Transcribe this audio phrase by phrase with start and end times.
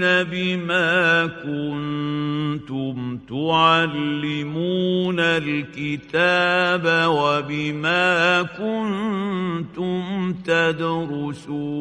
[0.00, 11.78] بما كنتم تعلمون الكتاب وبما كنتم تدرسون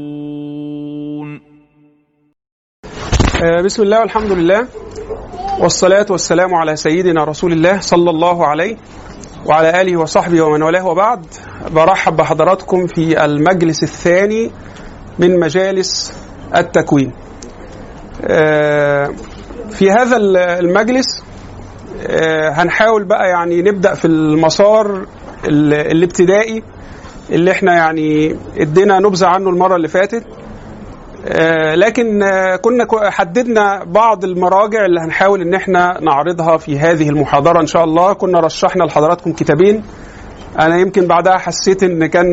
[3.65, 4.67] بسم الله والحمد لله
[5.59, 8.77] والصلاة والسلام على سيدنا رسول الله صلى الله عليه
[9.47, 10.85] وعلى آله وصحبه ومن والاه.
[10.85, 11.25] وبعد
[11.71, 14.51] برحب بحضراتكم في المجلس الثاني
[15.19, 16.13] من مجالس
[16.55, 17.11] التكوين.
[19.69, 20.17] في هذا
[20.59, 21.23] المجلس
[22.51, 25.05] هنحاول بقى يعني نبدأ في المسار
[25.45, 26.63] الابتدائي
[27.29, 30.23] اللي إحنا يعني ادينا نبذة عنه المرة اللي فاتت.
[31.75, 32.19] لكن
[32.61, 38.13] كنا حددنا بعض المراجع اللي هنحاول إن إحنا نعرضها في هذه المحاضرة إن شاء الله.
[38.13, 39.83] كنا رشحنا لحضراتكم كتابين.
[40.59, 42.25] أنا يمكن بعدها حسيت إن كان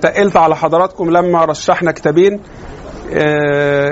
[0.00, 2.40] تقلت على حضراتكم لما رشحنا كتابين.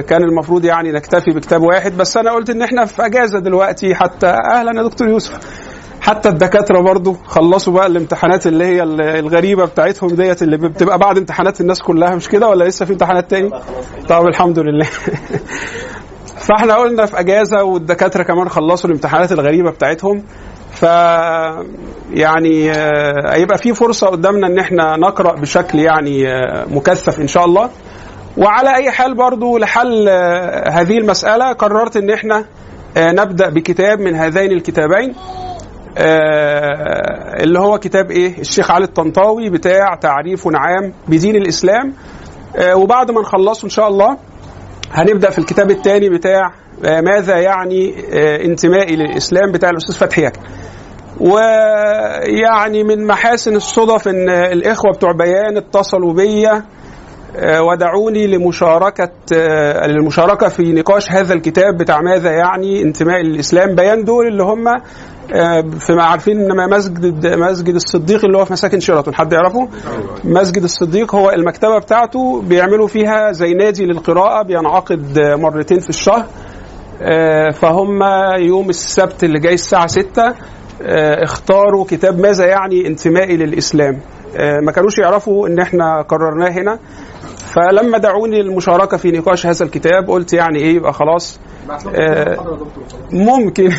[0.09, 1.97] كان المفروض يعني نكتفي بكتاب واحد.
[1.97, 4.27] بس أنا قلت إن إحنا في أجازة دلوقتي حتى.
[4.27, 5.39] أهلا يا دكتور يوسف.
[6.01, 8.83] حتى الدكاترة برضو خلصوا بقى الامتحانات اللي هي
[9.19, 13.31] الغريبة بتاعتهم ديت اللي بتبقى بعد امتحانات الناس كلها مش كده ولا لسه في امتحانات
[13.31, 13.51] تاني؟
[14.09, 14.87] طب الحمد لله.
[16.47, 20.23] فاحنا قلنا في أجازة والدكاترة كمان خلصوا الامتحانات الغريبة بتاعتهم
[20.71, 20.83] ف
[22.13, 22.71] يعني
[23.35, 26.25] هيبقى في فرصة قدامنا إن إحنا نقرأ بشكل يعني
[26.71, 27.71] مكثف إن شاء الله.
[28.37, 30.09] وعلى أي حال برضو لحل
[30.69, 32.45] هذه المسألة قررت إن إحنا
[32.97, 35.15] نبدأ بكتاب من هذين الكتابين.
[35.99, 41.93] آه اللي هو كتاب إيه؟ الشيخ علي الطنطاوي بتاع تعريف عام بدين الإسلام.
[42.57, 44.17] آه وبعد ما نخلصه إن شاء الله
[44.93, 46.53] هنبدأ في الكتاب الثاني بتاع
[46.85, 47.95] آه ماذا يعني
[48.45, 50.31] انتمائي للإسلام بتاع الأستاذ فتحي
[51.21, 56.65] ويعني من محاسن الصدف إن الإخوة بتوع بيان اتصلوا بيا
[57.61, 59.11] ودعوني لمشاركة
[59.87, 63.75] للمشاركة في نقاش هذا الكتاب بتاع ماذا يعني انتماء للإسلام.
[63.75, 64.65] بيان دول اللي هم
[65.79, 69.69] في عارفين إن مسجد مسجد الصديق اللي هو في مساكن شيراتون حد يعرفه؟
[70.25, 76.27] مسجد الصديق هو المكتبة بتاعته بيعملوا فيها زي نادي للقراءة بينعقد مرتين في الشهر.
[77.53, 78.03] فهم
[78.39, 80.35] يوم السبت اللي جاي الساعة 6
[81.23, 84.01] اختاروا كتاب ماذا يعني انتمائي للإسلام.
[84.67, 86.79] ما كانوش يعرفوا إن إحنا قررناه هنا.
[87.55, 91.41] فلما دعوني للمشاركة في نقاش هذا الكتاب قلت يعني إيه يبقى خلاص.
[91.95, 92.59] آه
[93.13, 93.71] ممكن.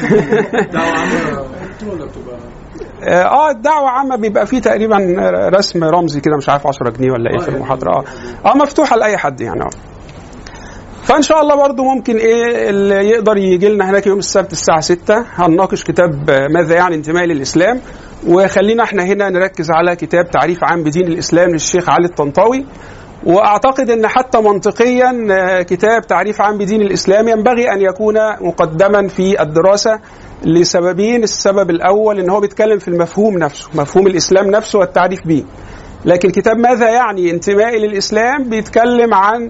[3.07, 4.97] آه الدعوة عامة بيبقى فيه تقريبا
[5.53, 7.91] رسم رمزي كده مش عارف 10 جنيه ولا إيه في المحاضرة.
[7.91, 8.03] آه
[8.45, 9.61] آه مفتوحة لأي حد يعني.
[9.61, 9.69] آه.
[11.03, 15.25] فإن شاء الله برضو ممكن إيه اللي يقدر يجي لنا هناك يوم السبت الساعة 6
[15.33, 17.79] هنناقش كتاب ماذا يعني انتماء للإسلام.
[18.27, 22.65] وخلينا إحنا هنا نركز على كتاب تعريف عام بدين الإسلام للشيخ علي الطنطاوي.
[23.25, 25.11] وأعتقد إن حتى منطقيا
[25.63, 29.99] كتاب تعريف عام بدين الإسلام ينبغي أن يكون مقدما في الدراسة
[30.45, 35.43] لسببين السبب الأول إن هو بيتكلم في المفهوم نفسه مفهوم الإسلام نفسه والتعريف به
[36.05, 39.49] لكن كتاب ماذا يعني؟ انتمائي للإسلام بيتكلم عن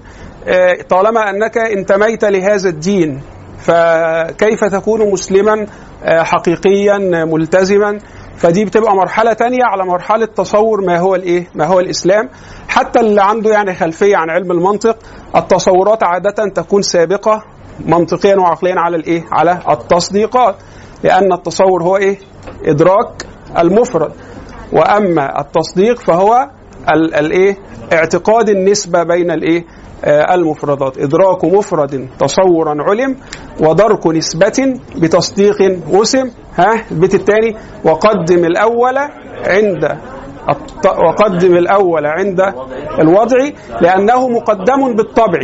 [0.88, 3.20] طالما أنك انتميت لهذا الدين
[3.58, 5.66] فكيف تكون مسلما
[6.04, 7.98] حقيقيا ملتزما؟
[8.36, 12.28] فدي بتبقى مرحلة تانية على مرحلة تصور ما هو الإيه؟ ما هو الإسلام،
[12.68, 14.96] حتى اللي عنده يعني خلفية عن علم المنطق
[15.36, 17.42] التصورات عادة تكون سابقة
[17.86, 20.56] منطقيا وعقليا على الإيه؟ على التصديقات،
[21.04, 22.18] لأن التصور هو إيه؟
[22.64, 23.26] إدراك
[23.58, 24.12] المفرد،
[24.72, 26.48] وأما التصديق فهو
[26.94, 27.56] الايه؟
[27.92, 29.64] اعتقاد النسبة بين الإيه؟
[30.04, 33.16] المفردات إدراك مفرد تصورا علم
[33.60, 35.56] ودرك نسبة بتصديق
[35.90, 38.98] وسم ها البيت الثاني وقدم الأول
[39.46, 39.98] عند
[40.84, 42.40] وقدم الأول عند
[43.00, 43.48] الوضع
[43.80, 45.40] لأنه مقدم بالطبع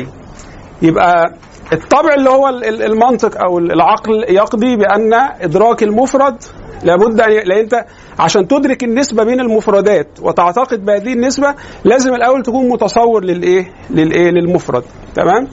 [0.82, 1.34] يبقى
[1.72, 6.36] الطبع اللي هو المنطق أو العقل يقضي بأن إدراك المفرد
[6.84, 7.84] لابد أن لأن أنت
[8.18, 11.54] عشان تدرك النسبة بين المفردات وتعتقد بهذه النسبة
[11.84, 14.82] لازم الأول تكون متصور للإيه؟ للإيه؟ للمفرد
[15.14, 15.48] تمام؟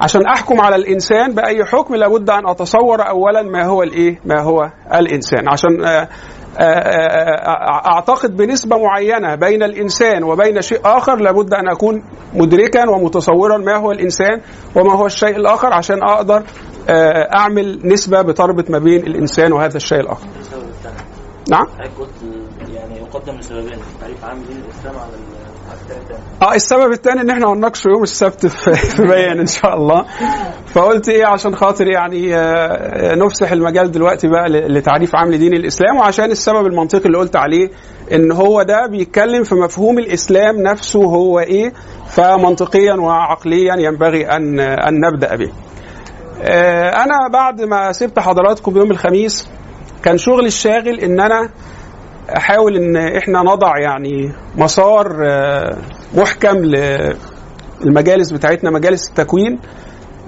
[0.00, 4.70] عشان أحكم على الإنسان بأي حكم لابد أن أتصور اولا ما هو الإيه؟ ما هو
[4.94, 5.84] الإنسان عشان
[7.94, 12.02] أعتقد بنسبة معينة بين الإنسان وبين شيء آخر لابد أن أكون
[12.34, 14.40] مدركا ومتصورا ما هو الإنسان
[14.76, 16.42] وما هو الشيء الآخر عشان أقدر
[17.38, 20.26] أعمل نسبة بتربط ما بين الإنسان وهذا الشيء الآخر.
[21.50, 21.66] نعم؟
[22.74, 25.12] يعني يقدم لسببين تعريف عام دين الاسلام على
[26.42, 30.04] آه السبب الثاني إن إحنا هنناقشه يوم السبت في بيان إن شاء الله
[30.66, 36.30] فقلت إيه عشان خاطر يعني آه، نفسح المجال دلوقتي بقى لتعريف عام لدين الإسلام وعشان
[36.30, 37.70] السبب المنطقي اللي قلت عليه
[38.12, 41.72] إن هو ده بيتكلم في مفهوم الإسلام نفسه هو إيه
[42.08, 45.52] فمنطقيا وعقليا ينبغي أن أن نبدأ به.
[46.42, 49.48] آه، أنا بعد ما سبت حضراتكم يوم الخميس
[50.02, 51.48] كان شغلي الشاغل إن أنا
[52.30, 55.76] أحاول إن إحنا نضع يعني مسار آه،
[56.14, 56.56] محكم
[57.84, 59.58] للمجالس بتاعتنا مجالس التكوين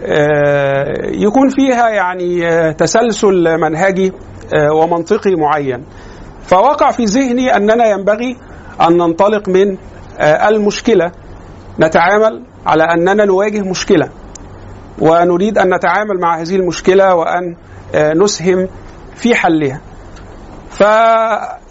[0.05, 4.13] آه، يكون فيها يعني آه، تسلسل منهجي
[4.73, 5.85] ومنطقي معين.
[6.43, 8.37] فوقع في ذهني أننا ينبغي
[8.81, 9.77] أن ننطلق من
[10.21, 11.13] المشكلة
[11.81, 14.09] نتعامل على أننا نواجه مشكلة.
[14.99, 17.57] ونريد أن نتعامل مع هذه المشكلة وأن
[17.95, 18.69] نسهم
[19.15, 19.81] في حلها.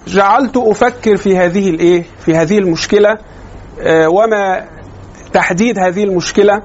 [0.07, 3.17] فجعلت أفكر في هذه الايه في هذه المشكلة
[3.81, 4.65] آه، وما
[5.33, 6.61] تحديد هذه المشكلة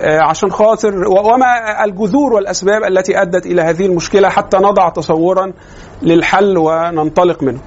[0.00, 5.52] آه، عشان خاطر وما الجذور والأسباب التي أدت إلى هذه المشكلة حتى نضع تصورا
[6.02, 7.60] للحل وننطلق منه.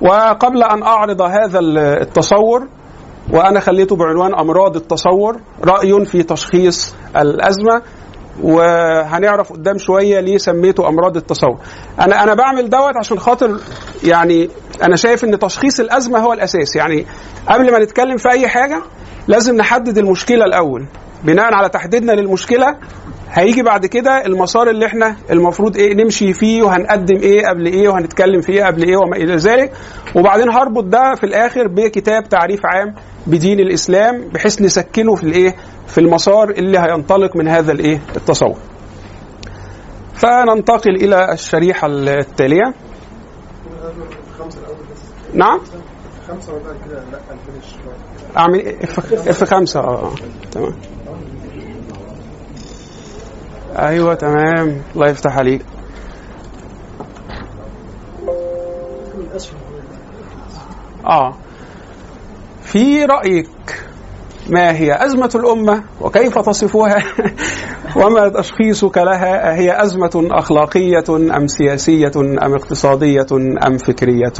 [0.00, 2.66] وقبل أن أعرض هذا ال- التصور
[3.32, 7.82] وأنا خليته بعنوان أمراض التصور رأي في تشخيص الأزمة
[8.42, 11.58] وهنعرف قدام شوية ليه سميته أمراض التصور.
[12.00, 13.60] أنا أنا بعمل دوت عشان خاطر
[14.04, 14.50] يعني
[14.82, 16.76] أنا شايف إن تشخيص الأزمة هو الأساس.
[16.76, 17.06] يعني
[17.48, 18.82] قبل ما نتكلم في أي حاجة
[19.28, 20.86] لازم نحدد المشكلة الأول.
[21.24, 22.76] بناء على تحديدنا للمشكلة
[23.32, 28.40] هيجي بعد كده المسار اللي إحنا المفروض إيه نمشي فيه وهنقدم إيه قبل إيه وهنتكلم
[28.40, 29.72] فيه قبل إيه وما إلى ذلك.
[30.14, 32.94] وبعدين هربط ده في الآخر بكتاب تعريف عام
[33.28, 35.54] بدين الإسلام بحيث نسكنه في الإيه؟
[35.86, 38.58] في المسار اللي هينطلق من هذا الإيه؟ التصور
[40.14, 42.74] فننتقل إلى الشريحة التالية.
[44.38, 44.58] خمسة
[45.34, 45.60] نعم؟
[46.28, 47.74] خمسة وبعد كده لا الفينش
[48.36, 48.76] اعمل
[49.28, 50.14] اف 5 آه آه،
[50.52, 50.74] تمام.
[53.78, 54.82] أيوه تمام.
[54.94, 55.62] الله يفتح عليك.
[61.06, 61.34] آه.
[62.72, 63.84] في رأيك
[64.48, 67.04] ما هي أزمة الأمة وكيف تصفها؟
[68.00, 73.26] وما تشخيصك لها؟ هي أزمة أخلاقية أم سياسية أم اقتصادية
[73.66, 74.32] أم فكرية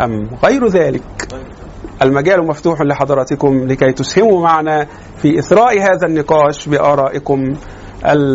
[0.00, 1.02] أم غير ذلك؟
[2.02, 4.86] المجال مفتوح لحضراتكم لكي تسهموا معنا
[5.22, 7.54] في إثراء هذا النقاش بآرائكم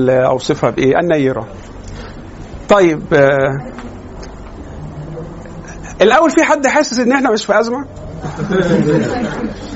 [0.09, 1.47] أوصفها بإيه النيرة
[2.69, 3.57] طيب آه،
[6.01, 7.98] الأول في حد حاسس إن إحنا مش في أزمة؟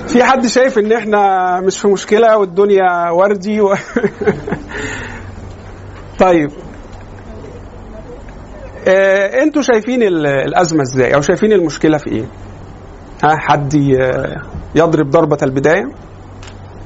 [0.08, 3.76] في حد شايف إن إحنا مش في مشكلة والدنيا وردي و...
[6.20, 6.52] طيب.
[8.88, 12.26] آه، أنتوا شايفين ال- الأزمة إزاي؟ أو شايفين المشكلة في إيه؟
[13.24, 13.74] ها حد
[14.76, 15.84] يضرب ضربة البداية؟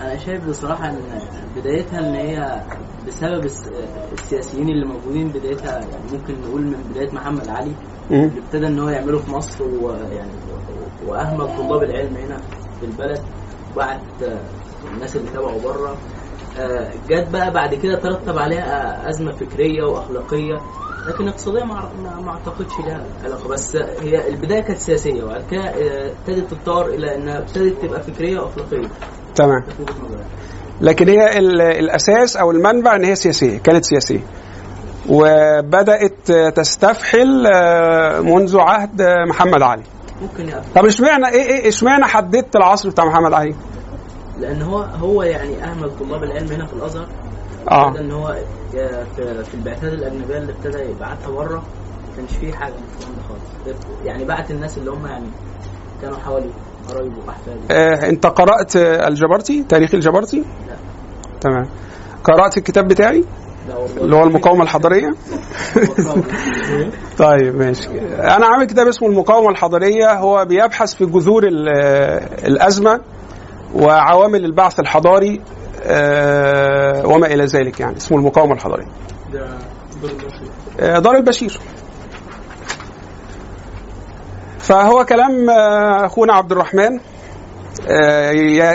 [0.02, 0.98] أنا شايف بصراحة إن
[1.56, 2.62] بدايتها إن هي
[3.08, 3.70] بسبب الس-
[4.14, 7.72] السياسيين اللي موجودين بدايتها يعني ممكن نقول من بداية محمد علي.
[8.12, 10.32] اللي ابتدى إن هو يعمله في مصر ويعني
[11.08, 12.38] واهمل طلاب العلم هنا
[12.80, 13.22] في البلد
[13.76, 14.40] وبعت آه،
[14.94, 15.98] الناس اللي تبعه بره.
[16.60, 20.56] آه، جت بقى بعد كده ترتب عليها آه، أزمة فكرية وأخلاقية
[21.08, 23.48] لكن اقتصادية ما أعتقدش لها علاقة.
[23.50, 28.88] بس هي البداية كانت سياسية وبعد كده ابتدت تتطور إلى إنها ابتدت تبقى فكرية وأخلاقية.
[29.36, 29.64] تمام.
[30.82, 34.20] لكن هي ال- الأساس أو المنبع إن هي سياسية كانت سياسية.
[35.10, 37.44] وبدأت تستفحل
[38.24, 39.84] منذ عهد محمد علي.
[40.22, 43.56] ممكن طب اشمعنى إيه إيه اشمعنى حددت العصر بتاع محمد علي؟
[44.40, 47.08] لأن هو هو يعني أهمل طلاب العلم هنا في الأزهر.
[47.72, 48.00] آه.
[48.00, 48.28] إن هو
[48.78, 53.16] آه، في, في البعثات الأجنبية اللي ابتدى يبعتها بره ما كانش فيه حاجة من الكلام
[53.16, 53.78] ده خالص.
[54.06, 55.28] يعني بعت الناس اللي هم يعني
[56.02, 56.50] كانوا حوالي
[56.90, 60.76] قرايبه واحفاده آه، أنت قرأت الجبرتي؟ تاريخ الجبرتي؟ لا.
[61.42, 61.68] تمام.
[62.24, 63.24] قرأت الكتاب بتاعي؟
[63.98, 65.08] اللي هو المقاومة الحضاريه.
[67.18, 67.90] طيب ماشي.
[68.20, 71.70] أنا عامل كتاب اسمه المقاومة الحضاريه هو بيبحث في جذور ال-
[72.46, 73.02] الأزمة
[73.76, 75.42] وعوامل البعث الحضاري
[75.84, 77.98] آه، وما إلى ذلك يعني.
[77.98, 78.88] اسمه المقاومة الحضاريه
[80.80, 81.60] آه، دار البشير.
[84.60, 87.00] فهو كلام آه، أخونا عبد الرحمن.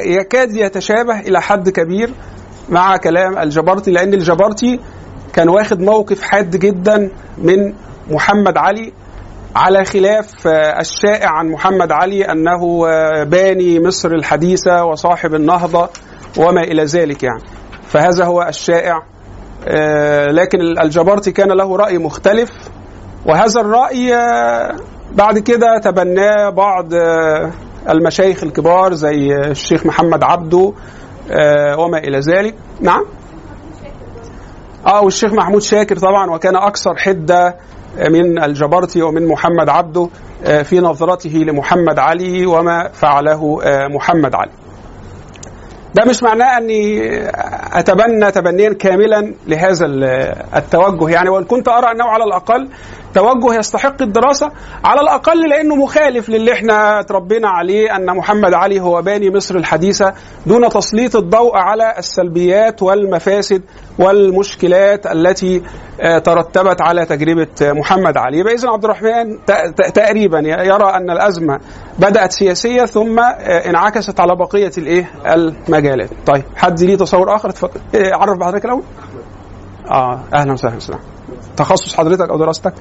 [0.06, 2.14] يكاد يتشابه إلى حد كبير
[2.68, 4.80] مع كلام الجبرتي لأن الجبرتي
[5.32, 7.74] كان واخد موقف حاد جدا من
[8.10, 8.92] محمد علي
[9.56, 15.88] على خلاف آه، الشائع عن محمد علي أنه آه، باني مصر الحديثة وصاحب النهضة
[16.38, 17.42] وما إلى ذلك يعني.
[17.82, 19.02] فهذا هو الشائع.
[19.68, 22.50] آه، لكن الجبرتي كان له رأي مختلف
[23.26, 24.76] وهذا الرأي آه،
[25.12, 26.94] بعد كده تبناه بعض
[27.90, 30.72] المشايخ الكبار زي الشيخ محمد عبده
[31.30, 32.54] آه، وما إلى ذلك.
[32.80, 33.04] نعم.
[34.86, 37.56] آه والشيخ محمود شاكر طبعا وكان أكثر حدة
[38.10, 40.08] من الجبرتي ومن محمد عبده
[40.44, 44.50] آه، في نظرته لمحمد علي وما فعله آه، محمد علي.
[45.94, 47.00] ده مش معناه أني
[47.78, 50.04] أتبنى تبنيا كاملا لهذا ال-
[50.56, 51.08] التوجه.
[51.10, 52.68] يعني وإن كنت أرى أنه على الأقل
[53.14, 54.50] توجه يستحق الدراسة
[54.84, 60.14] على الأقل لأنه مخالف للي إحنا تربينا عليه أن محمد علي هو باني مصر الحديثة
[60.46, 63.62] دون تسليط الضوء على السلبيات والمفاسد
[63.98, 65.62] والمشكلات التي
[66.00, 68.42] آه، ترتبت على تجربة آه، محمد علي.
[68.54, 69.44] اذا عبد الرحمن
[69.94, 71.60] تقريبا يرى أن الأزمة
[71.98, 76.10] بدأت سياسية ثم آه، انعكست على بقية الإيه؟ المجالات.
[76.26, 78.82] طيب حد ليه تصور آخر؟ اتفضل إيه، عرف بحضرتك الأول
[79.90, 80.98] آه أهلا وسهلا
[81.56, 82.74] تخصص حضرتك أو دراستك؟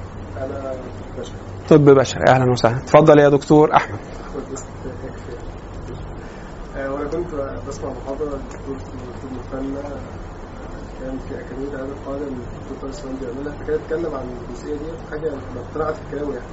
[1.72, 2.24] طب بشري.
[2.28, 2.78] أهلا وسهلا.
[2.78, 4.00] اتفضل يا دكتور أحمد.
[6.76, 7.34] وأنا كنت
[7.68, 13.54] بسمع محاضرة للدكتور دكتور مثنى آه، كان في أكاديمية الادب القادم الدكتور طارق السلام بيعملها.
[13.54, 16.46] فكان اتكلم عن الجزئية دي حاجة اقتنعت في كلامه يعني.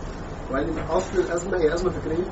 [0.50, 2.24] وقال لي أصل الأزمة هي أزمة فكرية.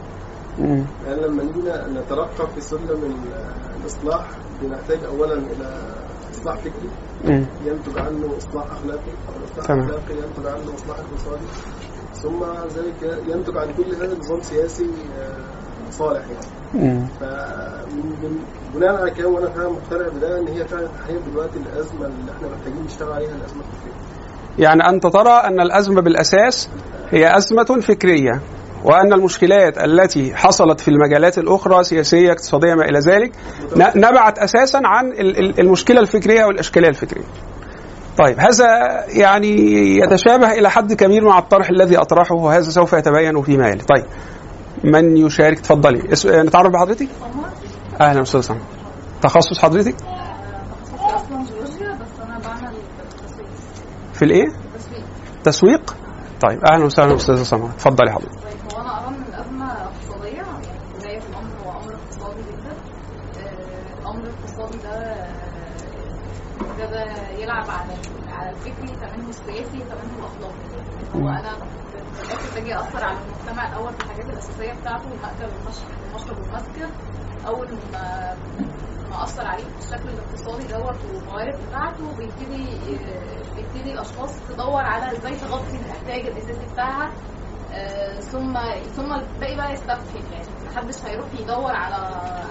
[1.06, 1.60] لأن لما نيجي
[2.00, 4.26] نترقى في سلم ال- الإصلاح
[4.62, 5.94] بنحتاج اولا إلى
[6.34, 6.90] إصلاح فكري.
[7.66, 9.12] ينتج عنه إصلاح أخلاقي.
[9.28, 9.80] والاصلاح تمام.
[9.88, 11.46] الأخلاقي ينتج عنه إصلاح اقتصادي.
[12.22, 12.42] ثم
[12.76, 14.84] ذلك ينتج عن كل هذا نظام سياسي
[15.18, 16.20] آه، صالح
[16.74, 17.06] يعني.
[18.74, 22.48] بناء على كده وأنا فعلا مقتنع بده إن هي فعلا حاليا دلوقتي الأزمة اللي إحنا
[22.48, 24.64] محتاجين نشتغل عليها الأزمة الفكرية.
[24.66, 26.68] يعني أنت ترى أن الأزمة بالأساس
[27.10, 28.40] هي أزمة فكرية
[28.84, 33.32] وأن المشكلات التي حصلت في المجالات الأخرى سياسية اقتصادية ما إلى ذلك
[33.96, 37.24] نبعت أساسا عن ال- ال- المشكلة الفكرية والإشكالية الفكرية.
[38.18, 38.66] طيب هذا
[39.08, 39.48] يعني
[39.98, 43.82] يتشابه إلى حد كبير مع الطرح الذي أطرحه وهذا سوف يتبين فيما يلي.
[43.82, 44.04] طيب
[44.84, 47.08] من يشارك تفضلي اس- نتعرف بحضرتك؟
[48.00, 48.60] أهلا أستاذ سامر.
[49.22, 49.94] تخصص حضرتك
[54.14, 55.04] في الإيه؟ تسويق
[55.44, 55.96] تسويق؟
[56.48, 58.32] طيب أهلا وسهلا أستاذة سمر اتفضلي حضرتك.
[58.34, 60.66] طيب هو أنا ارى ان الازمه اقتصاديه يعني
[60.98, 62.72] بدايه الامر هو أمر اقتصادي جدا
[63.40, 65.28] آه، الامر الاقتصادي ده آه،
[66.60, 67.92] ابتدى يلعب على
[68.32, 70.54] على الفكري كمان السياسي كمان الاخلاقي
[71.22, 76.88] هو الآخر باجي أثر على المجتمع الأول في الحاجات الأساسية بتاعته المأكل والمشرب المشرب والمسكن
[77.46, 78.36] أول ما
[79.10, 82.66] ما أثر عليه في الشكل الاقتصادي دوت والموارد بتاعته بيبتدي
[83.56, 87.10] بيبتدي الأشخاص تدور على إزاي تغطي الاحتياج الاساسي بتاعها
[87.72, 88.58] آه، ثم
[88.96, 90.44] ثم الباقي بقى يستفهم يعني
[90.74, 91.94] محدش هيروح يدور على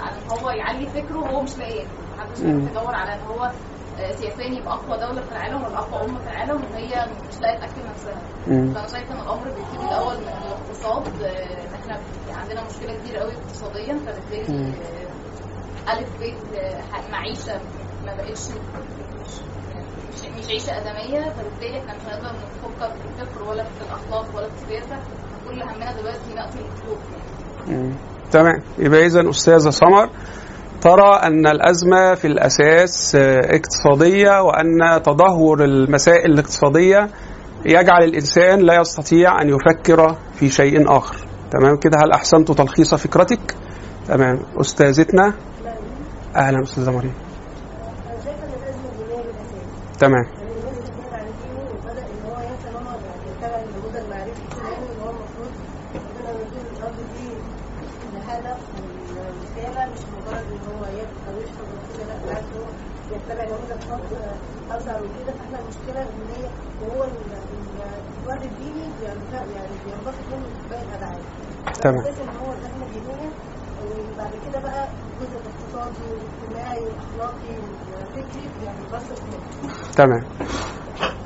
[0.01, 1.86] على إن هو يعلي فكره وهو مش لاقي
[2.17, 2.72] محدش هيروح.
[2.72, 3.51] يدور على إن هو
[3.97, 7.81] سياسيا يبقى أقوى دولة في العالم ولا أقوى أمة في العالم وهي مش لاقية تأكل
[7.89, 8.21] نفسها.
[8.45, 11.99] فأنا شايفة إن الأمر بيبتدي الأول من الاقتصاد آه، إن إحنا
[12.41, 14.73] عندنا مشكلة كبيرة قوي اقتصاديا فبالتالي.
[15.87, 16.23] آه، ألف ب
[16.55, 17.59] آه، معيشة
[18.05, 18.41] ما بقتش
[20.13, 24.47] مش مش عيشة آدمية فبالتالي إحنا مش هنقدر نفكر في الفكر ولا في الأخلاق ولا
[24.49, 24.97] في السياسة
[25.49, 26.59] كل همنا دلوقتي نقتل
[27.67, 27.93] يعني مم.
[28.31, 30.09] تمام يبقى اذا أستاذة سمر
[30.85, 37.09] ترى أن الأزمة في الأساس آه، اقتصادية وأن تدهور المسائل الاقتصادية
[37.65, 41.15] يجعل الإنسان لا يستطيع أن يفكر في شيء آخر.
[41.51, 43.55] تمام كده؟ هل أحسنت تلخيص فكرتك؟
[44.07, 44.39] تمام.
[44.61, 45.33] أستاذتنا؟
[46.35, 47.13] أهلا أستاذة مريم.
[49.99, 53.95] تمام يعني الناس بتبعد عن دينه وبدا ان هو ينسى ان هو يعني يتبع النموذج
[53.97, 55.51] المعرفي الاسلامي ان هو المفروض
[55.95, 57.29] ربنا ينزل الأرض دي
[58.13, 58.57] لهدف
[59.15, 62.67] ورساله مش مجرد إن هو ياكل أو يشرب وكده لأ بالعكس هو
[63.15, 63.43] يتبع
[64.95, 66.49] وكده فإحنا المشكلة إن هي
[66.81, 67.03] وهو
[68.43, 68.83] الديني
[69.55, 71.21] يعني بينبسط منه باقي الابعاد
[71.81, 71.97] تمام.
[72.21, 72.51] إن هو
[73.85, 77.55] وبعد كده بقى الجزء الاقتصادي والاجتماعي والاخلاقي
[77.91, 78.77] والفكري يعني
[79.95, 80.23] تمام.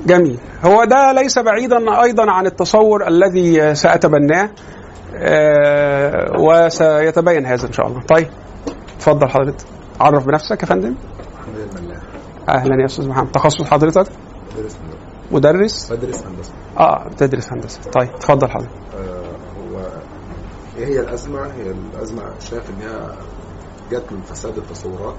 [0.06, 0.40] جميل.
[0.64, 4.50] هو ده ليس بعيدا أيضا عن التصور الذي سأتبناه
[5.16, 8.00] آه، وسيتبين هذا إن شاء الله.
[8.02, 8.28] طيب.
[9.00, 9.66] اتفضل حضرتك.
[10.00, 10.94] عرف بنفسك يا فندم.
[12.48, 13.30] أهلا يا أستاذ محمد.
[13.32, 14.06] تخصص حضرتك؟
[14.58, 14.76] بدرس
[15.32, 16.52] مدرس؟ بدرس هندسة.
[16.78, 17.80] آه بتدرس هندسة.
[17.90, 18.70] طيب اتفضل حضرتك.
[18.98, 19.22] آه
[19.72, 19.86] هو
[20.76, 23.10] إيه هي الأزمة؟ هي الأزمة شايف إن هي
[23.92, 25.14] جت من فساد التصورات.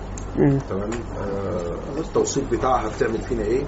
[0.69, 3.63] تمام؟ آه التوصيف بتاعها بتعمل فينا إيه؟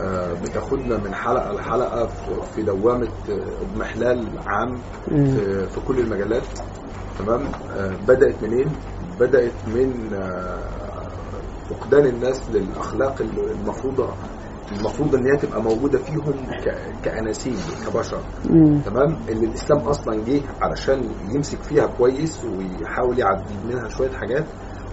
[0.00, 2.06] آه بتاخدنا من حلقة لحلقة
[2.54, 5.24] في- دوامة آه، اضمحلال عام مم.
[5.24, 6.42] في, في كل المجالات.
[7.18, 7.40] تمام؟
[7.76, 8.66] آه بدأت منين؟
[9.20, 10.58] بدأت من آه
[11.70, 14.08] فقدان الناس للأخلاق اللي المفروضة
[14.78, 16.32] المفروض إن هي تبقى موجودة فيهم
[16.64, 18.20] ك- كاناسيل كبشر.
[18.82, 24.44] تمام؟ اللي الإسلام أصلا جه علشان يمسك فيها كويس ويحاول يعدل منها شوية حاجات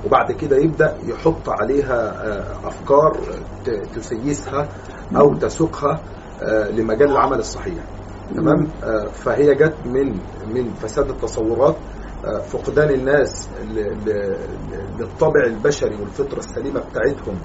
[0.05, 3.17] وبعد كده يبدأ يحط عليها آه، أفكار
[3.95, 4.67] تسيسها
[5.17, 5.99] أو تسوقها
[6.41, 7.83] آه، لمجال العمل الصحيح.
[8.35, 8.67] تمام؟
[9.13, 10.19] فهي جت من
[10.53, 11.75] من فساد التصورات
[12.49, 13.49] فقدان الناس
[14.99, 17.35] للطبع البشري والفطرة السليمة بتاعتهم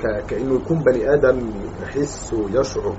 [0.00, 1.50] ك- كأنه يكون بني آدم
[1.82, 2.94] يحس ويشعر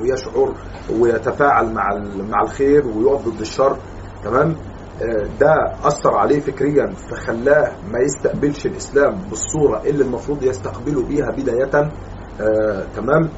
[0.00, 0.54] ويشعر
[1.00, 1.88] ويتفاعل مع
[2.30, 3.76] مع الخير ويقف ضد الشر
[4.24, 4.56] تمام؟
[5.02, 11.90] آه، ده أثر عليه فكريا فخلاه ما يستقبلش الإسلام بالصورة اللي المفروض يستقبله بيها بداية
[12.40, 13.28] آه، تمام؟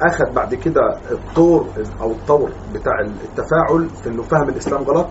[0.00, 1.66] فاخذ بعد كده الطور
[2.00, 5.06] أو الطور بتاع التفاعل في إنه فهم الإسلام غلط.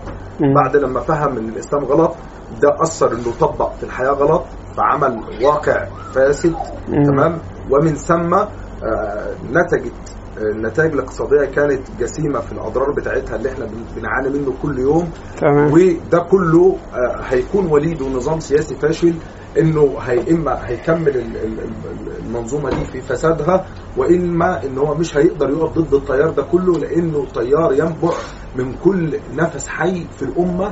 [0.62, 2.14] بعد لما فهم إن الإسلام غلط
[2.62, 4.42] ده أثر إنه طبق في الحياة غلط
[4.76, 6.54] فعمل واقع فاسد.
[6.86, 7.38] تمام
[7.70, 14.28] ومن ثم آه، نتجت النتائج الاقتصادية كانت جسيمة في الأضرار بتاعتها اللي إحنا بن- بنعاني
[14.38, 15.10] منه كل يوم.
[15.40, 15.72] تمام.
[15.72, 19.14] وده كله آه، هيكون وليده نظام سياسي فاشل
[19.58, 23.66] إنه هي إما هيكمل ال- ال- ال- المنظومة دي في فسادها
[23.96, 28.12] وإما إن هو مش هيقدر يقف ضد التيار ده كله لأنه تيار ينبع
[28.56, 30.66] من كل نفس حي في الأمة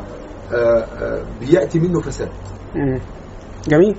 [0.53, 2.29] آه، آه، بيأتي منه فساد.
[3.69, 3.97] جميل.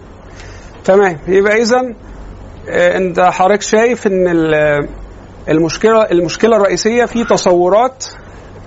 [0.84, 1.18] تمام.
[1.28, 1.82] يبقى اذا
[2.70, 4.28] أنت حضرتك شايف إن
[5.50, 8.06] المشكلة المشكلة الرئيسية في تصورات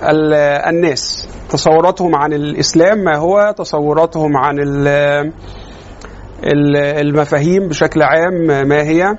[0.02, 0.34] ال-
[0.74, 1.28] الناس.
[1.50, 5.32] تصوراتهم عن الإسلام ما هو تصوراتهم عن ال-
[6.44, 9.16] ال- المفاهيم بشكل عام ما هي؟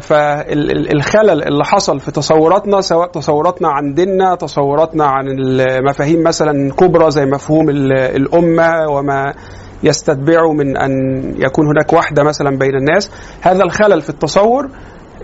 [0.00, 7.24] فالخلل اللي حصل في تصوراتنا سواء تصوراتنا عن ديننا تصوراتنا عن المفاهيم مثلا كبرى زي
[7.26, 9.34] مفهوم ال- الأمة وما
[9.82, 10.90] يستتبعه من أن
[11.38, 13.10] يكون هناك وحدة مثلا بين الناس.
[13.40, 14.68] هذا الخلل في التصور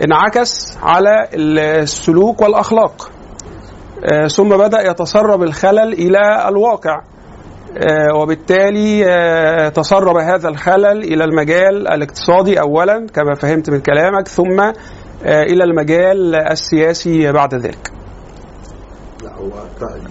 [0.04, 3.10] انعكس على السلوك والأخلاق
[4.04, 7.02] آه، ثم بدأ يتسرب الخلل إلى الواقع
[7.76, 14.60] آه، وبالتالي آه، تسرب هذا الخلل إلى المجال الاقتصادي اولا كما فهمت من كلامك ثم
[15.24, 17.92] إلى المجال السياسي بعد ذلك.
[19.22, 19.50] لا هو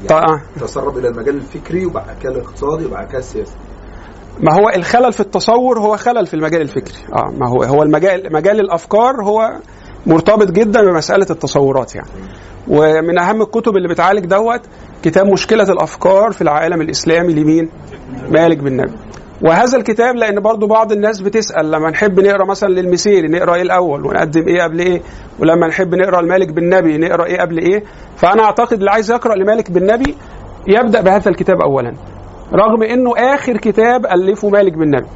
[0.10, 0.41] يعني.
[0.60, 3.56] تسرب إلى المجال الفكري وبعد كده الاقتصادي وبعد كده السياسي
[4.41, 6.97] ما هو الخلل في التصور هو خلل في المجال الفكري.
[7.15, 9.51] آه ما هو هو المجال مجال الأفكار هو
[10.06, 12.10] مرتبط جدا بمسألة التصورات يعني.
[12.67, 14.62] ومن أهم الكتب اللي بتعالج دوت
[15.04, 17.69] كتاب مشكلة الأفكار في العالم الإسلامي لمين؟
[18.30, 18.93] مالك بن نبي.
[19.41, 24.06] وهذا الكتاب لأن برضو بعض الناس بتسأل لما نحب نقرأ مثلا للمسيري نقرأ إيه الأول؟
[24.06, 25.01] ونقدم إيه قبل إيه؟
[25.39, 27.84] ولما نحب نقرأ لمالك بن نبي نقرأ إيه قبل إيه؟
[28.15, 30.15] فأنا أعتقد اللي عايز يقرأ لمالك بن نبي
[30.67, 31.93] يبدأ بهذا الكتاب اولا.
[32.54, 35.08] رغم إنه آخر كتاب ألفه مالك بن نبي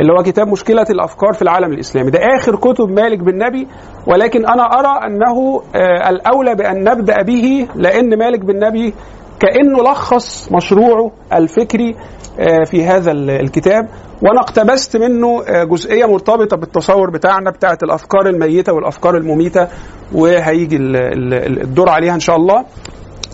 [0.00, 2.10] اللي هو كتاب مشكلة الأفكار في العالم الإسلامي.
[2.10, 3.68] ده آخر كتب مالك بن نبي
[4.06, 8.94] ولكن أنا أرى أنه آه، الأولى بأن نبدأ به لأن مالك بن نبي
[9.40, 11.96] كأنه لخص مشروعه الفكري
[12.40, 13.88] آه، في هذا ال- الكتاب.
[14.22, 19.68] وأنا اقتبست منه آه، جزئية مرتبطة بالتصور بتاعنا بتاعة الأفكار الميتة والأفكار المميتة
[20.14, 22.64] وهيجي ال- ال- الدور عليها إن شاء الله.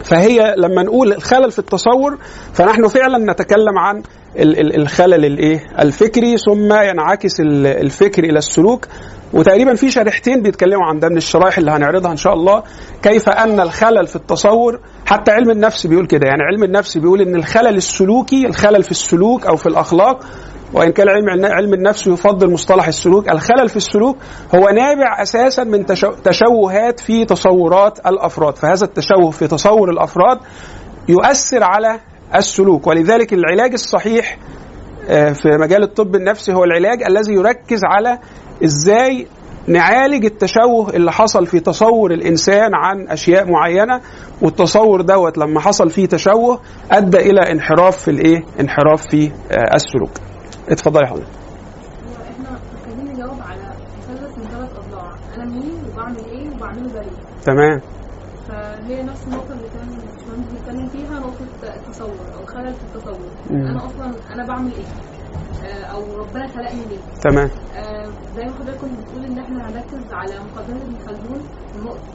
[0.04, 2.18] فهي لما نقول الخلل في التصور
[2.52, 4.02] فنحن فعلا نتكلم عن
[4.36, 8.86] ال- ال- الخلل الإيه؟ الفكري ثم ينعكس ال- الفكر إلى السلوك.
[9.32, 12.62] وتقريبا في شريحتين بيتكلموا عن ده من الشرائح اللي هنعرضها إن شاء الله.
[13.02, 17.36] كيف أن الخلل في التصور حتى علم النفس بيقول كده يعني علم النفس بيقول إن
[17.36, 20.24] الخلل السلوكي الخلل في السلوك أو في الأخلاق
[20.74, 24.16] وإن كان علم علم النفس يفضل مصطلح السلوك الخلل في السلوك
[24.54, 28.56] هو نابع أساسا من تشو- تشوهات في تصورات الأفراد.
[28.56, 30.38] فهذا التشوه في تصور الأفراد
[31.08, 32.00] يؤثر على
[32.36, 32.86] السلوك.
[32.86, 34.38] ولذلك العلاج الصحيح
[35.08, 38.18] آه، في مجال الطب النفسي هو العلاج الذي يركز على
[38.64, 39.26] إزاي
[39.66, 44.00] نعالج التشوه اللي حصل في تصور الإنسان عن أشياء معينة.
[44.42, 46.60] والتصور دوت لما حصل فيه تشوه
[46.90, 49.76] أدى إلى انحراف في الإيه؟ انحراف في آه،
[50.68, 50.78] السلوك.
[50.78, 51.26] اتفضلي حضرتك.
[52.06, 57.06] هو إحنا محتاجين نجاوب على مثلث من ثلاث أضلاع أنا مين وبعمل إيه وبعمله زي
[57.44, 57.80] تمام
[58.48, 63.28] فهي نفس النقطة اللي كان الباشمهندس بيتكلم فيها نقطة التصور أو خلل في التصور.
[63.50, 64.84] أنا أصلا أنا بعمل إيه؟
[65.64, 67.50] آه، أو ربنا خلقني ليه؟ تمام.
[67.76, 71.42] آه، زي ما حضرتك كنت بتقول إن إحنا هنركز على مقدمة ابن خلدون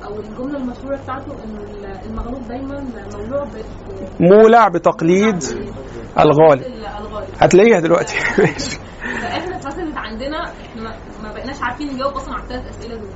[0.05, 1.61] أو الجملة المشهورة بتاعته إنه
[2.05, 2.81] المغلوب دايما
[3.15, 3.47] مولوع
[4.19, 5.43] مولع بتقليد
[6.19, 6.63] الغالب.
[7.41, 8.13] هتلاقيها دلوقتي.
[8.39, 8.79] ماشي
[9.21, 10.81] فاحنا اتحصلت عندنا إحنا
[11.23, 13.09] ما- بقيناش عارفين نجاوب أصلا على الثلاث أسئلة دول.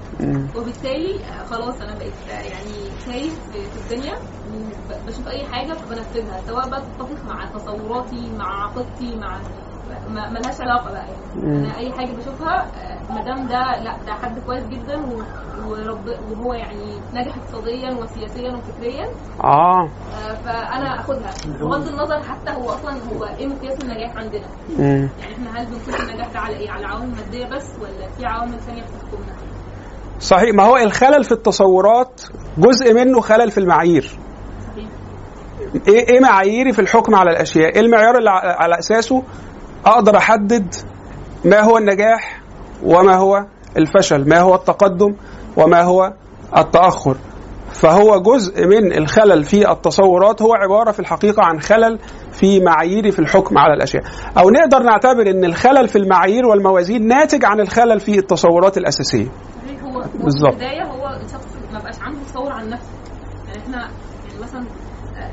[0.57, 2.73] وبالتالي آه، خلاص أنا بقيت آه، يعني
[3.05, 4.13] شايف في الدنيا
[5.07, 9.39] بشوف أي حاجة فبنفذها سواء بقى تتفق مع تصوراتي مع عقيدتي مع
[10.09, 11.05] ملهاش علاقة بقى.
[11.43, 15.01] يعني أنا أي حاجة بشوفها آه، ما دام ده لا ده حد كويس جدا
[15.67, 19.05] ورب وهو يعني ناجح اقتصاديا وسياسيا وفكريا.
[19.43, 19.83] آه.
[19.83, 21.31] آه، فأنا أخدها.
[21.59, 24.47] بغض النظر حتى هو أصلا هو إيه مقياس النجاح عندنا.
[24.79, 25.09] مم.
[25.19, 28.59] يعني إحنا هل بنقيس النجاح ده على إيه؟ على عوامل ماديه بس ولا في عوامل
[28.59, 29.33] ثانية بتحكمنا
[30.19, 32.21] صحيح ما هو الخلل في التصورات
[32.57, 34.11] جزء منه خلل في المعايير.
[35.87, 39.23] إيه إيه معاييري في الحكم على الأشياء؟ إيه المعيار اللي على أساسه؟
[39.85, 40.75] أقدر أحدد
[41.45, 42.41] ما هو النجاح
[42.83, 43.45] وما هو
[43.77, 45.15] الفشل، ما هو التقدم
[45.57, 46.13] وما هو
[46.57, 47.15] التأخر.
[47.71, 51.99] فهو جزء من الخلل في التصورات هو عبارة في الحقيقة عن خلل
[52.31, 54.03] في معاييري في الحكم على الأشياء،
[54.37, 59.27] أو نقدر نعتبر إن الخلل في المعايير والموازين ناتج عن الخلل في التصورات الأساسية.
[60.23, 60.61] بالظبط.
[61.03, 62.89] هو الشخص ما بقاش عنده تصور عن نفسه
[63.47, 64.61] يعني إحنا يعني مثلا
[65.17, 65.31] آه،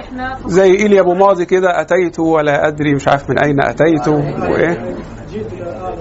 [0.00, 0.01] إحنا
[0.46, 4.96] زي إيليا أبو ماضي كده أتيت ولا أدري مش عارف من أين أتيت وإيه.
[5.30, 5.96] جئت إلى اعلى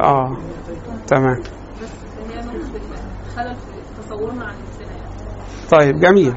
[0.00, 0.36] آه
[1.06, 1.88] تمام بس
[2.30, 2.56] هي نقطه
[3.26, 5.70] الخلل في تصورنا عن نفسنا يعني.
[5.70, 6.34] طيب جميل.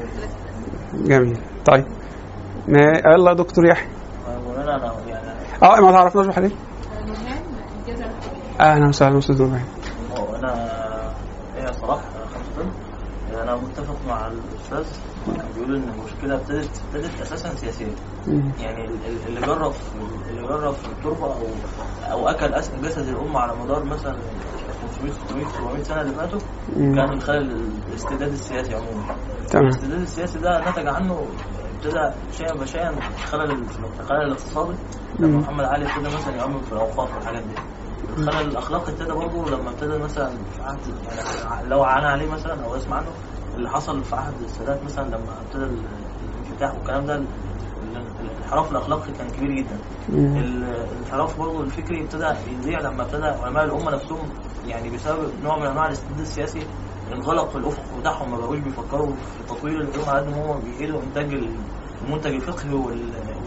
[0.94, 1.38] جميل.
[1.66, 1.84] طيب.
[2.68, 3.88] ما يلا يا دكتور يحيى.
[5.62, 6.52] آه ما تعرفناش آه، نورهان
[7.88, 8.06] الجزء
[8.60, 9.64] أهلا وسهلا أستاذ نورهان
[10.18, 10.54] هو أنا
[11.56, 12.02] هي صراحة
[12.34, 12.70] خمسة.
[13.42, 14.86] أنا متفق مع الأستاذ.
[15.36, 17.86] كان بيقول إن المشكلة ابتدت ابتدت أساسا سياسيه.
[18.60, 19.72] يعني ال- ال- اللي جرب
[20.30, 21.42] اللي جرب في التربة أو
[22.12, 22.50] أو أكل
[22.82, 24.16] جسد الامه على مدار مثلا
[24.98, 26.38] 500 600 700 سنة اللي فاتوا.
[26.76, 29.16] كان من خلال الاستبداد السياسي عموما
[29.50, 31.26] تمام الاستبداد السياسي ده نتج عنه
[31.76, 33.50] ابتدى شيئا فشيئا الخلل
[34.00, 34.76] الخلل الاقتصادي
[35.18, 35.38] لما.
[35.38, 37.54] محمد علي ابتدى مثلا يؤمن في الأوقاف والحاجات دي
[38.18, 42.76] الخلل الاخلاقي ابتدى برضه لما ابتدى مثلا في عهد يعني لو عانى عليه مثلا أو
[42.76, 43.08] اسمع عنه
[43.58, 45.84] اللي حصل في عهد السادات مثلا لما ابتدى ال-
[46.42, 47.26] الانفتاح والكلام ده ال-
[47.96, 49.78] ال- الانحراف الاخلاقي كان كبير جدا.
[50.38, 54.28] الانحراف برضه الفكري ابتدى يضيع لما ابتدى علماء الأمة نفسهم
[54.66, 56.60] يعني بسبب نوع من أنواع الاستبداد السياسي
[57.12, 61.34] انغلق الأفق بتاعهم ما بقوش بيفكروا في تطوير العلوم على قد ما هم بيقلوا إنتاج
[62.04, 63.38] المنتج الفقهي وال-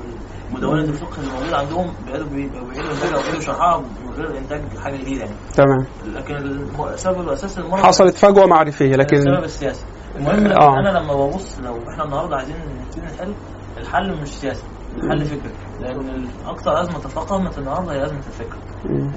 [0.52, 5.24] ومدونة الفقه اللي موجودة عندهم بقوا بيقلوا انتاجها وبيقلوا شرحها من غير إنتاج حاجة جديدة
[5.26, 5.36] يعني.
[5.56, 5.86] تمام.
[6.16, 6.36] لكن
[6.94, 9.86] السبب الاساسي حصلت فجوة معرفية لكن السبب السياسي.
[10.16, 10.80] المهم آه.
[10.80, 13.34] أنا لما ببص لو إحنا النهارده عايزين نبتدي نحل
[13.78, 14.64] الحل مش سياسي
[14.98, 18.58] الحل فكري لأن أكثر أزمة تفاقمت النهارده هي أزمة الفكر.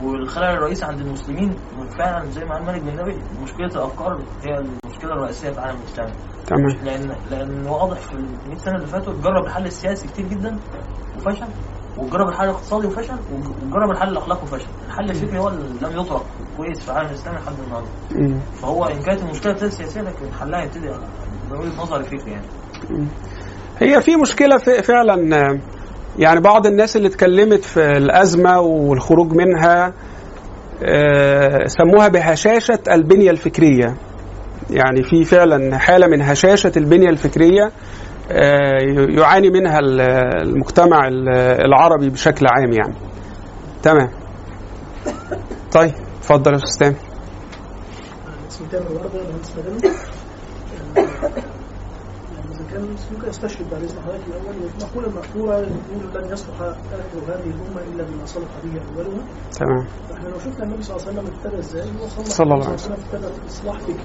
[0.05, 1.55] والخلل الرئيسي عند المسلمين
[1.99, 6.13] فعلا زي ما قال مالك بن نبي مشكلة الأفكار هي المشكلة الرئيسية في العالم الاسلامي
[6.47, 6.67] تمام.
[6.85, 10.59] لأن لأن واضح في ال 100 سنة اللي فاتوا اتجرب الحل السياسي كتير جدا
[11.17, 11.47] وفشل
[11.99, 13.17] وجرب الحل الاقتصادي وفشل
[13.67, 14.69] وجرب الحل الأخلاقي وفشل.
[14.87, 16.25] الحل الفكري هو اللي لم يطرق.
[16.57, 18.41] كويس في العالم الاسلامي لحد النهارده.
[18.63, 20.87] فهو إن كانت المشكلة سياسيه لكن حلها يبتدي
[21.51, 22.47] من وجهة نظري فكري يعني.
[23.81, 25.15] هي في مشكلة في فعلا
[26.19, 29.93] يعني بعض الناس اللي اتكلمت في الأزمة والخروج منها
[30.85, 33.95] آه، سموها بهشاشة البنية الفكرية.
[34.71, 37.71] يعني في فعلا حالة من هشاشة البنية الفكرية
[38.31, 40.01] آه، يعاني منها ال-
[40.49, 41.29] المجتمع ال-
[41.67, 42.95] العربي بشكل عام يعني.
[43.83, 44.09] تمام.
[45.73, 45.93] طيب.
[46.25, 46.95] اتفضل يا أستاذ
[48.71, 49.89] تامر وردة مهندس مدني
[50.97, 51.01] آه،
[52.35, 56.61] يعني إذا كان ممكن استشهد بعد إذن حضرتك الأول المقولة المأثورة اللي بتقول لن يصلح
[56.61, 59.87] آخر هذه الأمة إلا بما صلح به أولها تمام.
[60.09, 62.97] فإحنا لو شفنا النبي صلى الله عليه وسلم ابتدى إزاي؟ هو صلى الله عليه وسلم
[63.13, 63.97] ابتدى بإصلاح فكري.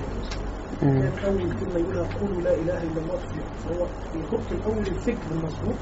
[0.81, 3.17] كان أول كلمة يقولها قولوا لا إله إلا الله
[3.65, 5.75] فهو يحط الأول الفكر المظبوط.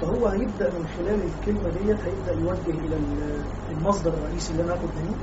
[0.00, 4.88] فهو هيبدأ من خلال الكلمة ديت هيبدأ يوجه إلى ال- المصدر الرئيسي اللي أنا اخد
[5.02, 5.14] منه.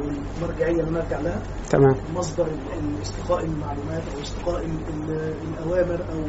[0.00, 0.04] أو
[0.38, 1.42] المرجعية اللي أنا ارجع لها.
[1.70, 1.94] تمام.
[2.14, 2.46] مصدر
[3.02, 6.22] استقاء المعلومات أو استقاء ال- ال- الأوامر أو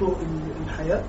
[0.00, 1.02] طرق ال- الحياة.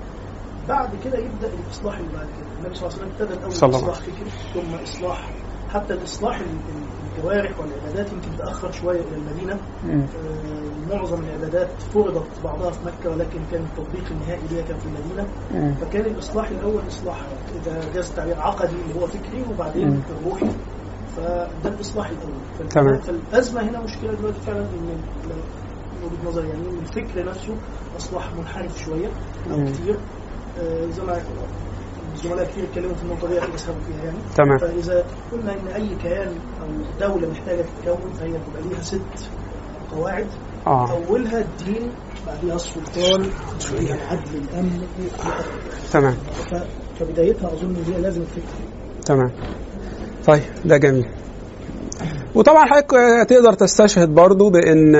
[0.68, 2.46] بعد كده يبدأ الإصلاح اللي بعد كده.
[2.60, 5.30] النبي صلى الله عليه وسلم ابتدى الأول اصلاح فكري ثم اصلاح
[5.74, 9.58] حتى الإصلاح ال- ال- الجوارح والعبادات يمكن تأخر شوية إلى المدينة.
[9.90, 15.26] آه، معظم العبادات فرضت بعضها في مكة ولكن كان التطبيق النهائي ليها كان في المدينة.
[15.54, 15.74] مم.
[15.74, 17.20] فكان الإصلاح الأول إصلاح
[17.62, 19.44] إذا جاز التعبير عقدي اللي هو فكري.
[19.50, 20.46] وبعدين الروحي.
[21.16, 22.68] فده الإصلاح الأول.
[22.70, 22.98] تمام.
[22.98, 25.00] فالأزمة هنا مشكلة دلوقتي فعلا إن
[26.04, 27.56] وجهة نظري يعني إن الفكر نفسه
[27.96, 29.08] أصبح منحرف شوية.
[29.46, 29.98] كتير.
[30.58, 31.22] آه، زي ما
[32.14, 34.18] الزملاء كتير اتكلموا في النقطة دي اسهموا فيها يعني.
[34.36, 34.58] تمام.
[34.58, 36.68] فإذا قلنا إن أي كيان أو
[37.08, 39.30] دولة محتاجة تتكون فهي بيبقى ليها ست
[39.92, 40.26] قواعد.
[40.66, 40.90] آه.
[40.90, 41.90] أولها الدين
[42.26, 43.30] بعديها السلطان
[43.72, 44.86] بعديها العدل الأمن.
[45.92, 46.16] تمام.
[47.00, 48.54] فبدايتها أظن هي لازم الفكر
[49.06, 49.30] تمام.
[50.26, 51.06] طيب ده جميل.
[52.34, 52.90] وطبعا حضرتك
[53.28, 54.94] تقدر تستشهد برضو بإن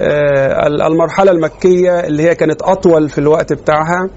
[0.00, 4.08] آه، المرحلة المكية اللي هي كانت أطول في الوقت بتاعها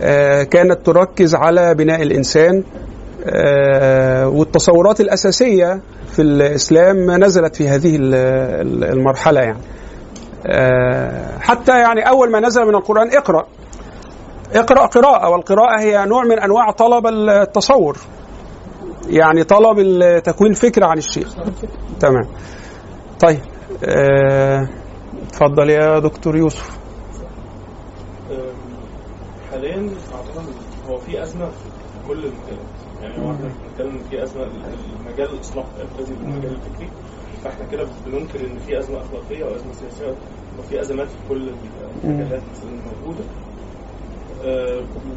[0.00, 2.64] آه، كانت تركز على بناء الإنسان
[3.26, 5.80] آه، والتصورات الأساسية
[6.12, 9.58] في الإسلام نزلت في هذه ال- ال- المرحلة يعني.
[11.40, 13.46] حتى يعني أول ما نزل من القرآن اقرأ.
[14.54, 17.96] اقرأ قراءة والقراءة هي نوع من أنواع طلب التصور.
[19.08, 19.76] يعني طلب
[20.24, 21.26] تكوين فكرة عن الشيء
[22.00, 22.24] تمام.
[23.20, 23.40] طيب
[23.84, 24.68] آه،
[25.28, 26.78] اتفضل يا دكتور يوسف.
[29.50, 30.44] حاليا أعتقد
[30.88, 32.66] هو في أزمة في كل المجالات.
[33.02, 35.66] يعني هو إحنا بنتكلم في أزمة المجال الاصلاح
[35.98, 36.88] الذي بالمجال الفكري.
[37.44, 40.14] فإحنا كده بننكر إن في أزمة أخلاقية وأزمة سياسية
[40.58, 41.50] وفي أزمات في كل
[42.04, 43.24] المجالات الموجودة.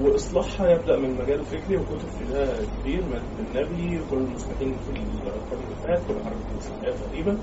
[0.02, 2.46] وإصلاحها يبدأ من المجال الفكري وكتب في ده
[2.82, 4.92] كتير من النبي كل المصلحين في
[5.28, 7.38] القرن اللي فات كل الحركات الإسلامية تقريبا.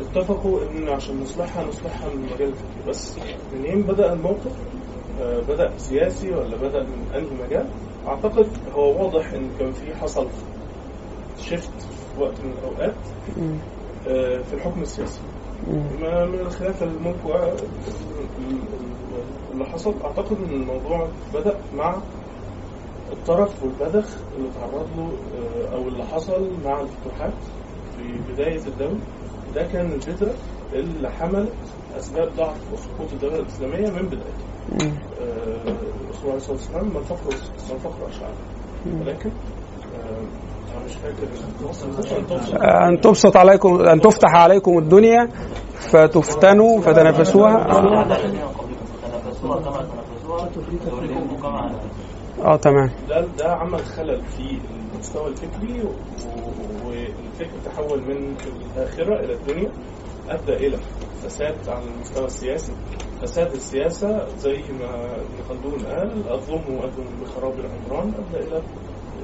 [0.00, 3.16] اتفقوا إن عشان نصلحها نصلحها من المجال الفكري بس.
[3.54, 4.52] منين بدأ الموقف؟
[5.20, 7.66] آه، بدأ سياسي ولا بدأ من أنهي مجال؟
[8.06, 10.26] أعتقد هو واضح إن كان في حصل
[11.40, 12.94] شيفت في وقت من الأوقات
[14.08, 15.20] آه، في الحكم السياسي.
[16.00, 17.16] ما من الخلاف الملك
[19.58, 21.94] اللي حصل أعتقد إن الموضوع بدأ مع
[23.12, 27.32] الطرف والبذخ اللي تعرض له آه، أو اللي حصل مع الفتوحات
[27.96, 28.98] في بداية الدولة.
[29.54, 30.34] ده كان البذره
[30.72, 31.52] اللي حملت
[31.98, 34.92] أسباب ضعف وسقوط الدولة الإسلامية من بدايتها.
[35.20, 37.34] الرسول عليه الصلاه والسلام من فقر
[37.72, 38.32] من فقر اشعار
[39.00, 41.28] ولكن آه، أنا مش فاكر.
[41.68, 41.86] مصر
[42.88, 45.28] أن تبسط عليكم أن تفتح عليكم الدنيا
[45.74, 47.66] فتفتنوا فتنافسوها.
[49.42, 49.86] كما كما
[52.44, 52.90] آه تمام.
[53.08, 54.58] ده ده عمل خلل في
[54.94, 55.82] المستوى الفكري
[56.86, 58.36] والفكر تحول من
[58.76, 59.70] الآخرة إلى الدنيا
[60.28, 60.78] أدى إلى
[61.22, 62.72] فساد على المستوى السياسي.
[63.22, 68.62] فساد السياسة زي ما ابن خلدون قال الظلم مؤذن بخراب العمران أدى إلى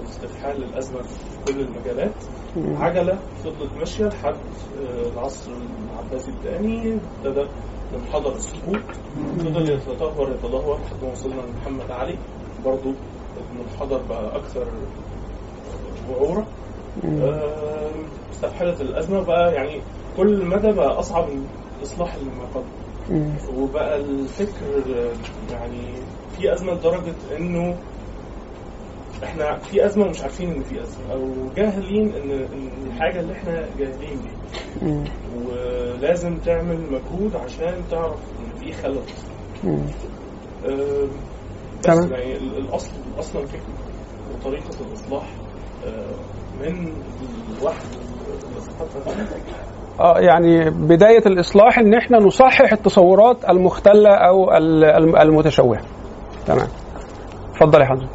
[0.08, 2.12] استفحال الأزمة في كل المجالات.
[2.56, 5.50] عجلة فضلت ماشية لحد آه، العصر
[5.92, 7.46] العباسي الثاني ابتدى
[7.98, 8.76] منحدر السقوط
[9.38, 12.18] فضل يتدهور يتدهور لحد ما وصلنا لمحمد علي
[12.64, 12.92] برضو
[13.52, 14.66] المنحدر بقى أكثر
[16.10, 16.46] وعورة
[18.32, 19.80] استفحلت الأزمة بقى يعني
[20.16, 21.28] كل مدى بقى أصعب
[21.78, 22.64] الإصلاح اللي ما قبل.
[23.58, 24.82] وبقى الفكر
[25.52, 25.82] يعني
[26.36, 27.76] في أزمة لدرجة إنه
[29.22, 33.64] إحنا في أزمة ومش عارفين إن في أزمة أو جاهلين ان إن الحاجة اللي إحنا
[33.78, 34.18] جاهلين
[34.82, 35.04] بيها
[35.46, 38.98] ولازم تعمل مجهود عشان تعرف إن في خلل
[40.66, 41.08] آه،
[41.78, 42.12] بس تمام.
[42.12, 43.74] يعني ال- الأصل أصلا فكره
[44.34, 45.28] وطريقة الإصلاح
[45.86, 46.14] آه،
[46.62, 46.92] من
[47.62, 49.10] والثقافه
[50.00, 55.80] آه يعني بداية الإصلاح إن إحنا نصحح التصورات المختلة أو ال- الم- المتشوهة.
[56.46, 56.68] تمام.
[57.52, 58.08] اتفضل يا حضرتك.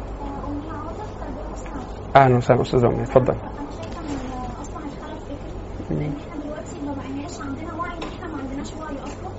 [2.16, 3.32] أهلا وسهلا أستاذ أمنية، اتفضل.
[3.34, 8.26] أنا شايفه ان أصلا الخلل فكري لأن إحنا دلوقتي ما بقيناش عندنا وعي ان إحنا
[8.28, 9.30] ما عندناش وعي أصلا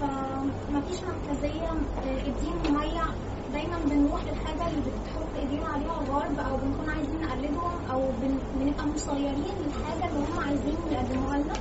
[0.00, 3.04] فما فيش مركزيه آه، الدين مميع
[3.52, 8.86] دايما بنروح للحاجه اللي بتحط ايدينا عليها الغرب أو بنكون عايزين نقلدهم أو بن- بنبقى
[8.86, 11.54] مسيرين للحاجه اللي هم عايزين يقدموها لنا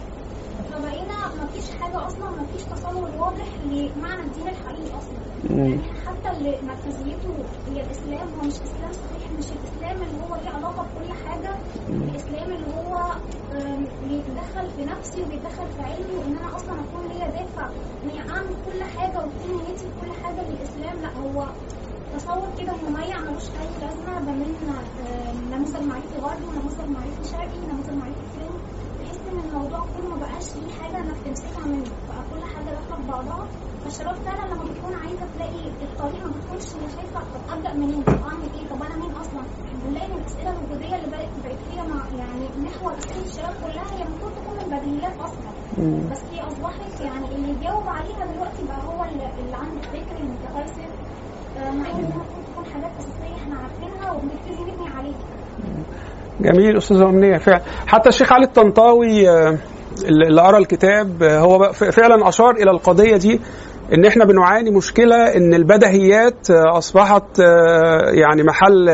[0.71, 5.17] فبقينا ما فيش حاجة أصلا ما فيش تصور واضح لمعنى الدين الحقيقي أصلا
[5.57, 7.33] يعني حتى اللي مركزيته
[7.69, 11.55] هي الاسلام هو مش اسلام صحيح مش الاسلام اللي هو ليه علاقه بكل حاجة
[11.89, 12.97] الاسلام اللي هو
[13.53, 17.69] آم، بيتدخل في نفسي وبيتدخل في علمي وان أنا أصلا اكون ليا دافع
[18.03, 21.45] اني اعمل كل حاجة وتكون نيتي في كل حاجة للاسلام لا هو
[22.17, 27.57] تصور كده مميع ملوش اي لازمه ده من آم، نموذج معرفي غربي ونموذج معرفي شرقي
[27.63, 28.59] ونموذج معرفي اسلامي
[28.99, 32.95] تحس ان الموضوع كله ما بقاش ليه حاجة انك تمسكها منه بقى كل حاجة داخله
[33.01, 33.47] في بعضها
[33.83, 38.13] فالشباب فعلا لما بتكون عايزه تلاقي الطريق ما بتكونش هي شايفه طب ابدا منين طب
[38.27, 39.41] اعمل إيه طب أنا مين أصلا
[39.85, 44.01] بنلاقي ان الاسئله الوجوديه اللي بقت بقت هي مع يعني محور اسئله الشباب كلها هي
[44.07, 45.51] المفروض تكون البديهيات أصلا
[46.11, 50.89] بس هي اصبحت يعني اللي يجاوب عليها دلوقتي بقى هو اللي, اللي عنده فكر متقيسر
[51.57, 55.19] آه، مع ان دي المفروض تكون حاجات اساسيه إحنا عارفينها وبنبتدي نبني عليها
[56.41, 57.37] جميل أستاذة أمنية.
[57.37, 59.57] فعلا حتى الشيخ علي الطنطاوي آه،
[60.05, 63.39] اللي قرأ الكتاب آه، هو فعلا أشار إلى القضية دي
[63.93, 67.39] إن إحنا بنعاني مشكلة إن البدهيات آه، أصبحت
[68.13, 68.87] يعني محل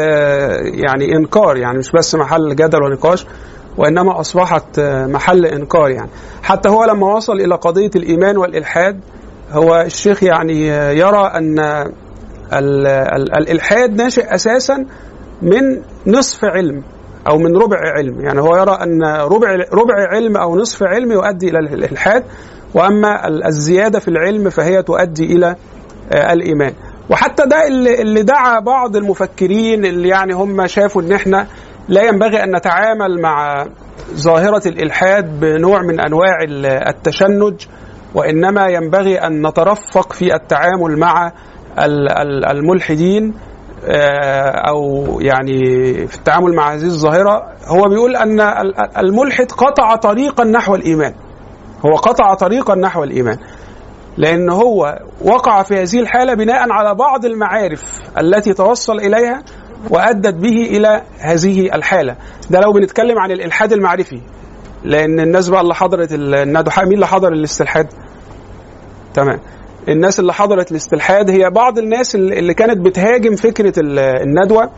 [0.63, 3.25] يعني إنكار يعني مش بس محل جدل ونقاش
[3.77, 6.09] وإنما أصبحت محل إنكار يعني.
[6.43, 8.99] حتى هو لما وصل إلى قضية الإيمان والإلحاد
[9.51, 10.67] هو الشيخ يعني
[10.99, 11.59] يرى أن
[12.53, 14.85] ال- ال- الإلحاد ناشئ أساسا
[15.41, 16.83] من نصف علم.
[17.27, 18.21] أو من ربع علم.
[18.21, 22.23] يعني هو يرى أن ربع ربع علم أو نصف علم يؤدي إلى الإلحاد
[22.73, 25.55] وأما ال- الزيادة في العلم فهي تؤدي إلى
[26.11, 26.73] آه، الإيمان.
[27.09, 31.47] وحتى ده اللي, اللي دعا بعض المفكرين اللي يعني هم شافوا إن إحنا
[31.89, 33.65] لا ينبغي أن نتعامل مع
[34.13, 37.53] ظاهرة الإلحاد بنوع من أنواع ال- التشنج
[38.15, 41.31] وإنما ينبغي أن نترفق في التعامل مع
[41.79, 43.33] ال- ال- الملحدين
[44.69, 45.57] أو يعني
[46.07, 51.13] في التعامل مع هذه الظاهرة هو بيقول أن ال- الملحد قطع طريقا نحو الإيمان.
[51.85, 53.37] هو قطع طريقا نحو الإيمان.
[54.17, 59.43] لأن هو وقع في هذه الحالة بناء على بعض المعارف التي توصل إليها
[59.89, 62.15] وأدت به إلى هذه الحالة.
[62.49, 64.21] ده لو بنتكلم عن الإلحاد المعرفي.
[64.83, 67.87] لأن الناس بقى اللي حضرت الندوحة مين اللي حضر الاستلحاد؟
[69.13, 69.39] تمام.
[69.89, 74.69] الناس اللي حضرت الاستلحاد هي بعض الناس اللي كانت بتهاجم فكرة ال- الندوة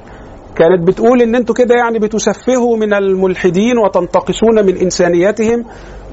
[0.55, 5.65] كانت بتقول إن أنتوا كده يعني بتسفهوا من الملحدين وتنتقصون من انسانيتهم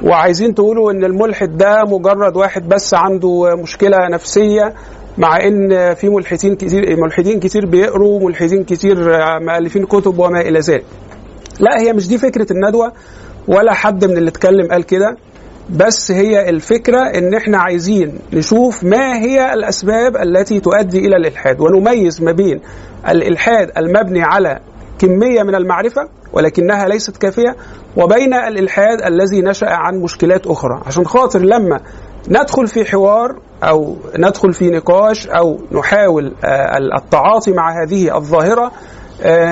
[0.03, 4.75] وعايزين تقولوا إن الملحد ده مجرد واحد بس عنده مشكلة نفسية
[5.19, 8.97] مع إن في ملحدين كتير ملحدين كتير بيقروا ملحدين كتير
[9.41, 10.85] مؤلفين كتب وما إلى ذلك.
[11.61, 12.93] لا هي مش دي فكرة الندوة
[13.49, 15.17] ولا حد من اللي اتكلم قال كده
[15.71, 22.23] بس هي الفكرة إن إحنا عايزين نشوف ما هي الأسباب التي تؤدي إلى الإلحاد ونميز
[22.23, 22.61] ما بين
[23.09, 24.61] الإلحاد المبني على
[24.99, 27.57] كمية من المعرفة ولكنها ليست كافية
[27.97, 30.83] وبين الإلحاد الذي نشأ عن مشكلات أخرى.
[30.87, 31.81] عشان خاطر لما
[32.29, 38.71] ندخل في حوار أو ندخل في نقاش أو نحاول آه، التعاطي مع هذه الظاهرة آه،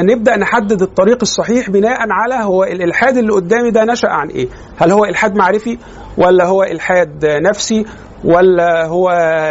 [0.02, 4.90] نبدأ نحدد الطريق الصحيح بناء على هو الإلحاد اللي قدامي ده نشأ عن إيه؟ هل
[4.92, 5.78] هو إلحاد معرفي
[6.18, 7.84] ولا هو إلحاد نفسي
[8.24, 9.08] ولا هو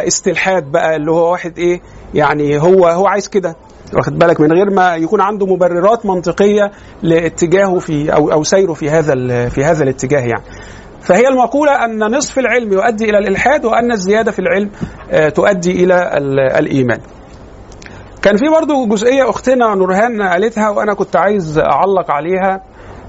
[0.07, 1.81] استلحاد بقى اللي هو واحد إيه؟
[2.13, 3.55] يعني هو هو عايز كده
[3.93, 6.71] واخد بالك من غير ما يكون عنده مبررات منطقية
[7.03, 10.43] لاتجاهه في أو أو سيره في هذا في هذا الاتجاه يعني.
[11.01, 14.69] فهي المقولة أن نصف العلم يؤدي إلى الإلحاد وأن الزيادة في العلم
[15.11, 16.99] آه، تؤدي إلى ال- الإيمان
[18.21, 22.63] كان في برضو جزئية أختنا نورهان قالتها وأنا كنت عايز أعلق عليها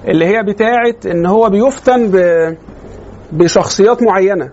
[0.09, 2.57] اللي هي بتاعة إن هو بيفتن ب-
[3.33, 4.51] بشخصيات معينة.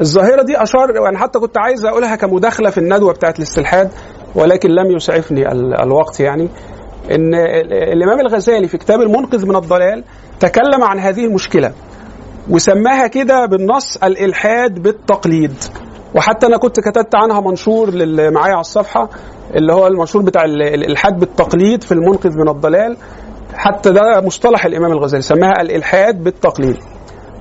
[0.00, 3.90] الظاهرة دي أشار وأنا حتى كنت عايز أقولها كمداخلة في الندوة بتاعة الاستلحاد
[4.34, 6.48] ولكن لم يسعفني ال- الوقت يعني.
[7.10, 10.04] إن ال- الإمام الغزالي في كتاب المنقذ من الضلال
[10.40, 11.72] تكلم عن هذه المشكلة
[12.50, 15.54] وسماها كده بالنص الإلحاد بالتقليد.
[16.14, 19.08] وحتى أنا كنت كتبت عنها منشور اللي معايا على الصفحة
[19.54, 22.96] اللي هو المنشور بتاع ال- الإلحاد بالتقليد في المنقذ من الضلال.
[23.54, 26.76] حتى ده مصطلح الإمام الغزالي سماها الإلحاد بالتقليد.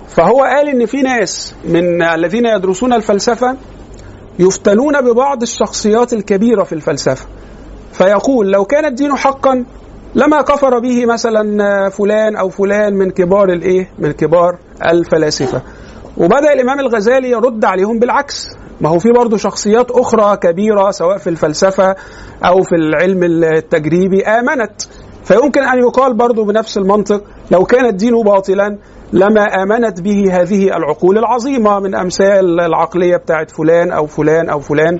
[0.07, 3.55] فهو قال إن في ناس من الذين يدرسون الفلسفة
[4.39, 7.25] يفتنون ببعض الشخصيات الكبيرة في الفلسفة.
[7.93, 9.65] فيقول لو كان الدين حقا
[10.15, 15.61] لما كفر به مثلا فلان أو فلان من كبار الإيه؟ من كبار الفلاسفة.
[16.17, 18.47] وبدأ الإمام الغزالي يرد عليهم بالعكس.
[18.81, 21.95] ما هو في برضه شخصيات أخرى كبيرة سواء في الفلسفة
[22.45, 24.81] أو في العلم التجريبي آمنت.
[25.23, 28.77] فيمكن أن يقال برضه بنفس المنطق لو كان الدين باطلا
[29.13, 34.99] لما آمنت به هذه العقول العظيمة من أمثال العقلية بتاعت فلان أو فلان أو فلان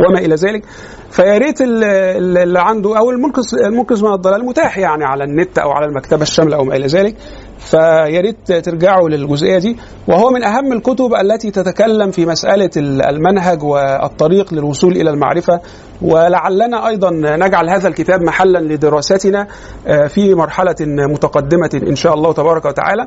[0.00, 0.64] وما إلى ذلك.
[1.10, 5.58] فيا ريت ال- ال- اللي عنده أو المنقذ المنقذ من الضلال متاح يعني على النت
[5.58, 7.16] أو على المكتبة الشاملة أو ما إلى ذلك.
[7.58, 9.76] فيا ريت ترجعوا للجزئية دي.
[10.08, 15.60] وهو من أهم الكتب التي تتكلم في مسألة ال- المنهج والطريق للوصول إلى المعرفة.
[16.02, 19.46] ولعلنا أيضا نجعل هذا الكتاب محلا لدراستنا
[19.86, 23.06] آه، في مرحلة متقدمة إن شاء الله تبارك وتعالى.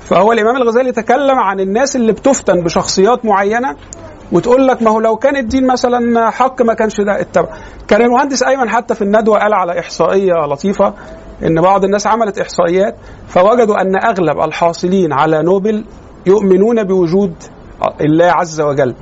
[0.00, 3.76] فهو الإمام الغزالي تكلم عن الناس اللي بتفتن بشخصيات معينة
[4.32, 7.48] وتقول لك ما هو لو كان الدين مثلا حق ما كانش ده اتبع
[7.88, 10.94] كان المهندس أيمن حتى في الندوة قال على إحصائية لطيفة
[11.46, 12.96] إن بعض الناس عملت إحصائيات
[13.28, 15.84] فوجدوا أن أغلب الحاصلين على نوبل
[16.26, 17.34] يؤمنون بوجود
[18.00, 18.94] الله عز وجل.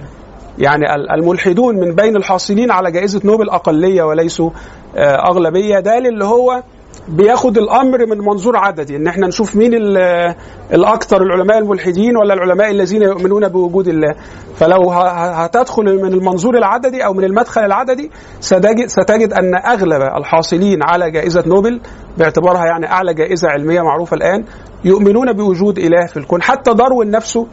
[0.58, 4.50] يعني ال- الملحدون من بين الحاصلين على جائزة نوبل أقلية وليسوا
[4.96, 6.62] آه، أغلبية ده اللي هو
[7.08, 10.34] بياخد الأمر من منظور عددي إن إحنا نشوف مين ال-
[10.72, 14.14] الأكثر العلماء الملحدين ولا العلماء الذين يؤمنون بوجود الله.
[14.56, 21.44] فلو هتدخل من المنظور العددي أو من المدخل العددي ستجد, أن أغلب الحاصلين على جائزة
[21.46, 21.80] نوبل
[22.18, 24.44] باعتبارها يعني أعلى جائزة علمية معروفة الآن
[24.84, 26.42] يؤمنون بوجود إله في الكون.
[26.42, 27.46] حتى داروين نفسه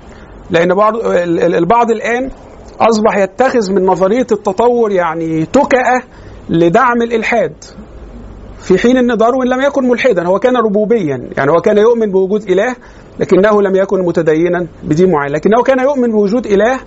[0.50, 2.30] لأن بعض ال- ال- البعض الآن
[2.80, 6.02] أصبح يتخذ من نظرية التطور يعني تكأة
[6.50, 7.54] لدعم الإلحاد.
[8.66, 12.50] في حين أن داروين لم يكن ملحدا هو كان ربوبيا يعني هو كان يؤمن بوجود
[12.50, 12.76] إله
[13.20, 15.32] لكنه لم يكن متدينا بدين معين.
[15.34, 16.80] لكنه كان يؤمن بوجود إله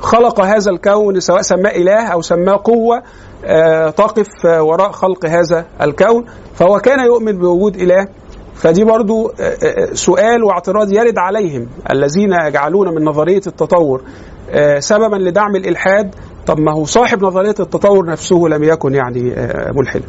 [0.00, 3.02] خلق هذا الكون سواء سماه إله أو سماه قوة
[3.44, 6.24] آه، تقف آه، وراء خلق هذا الكون
[6.54, 8.06] فهو كان يؤمن بوجود إله.
[8.54, 14.02] فدي برضو آه، آه، سؤال واعتراض يرد عليهم الذين يجعلون من نظرية التطور
[14.50, 16.14] آه، سببا لدعم الإلحاد.
[16.46, 20.04] طب ما هو صاحب نظرية التطور نفسه لم يكن يعني آه، ملحدا.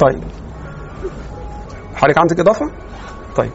[0.00, 0.22] طيب.
[1.94, 2.66] حضرتك عندك إضافة؟
[3.36, 3.50] طيب.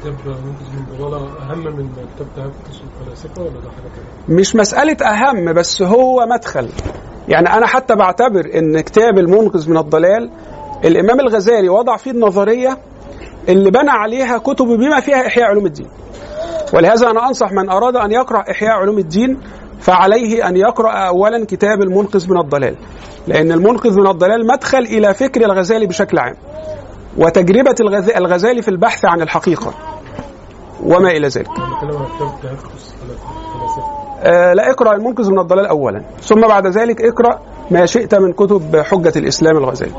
[0.00, 6.68] كتاب منقذ من كتاب تهافت الفلاسفة ولا ده تانية؟ مش مسألة أهم بس هو مدخل.
[7.28, 10.30] يعني أنا حتى بعتبر إن كتاب المنقذ من الضلال
[10.84, 12.78] الإمام الغزالي وضع فيه النظرية
[13.48, 15.88] اللي بنى عليها كتب بما فيها إحياء علوم الدين.
[16.74, 19.40] ولهذا أنا أنصح من أراد أن يقرأ إحياء علوم الدين
[19.82, 22.76] فعليه أن يقرأ أولا كتاب المنقذ من الضلال.
[23.26, 26.34] لأن المنقذ من الضلال مدخل إلى فكر الغزالي بشكل عام
[27.18, 29.74] وتجربة الغز- الغزالي في البحث عن الحقيقة
[30.84, 31.48] وما إلى ذلك.
[34.22, 36.04] آه، لا اقرأ المنقذ من الضلال اولا.
[36.20, 39.92] ثم بعد ذلك اقرأ ما شئت من كتب حجة الإسلام الغزالي.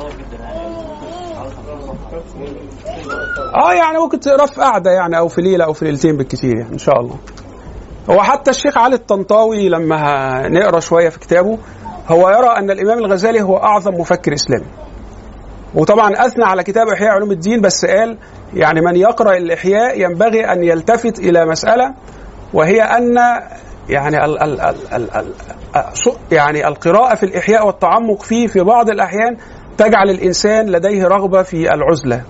[3.55, 6.73] آه يعني ممكن تقرا في قعده يعني أو في ليلة أو في ليلتين بالكثير يعني
[6.73, 7.15] إن شاء الله.
[8.09, 11.57] هو حتى الشيخ علي الطنطاوي لما نقرأ شوية في كتابه
[12.07, 14.65] هو يرى أن الإمام الغزالي هو أعظم مفكر إسلامي.
[15.75, 18.17] وطبعا أثنى على كتاب إحياء علوم الدين بس قال
[18.53, 21.93] يعني من يقرأ الإحياء ينبغي أن يلتفت إلى مسألة
[22.53, 23.15] وهي أن
[23.89, 25.33] يعني ال ال ال ال ال
[26.31, 29.37] يعني القراءة في الإحياء والتعمق فيه في بعض الأحيان
[29.77, 32.21] تجعل الإنسان لديه رغبة في العزلة.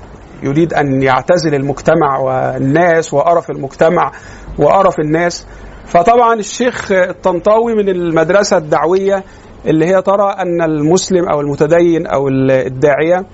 [0.43, 4.11] يريد أن يعتزل المجتمع والناس وقرف المجتمع.
[4.59, 5.45] وقرف الناس.
[5.85, 9.23] فطبعا الشيخ الطنطاوي من المدرسة الدعوية
[9.65, 13.25] اللي هي ترى أن المسلم أو المتدين أو الداعية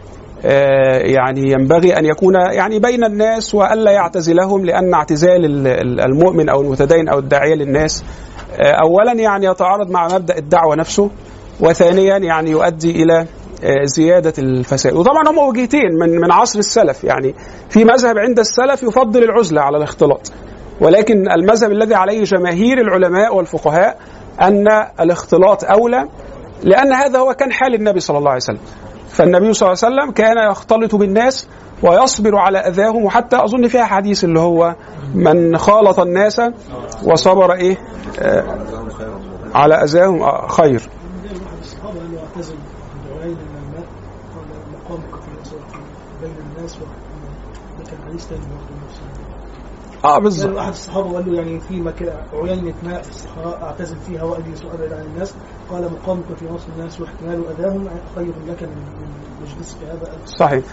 [0.46, 6.50] آه، يعني ينبغي أن يكون يعني بين الناس وألا يعتزلهم لأن اعتزال ال- ال- المؤمن
[6.50, 8.04] أو المتدين أو الداعية للناس
[8.62, 11.10] آه، اولا يعني يتعارض مع مبدأ الدعوة نفسه
[11.60, 13.20] وثانيا يعني يؤدي إلى
[13.64, 14.94] آه، زيادة الفساد.
[14.94, 17.36] وطبعا هم وجهتين من من عصر السلف يعني
[17.70, 20.32] في مذهب عند السلف يفضل العزلة على الاختلاط.
[20.82, 23.98] ولكن المذهب الذي عليه جماهير العلماء والفقهاء
[24.42, 24.68] أن
[25.00, 26.08] الاختلاط أولى
[26.64, 28.60] لأن هذا هو كان حال النبي صلى الله عليه وسلم.
[29.10, 31.48] فالنبي صلى الله عليه وسلم كان يختلط بالناس
[31.84, 34.76] ويصبر على أذاهم وحتى أظن فيها حديث اللي هو
[35.16, 36.42] من خالط الناس
[37.04, 37.78] وصبر إيه؟
[38.20, 38.44] آه
[39.56, 40.82] على أذاهم آه خير
[41.24, 43.86] من واحد الصحابه قال له اعتزل عند عيين من الماء
[44.36, 44.46] قال
[44.84, 45.62] مقامك في الأسواق
[46.22, 47.20] بين الناس وحكم
[47.80, 49.00] ده كان حديث تاني برضه نفس
[50.06, 53.96] آه بالظبط له احد الصحابه قال له يعني في مكان عيينة ماء في الصحراء اعتزل
[54.08, 55.34] فيها واجلس وابعد عن الناس.
[55.72, 58.84] قال مقامك في وسط الناس واحتمال أذاهم خير لك من
[59.42, 60.64] مجلسك هذا صحيح.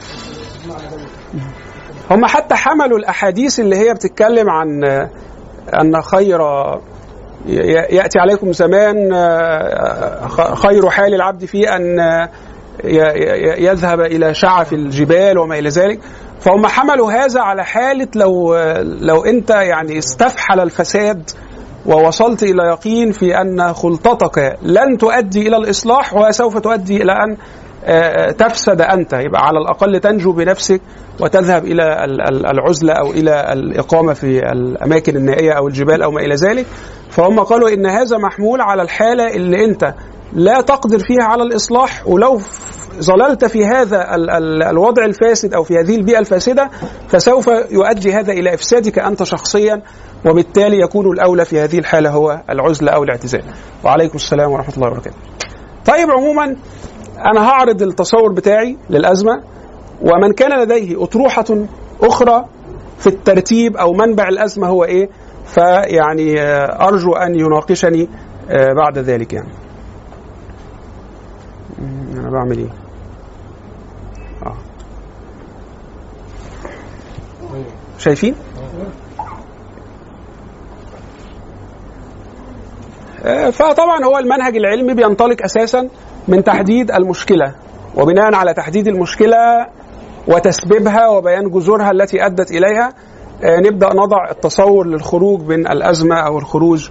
[2.11, 5.11] هم حتى حملوا الأحاديث اللي هي بتتكلم عن آه،
[5.81, 6.41] أن خير
[7.47, 12.29] ي- يأتي عليكم زمان آه، خير حال العبد فيه أن آه،
[13.59, 16.01] يذهب إلى شعف الجبال وما إلى ذلك.
[16.41, 18.57] فهم حملوا هذا على حالة لو
[19.01, 21.31] لو أنت يعني استفحل الفساد
[21.87, 27.37] ووصلت إلى يقين في أن خلطتك لن تؤدي إلى الإصلاح وسوف تؤدي إلى أن
[27.89, 29.13] آه، تفسد أنت.
[29.13, 30.81] يبقى على الأقل تنجو بنفسك
[31.21, 36.21] وتذهب إلى ال- ال- العزلة أو إلى الإقامة في الأماكن النائية أو الجبال أو ما
[36.21, 36.67] إلى ذلك.
[37.11, 39.95] فهم قالوا إن هذا محمول على الحالة اللي أنت
[40.33, 42.41] لا تقدر فيها على الإصلاح ولو
[43.01, 46.71] ظللت في هذا ال- ال- الوضع الفاسد أو في هذه البيئة الفاسدة
[47.09, 49.83] فسوف يؤدي هذا إلى إفسادك أنت شخصيا
[50.27, 53.43] وبالتالي يكون الأولى في هذه الحالة هو العزلة أو الاعتزال.
[53.85, 55.17] وعليكم السلام ورحمة الله وبركاته.
[55.87, 56.57] طيب عموما
[57.33, 59.43] أنا هعرض التصور بتاعي للأزمة
[60.03, 61.45] ومن كان لديه أطروحة
[62.03, 62.45] أخرى
[62.99, 65.09] في الترتيب أو منبع الأزمة هو إيه
[65.47, 68.09] فيعني آه، أرجو أن يناقشني
[68.51, 69.49] آه، بعد ذلك يعني.
[72.27, 72.69] أنا بعمل إيه؟
[74.47, 74.55] آه
[77.99, 78.35] شايفين؟
[83.25, 85.89] آه، فطبعا هو المنهج العلمي بينطلق أساسا
[86.29, 87.55] من تحديد المشكلة
[87.97, 89.67] وبناء على تحديد المشكلة
[90.29, 92.93] وتسبيبها وبيان جذورها التي أدت إليها
[93.45, 96.89] آه، نبدأ نضع التصور للخروج من الأزمة أو الخروج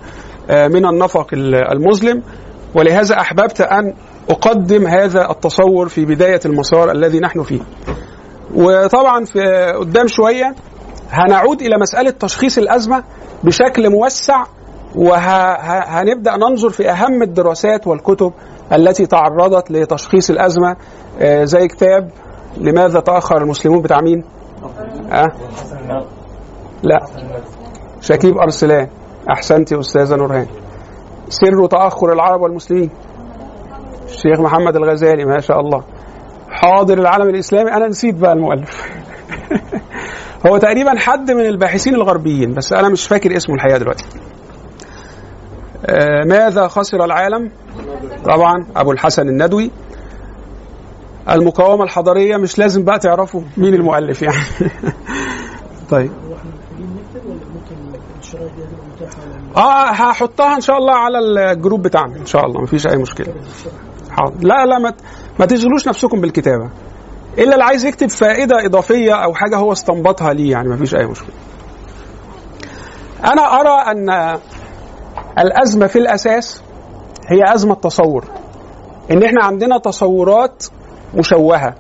[0.50, 2.24] آه، من النفق ال- المظلم
[2.76, 3.94] ولهذا أحببت أن
[4.30, 7.62] أقدم هذا التصور في بداية المسار الذي نحن فيه.
[8.56, 9.40] وطبعا في
[9.80, 10.56] قدام شوية
[11.10, 13.04] هنعود إلى مسألة تشخيص الأزمة
[13.44, 14.44] بشكل موسع
[14.96, 18.34] وهنبدا ننظر في أهم الدراسات والكتب
[18.74, 20.76] التي تعرضت لتشخيص الأزمة
[21.20, 22.12] آه، زي كتاب
[22.58, 24.24] لماذا تأخر المسلمون بتاع مين؟
[25.12, 25.32] أه؟
[26.84, 27.00] لا
[28.02, 28.88] شكيب أرسلان
[29.32, 30.48] احسنت يا أستاذة نورهان
[31.30, 32.90] سر تأخر العرب والمسلمين
[34.06, 35.84] الشيخ محمد الغزالي ما شاء الله.
[36.50, 37.72] حاضر العالم الإسلامي.
[37.72, 38.90] أنا نسيت بقى المؤلف.
[40.48, 44.06] هو تقريبا حد من الباحثين الغربيين بس أنا مش فاكر اسمه الحقيقة دلوقتي.
[45.86, 47.52] آه، ماذا خسر العالم؟
[48.26, 49.72] طبعا أبو الحسن الندوي.
[51.30, 54.44] المقاومة الحضارية مش لازم بقى تعرفوا مين المؤلف يعني.
[55.92, 56.12] طيب.
[59.58, 62.62] آه هحطها إن شاء الله على الجروب بتاعنا إن شاء الله.
[62.62, 63.34] مفيش أي مشكلة.
[64.18, 64.48] حاضر.
[64.48, 64.94] لا لا ما
[65.40, 66.70] ما تشغلوش نفسكم بالكتابة.
[67.38, 71.36] إلا اللي عايز يكتب فائدة إضافية أو حاجة هو استنبطها ليه يعني مفيش أي مشكلة.
[73.24, 74.40] أنا أرى أن
[75.40, 76.62] الأزمة في الأساس
[77.28, 78.26] هي أزمة تصور
[79.12, 80.64] إن إحنا عندنا تصورات
[81.16, 81.76] مشوهة.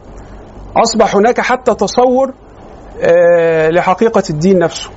[0.78, 2.34] أصبح هناك حتى تصور
[3.02, 4.90] آه، لحقيقة الدين نفسه.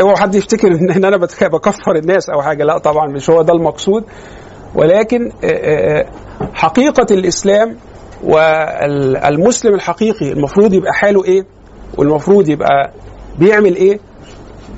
[0.00, 2.64] أوعى حد يفتكر إن أنا بكفر الناس أو حاجة.
[2.64, 4.04] لا طبعا مش هو ده المقصود.
[4.76, 6.06] ولكن آه، آه، آه،
[6.54, 7.76] حقيقة الإسلام
[8.24, 11.46] والمسلم الحقيقي المفروض يبقى حاله إيه؟
[11.98, 12.92] والمفروض يبقى
[13.38, 13.98] بيعمل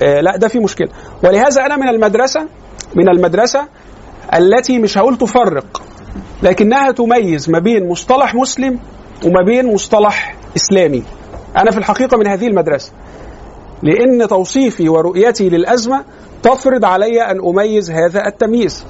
[0.03, 0.89] آه، لا ده في مشكلة.
[1.25, 2.49] ولهذا أنا من المدرسة
[2.97, 3.69] من المدرسة
[4.35, 5.83] التي مش هقول تفرق
[6.43, 8.79] لكنها تميز ما بين مصطلح مسلم
[9.27, 11.03] وما بين مصطلح إسلامي.
[11.57, 12.93] أنا في الحقيقة من هذه المدرسة
[13.83, 16.05] لأن توصيفي ورؤيتي للأزمة
[16.43, 18.85] تفرض علي أن أميز هذا التمييز.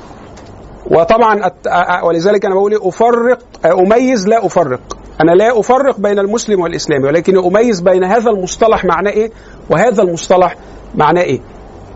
[0.90, 4.80] وطبعا أت- ولذلك أنا بقول إيه؟ أفرق أميز لا أفرق.
[5.22, 9.30] أنا لا أفرق بين المسلم والإسلامي ولكن أميز بين هذا المصطلح معناه إيه؟
[9.70, 10.56] وهذا المصطلح
[10.94, 11.40] معناه إيه؟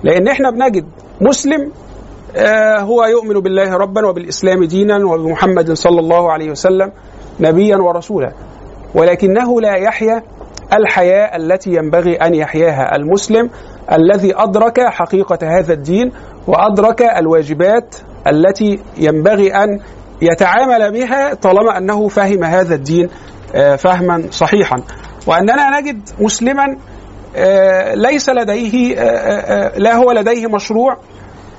[0.05, 0.84] لأن إحنا بنجد
[1.20, 1.72] مسلم
[2.36, 6.93] آه، هو يؤمن بالله ربا وبالإسلام دينا وبمحمد صلى الله عليه وسلم
[7.40, 8.32] نبيا ورسولا.
[8.95, 10.22] ولكنه لا يحيا
[10.72, 13.51] الحياة التي ينبغي أن يحياها المسلم
[13.93, 16.12] الذي أدرك حقيقة هذا الدين
[16.47, 17.95] وأدرك الواجبات
[18.26, 19.80] التي ينبغي أن
[20.22, 23.08] يتعامل بها طالما أنه فهم هذا الدين
[23.54, 24.82] آه، فهما صحيحا.
[25.26, 26.76] وأننا نجد مسلما
[27.36, 30.96] آه، ليس لديه آه، لا هو لديه مشروع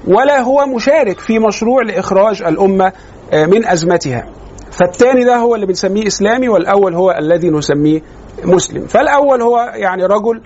[0.07, 2.91] ولا هو مشارك في مشروع لإخراج الأمة
[3.34, 4.26] آه، من أزمتها.
[4.72, 8.01] فالثاني ده هو اللي بنسميه إسلامي والأول هو الذي نسميه
[8.45, 8.86] مسلم.
[8.86, 10.41] فالأول هو يعني رجل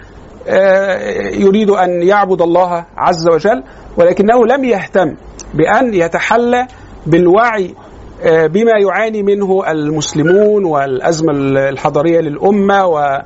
[1.44, 3.64] يريد أن يعبد الله عز وجل
[3.98, 5.16] ولكنه لم يهتم
[5.54, 6.68] بأن يتحلى
[7.08, 7.76] بالوعي
[8.24, 11.32] آه، بما يعاني منه المسلمون والأزمة
[11.70, 13.22] الحضارية للأمة و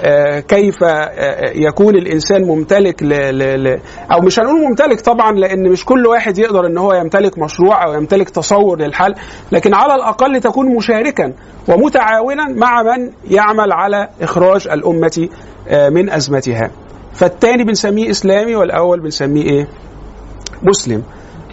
[0.00, 3.08] آه، كيف آه، يكون الإنسان ممتلك ل...
[3.08, 3.64] ل...
[3.64, 3.80] ل...
[4.12, 7.92] أو مش هنقول ممتلك طبعا لأن مش كل واحد يقدر إن هو يمتلك مشروع أو
[7.94, 9.14] يمتلك تصور للحل
[9.52, 11.32] لكن على الأقل تكون مشاركا
[11.68, 15.28] ومتعاونا مع من يعمل على إخراج الأمة
[15.90, 16.70] من أزمتها.
[17.14, 19.68] فالتاني بنسميه إسلامي والأول بنسميه إيه؟
[20.62, 21.02] مسلم.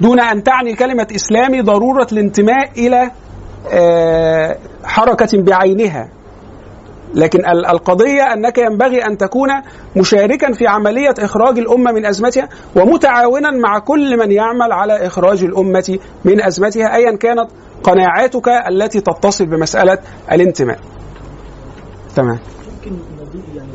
[0.02, 3.12] دون أن تعني كلمة إسلامي ضرورة الانتماء إلى
[3.74, 6.10] آه، حركة بعينها.
[7.16, 9.50] لكن ال- القضية أنك ينبغي أن تكون
[9.98, 16.00] مشاركا في عملية إخراج الأمة من أزمتها ومتعاونا مع كل من يعمل على إخراج الأمة
[16.26, 17.48] من أزمتها أيا كانت
[17.84, 19.98] قناعاتك التي تتصل بمسألة
[20.32, 20.80] الانتماء.
[22.16, 22.40] تمام.
[22.76, 22.92] ممكن
[23.22, 23.72] نضيف يعني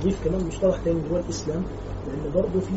[0.00, 1.62] نضيف كمان مصطلح تاني هو الإسلام
[2.06, 2.72] لأن برضه في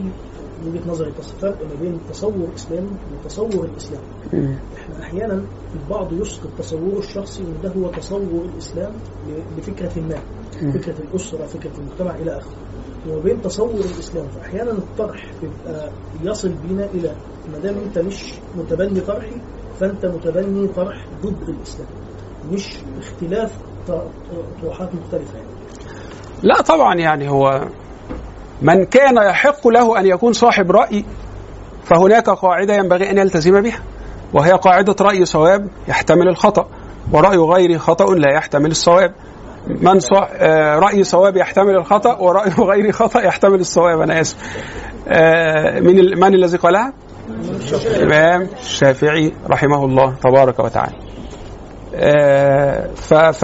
[0.64, 2.88] من وجهة نظري فرق ما بين تصور اسلامي
[3.24, 4.02] وتصور الإسلام.
[4.78, 5.44] إحنا أحيانا
[5.76, 8.92] البعض يسقط تصوره الشخصي ان ده هو تصور الإسلام
[9.58, 10.20] لفكره ما.
[10.74, 12.56] فكرة الأسرة فكرة المجتمع إلى آخره.
[13.08, 15.90] وما بين تصور الإسلام فأحيانا الطرح بيبقى
[16.24, 17.16] يصل بينا إلى
[17.52, 19.36] ما دام أنت مش متبني طرحي
[19.80, 21.88] فأنت متبني طرح ضد الإسلام.
[22.52, 23.52] مش اختلاف
[24.62, 25.50] طروحات مختلفة يعني.
[26.44, 27.68] لا طبعا يعني هو
[28.62, 31.06] من كان يحق له أن يكون صاحب رأي
[31.84, 33.80] فهناك قاعدة ينبغي أن يلتزم بها
[34.34, 36.68] وهي قاعدة رأي صواب يحتمل الخطأ
[37.12, 39.14] ورأي غير خطأ لا يحتمل الصواب.
[39.68, 40.28] من صع...
[40.34, 44.02] آه، رأي صواب يحتمل الخطأ ورأي غير خطأ يحتمل الصواب.
[44.02, 44.38] أنا آسف.
[45.08, 46.20] آه، من ال...
[46.20, 46.94] من الذي قالها؟
[47.86, 51.07] الإمام الشافعي رحمه الله تبارك وتعالى.
[51.96, 53.44] آه، ف ف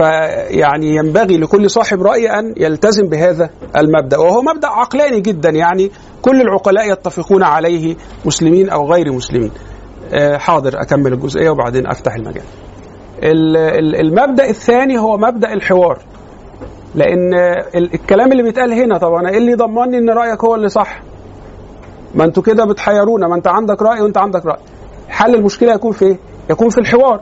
[0.50, 5.90] يعني ينبغي لكل صاحب رأي أن يلتزم بهذا المبدأ وهو مبدأ عقلاني جدا يعني
[6.22, 9.50] كل العقلاء يتفقون عليه مسلمين أو غير مسلمين.
[10.14, 12.42] آه، حاضر أكمل الجزئية وبعدين أفتح المجال.
[13.22, 15.98] ال- ال- المبدأ الثاني هو مبدأ الحوار
[16.94, 17.34] لأن
[17.74, 21.02] ال- الكلام اللي بيتقال هنا طب أنا إيه اللي ضمني إن رأيك هو اللي صح؟
[22.14, 24.58] ما أنتوا كده بتحيرونا ما أنت عندك رأي وأنت عندك رأي.
[25.08, 26.16] حل المشكلة يكون في إيه؟
[26.50, 27.20] يكون في الحوار.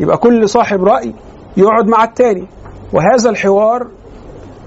[0.00, 1.14] يبقى كل صاحب رأي
[1.56, 2.46] يقعد مع التاني.
[2.92, 3.86] وهذا الحوار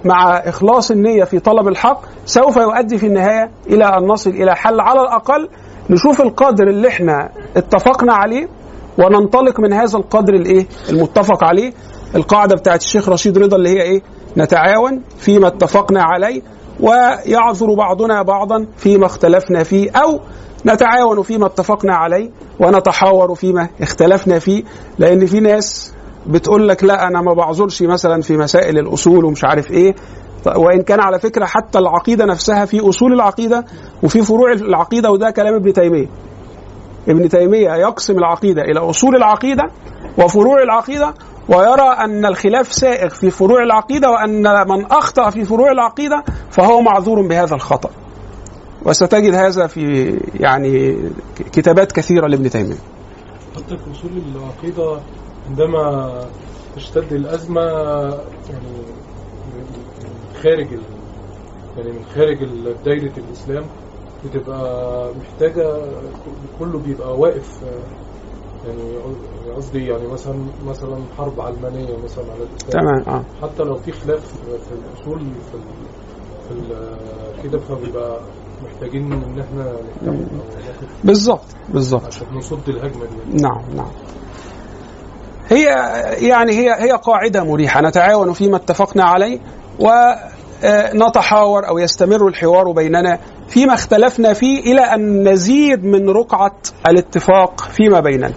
[0.05, 4.79] مع إخلاص النية في طلب الحق سوف يؤدي في النهاية إلى أن نصل إلى حل
[4.79, 5.49] على الأقل.
[5.89, 8.47] نشوف القدر اللي إحنا اتفقنا عليه
[8.99, 11.73] وننطلق من هذا القدر الإيه؟ المتفق عليه.
[12.15, 14.01] القاعدة بتاعت الشيخ رشيد رضا اللي هي إيه؟
[14.37, 16.41] نتعاون فيما اتفقنا عليه
[16.79, 20.19] ويعذر بعضنا بعضا فيما اختلفنا فيه أو
[20.65, 24.63] نتعاون فيما اتفقنا عليه ونتحاور فيما اختلفنا فيه
[24.99, 25.93] لأن في ناس
[26.27, 29.95] بتقول لك لا أنا ما بعذرش مثلا في مسائل الأصول ومش عارف إيه.
[30.45, 33.65] ط- وإن كان على فكرة حتى العقيدة نفسها في أصول العقيدة
[34.03, 36.07] وفي فروع العقيدة وده كلام ابن تيمية.
[37.07, 39.63] ابن تيمية يقسم العقيدة إلى أصول العقيدة
[40.17, 41.13] وفروع العقيدة
[41.49, 47.27] ويرى أن الخلاف سائغ في فروع العقيدة وأن من أخطأ في فروع العقيدة فهو معذور
[47.27, 47.89] بهذا الخطأ.
[48.85, 50.97] وستجد هذا في يعني
[51.53, 52.75] كتابات كثيرة لابن تيمية
[53.55, 54.99] حتى في أصول العقيدة
[55.49, 56.09] عندما
[56.75, 57.61] تشتد الأزمة
[58.49, 58.73] يعني
[59.53, 59.65] من
[60.43, 60.67] خارج.
[61.77, 63.65] يعني من خارج ال- دايرة الإسلام
[64.25, 65.75] بتبقى محتاجة
[66.59, 67.61] كله بيبقى واقف
[68.67, 68.97] يعني
[69.55, 72.71] قصدي يعني مثلا مثلا حرب علمانية مثلا على الإسلام
[73.03, 74.25] تمام آه حتى لو في خلاف
[74.67, 75.57] في الأصول في.
[76.49, 77.43] في.
[77.43, 78.21] كده فبيبقى
[78.63, 79.73] محتاجين إن إحنا
[81.03, 83.41] بالظبط بالظبط عشان نصد الهجمة دي.
[83.41, 83.91] نعم نعم.
[85.49, 85.63] هي
[86.27, 89.39] يعني هي هي قاعدة مريحة نتعاون فيما اتفقنا عليه
[89.79, 96.55] ونتحاور أو يستمر الحوار بيننا فيما اختلفنا فيه إلى أن نزيد من رقعة
[96.87, 98.33] الاتفاق فيما بيننا.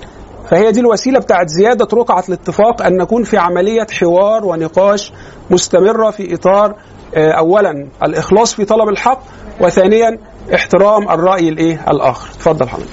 [0.50, 5.12] فهي دي الوسيلة بتاعت زيادة رقعة الاتفاق أن نكون في عملية حوار ونقاش
[5.50, 6.76] مستمرة في إطار آه،
[7.16, 9.20] اولا الإخلاص في طلب الحق
[9.60, 10.18] وثانيا
[10.54, 12.28] احترام الرأي الإيه؟ الآخر.
[12.30, 12.88] اتفضل حضرتك.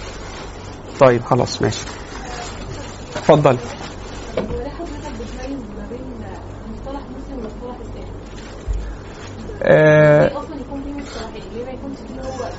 [0.99, 1.85] طيب خلاص ماشي.
[3.15, 3.57] اتفضل.
[4.37, 6.25] وليه حضرتك بتميز ما بين
[6.73, 8.11] مصطلح مسلم ومصطلح اسلامي؟
[9.63, 12.49] آه ليه أصلا يكون في مصطلحين؟ ليه ما يكونش فيه هو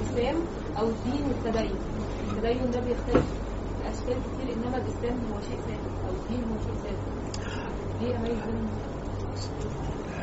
[0.00, 0.36] الاسلام
[0.78, 1.74] أو الدين والتدين؟
[2.32, 3.24] التدين ده بيختلف
[3.82, 7.04] في اشكال كتير انما الاسلام هو شيء ثابت أو الدين هو شيء ثابت.
[8.00, 8.68] ليه اميز بينهم؟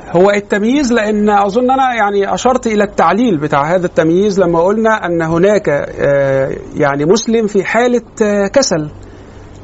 [0.09, 5.21] هو التمييز لأن أظن أنا يعني أشرت إلى التعليل بتاع هذا التمييز لما قلنا أن
[5.21, 8.89] هناك آه، يعني مسلم في حالة آه، كسل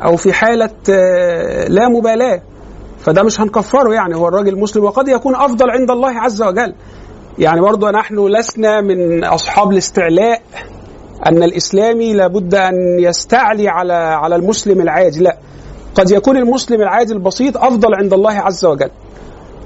[0.05, 2.41] أو في حالة آه، لا مبالاة.
[2.99, 6.73] فده مش هنكفره يعني هو الراجل مسلم وقد يكون أفضل عند الله عز وجل.
[7.39, 10.41] يعني برضو نحن لسنا من أصحاب الاستعلاء
[11.25, 15.37] أن الإسلامي لابد أن يستعلي على على المسلم العادي لا
[15.95, 18.89] قد يكون المسلم العادي البسيط أفضل عند الله عز وجل.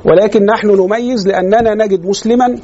[0.05, 2.55] ولكن نحن نميز لأننا نجد مسلما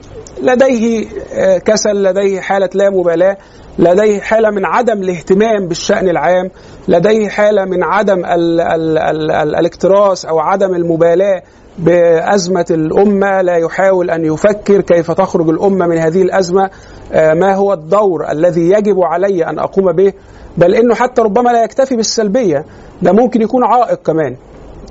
[0.44, 3.38] لديه آه، كسل لديه حالة لا مبالاة
[3.80, 6.50] لديه حالة من عدم الاهتمام بالشأن العام
[6.88, 11.42] لديه حالة من عدم ال ال ال ال الاكتراث أو عدم المبالاة
[11.80, 13.42] بأزمة الأمة.
[13.42, 16.70] لا يحاول أن يفكر كيف تخرج الأمة من هذه الأزمة
[17.14, 20.14] آه، ما هو الدور الذي يجب علي أن أقوم به؟
[20.58, 22.66] بل إنه حتى ربما لا يكتفي بالسلبية
[23.02, 24.36] ده ممكن يكون عائق كمان.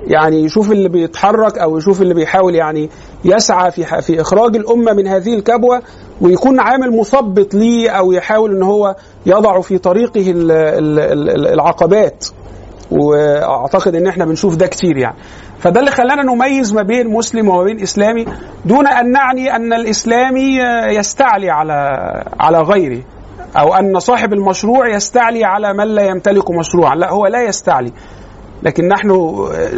[0.03, 2.89] يعني يشوف اللي بيتحرك أو يشوف اللي بيحاول يعني
[3.25, 5.81] يسعى في في إخراج الأمة من هذه الكبوة
[6.21, 8.95] ويكون عامل مثبط ليه أو يحاول إن هو
[9.25, 12.25] يضع في طريقه ال- ال- ال- العقبات.
[12.91, 15.15] وأعتقد إن إحنا بنشوف ده كتير يعني.
[15.59, 18.25] فده اللي خلانا نميز ما بين مسلم وما بين إسلامي
[18.65, 20.57] دون أن نعني أن الإسلامي
[20.89, 21.73] يستعلي على
[22.39, 23.01] على غيره.
[23.59, 26.95] أو أن صاحب المشروع يستعلي على من لا يمتلك مشروعا.
[26.95, 27.91] لا هو لا يستعلي.
[28.63, 29.69] لكن نحن آه،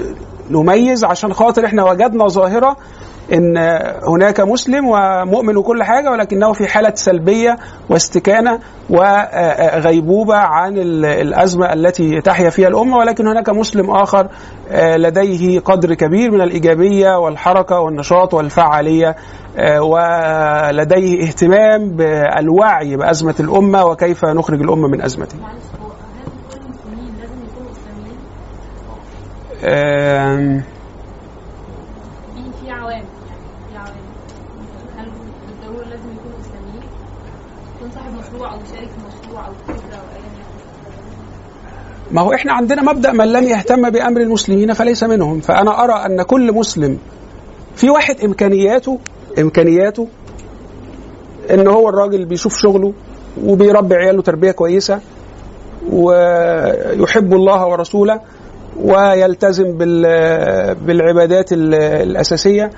[0.51, 2.77] نميز عشان خاطر إحنا وجدنا ظاهرة
[3.33, 3.57] إن
[4.07, 7.57] هناك مسلم ومؤمن وكل حاجة ولكنه في حالة سلبية
[7.89, 8.59] واستكانة
[8.89, 14.27] وغيبوبه عن ال- الأزمة التي تحيا فيها الأمة ولكن هناك مسلم آخر
[14.71, 19.15] آه، لديه قدر كبير من الإيجابية والحركة والنشاط والفعالية
[19.57, 25.37] آه، ولديه اهتمام بالوعي بأزمة الأمة وكيف نخرج الأمة من ازمتها.
[25.39, 28.17] معلش هو هل كل المسلمين لازم يكونوا اسلاميين؟
[29.63, 30.63] آم،
[32.35, 33.05] في في عوام يعني
[33.69, 33.95] في عوام.
[34.97, 35.05] هل
[35.47, 36.83] بالضروره لازم يكونوا اسلاميين؟
[37.75, 38.75] يكون صاحب مشروع أو في
[39.07, 40.29] مشروع أو فكره أو ايا
[42.11, 45.39] ما هو إحنا عندنا مبدأ من لم يهتم بأمر المسلمين فليس منهم.
[45.39, 46.99] فأنا أرى أن كل مسلم
[47.75, 48.99] في واحد إمكانياته
[49.39, 50.07] إمكانياته
[51.51, 52.93] إن هو الراجل بيشوف شغله
[53.43, 54.99] وبيربي عياله تربية كويسة
[55.91, 58.21] ويحب الله ورسوله.
[58.83, 62.71] ويلتزم بال- بالعبادات ال- الأساسية.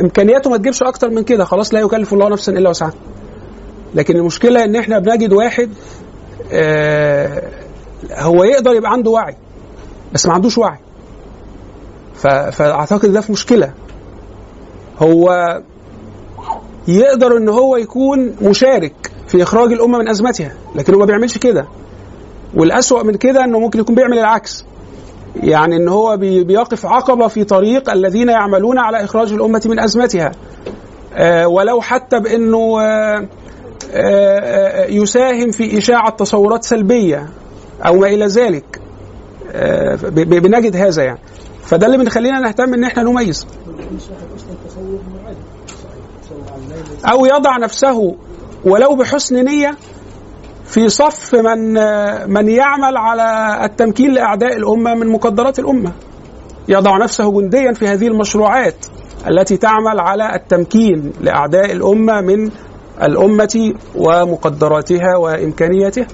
[0.00, 2.92] إمكانياته ما تجيبش أكتر من كده خلاص لا يكلف الله نفسا إلا وسعها.
[3.94, 5.70] لكن المشكلة إن إحنا بنجد واحد
[6.52, 7.42] آه،
[8.12, 9.36] هو يقدر يبقى عنده وعي
[10.12, 10.78] بس ما عندوش وعي.
[12.14, 13.72] ف- فأعتقد ده في مشكلة.
[14.98, 15.58] هو
[16.88, 21.66] يقدر إن هو يكون مشارك في إخراج الأمة من أزمتها لكن هو ما بيعملش كده.
[22.54, 24.64] والأسوأ من كده إنه ممكن يكون بيعمل العكس.
[25.42, 30.32] يعني إن هو بي- بيقف عقبه في طريق الذين يعملون على إخراج الأمة من أزمتها.
[31.14, 33.26] آه، ولو حتى بإنه آه،
[33.92, 37.28] آه، يساهم في إشاعة تصورات سلبية
[37.86, 38.80] أو ما إلى ذلك.
[40.16, 41.18] بنجد هذا يعني.
[41.62, 43.46] فده اللي بنخلينا نهتم إن إحنا نميز.
[47.12, 48.14] أو يضع نفسه
[48.64, 49.76] ولو بحسن نية
[50.66, 51.72] في صف من
[52.30, 55.92] من يعمل على التمكين لأعداء الأمة من مقدرات الأمة.
[56.68, 58.86] يضع نفسه جنديا في هذه المشروعات
[59.28, 62.50] التي تعمل على التمكين لأعداء الأمة من
[63.02, 66.06] الأمة ومقدراتها وإمكانياتها.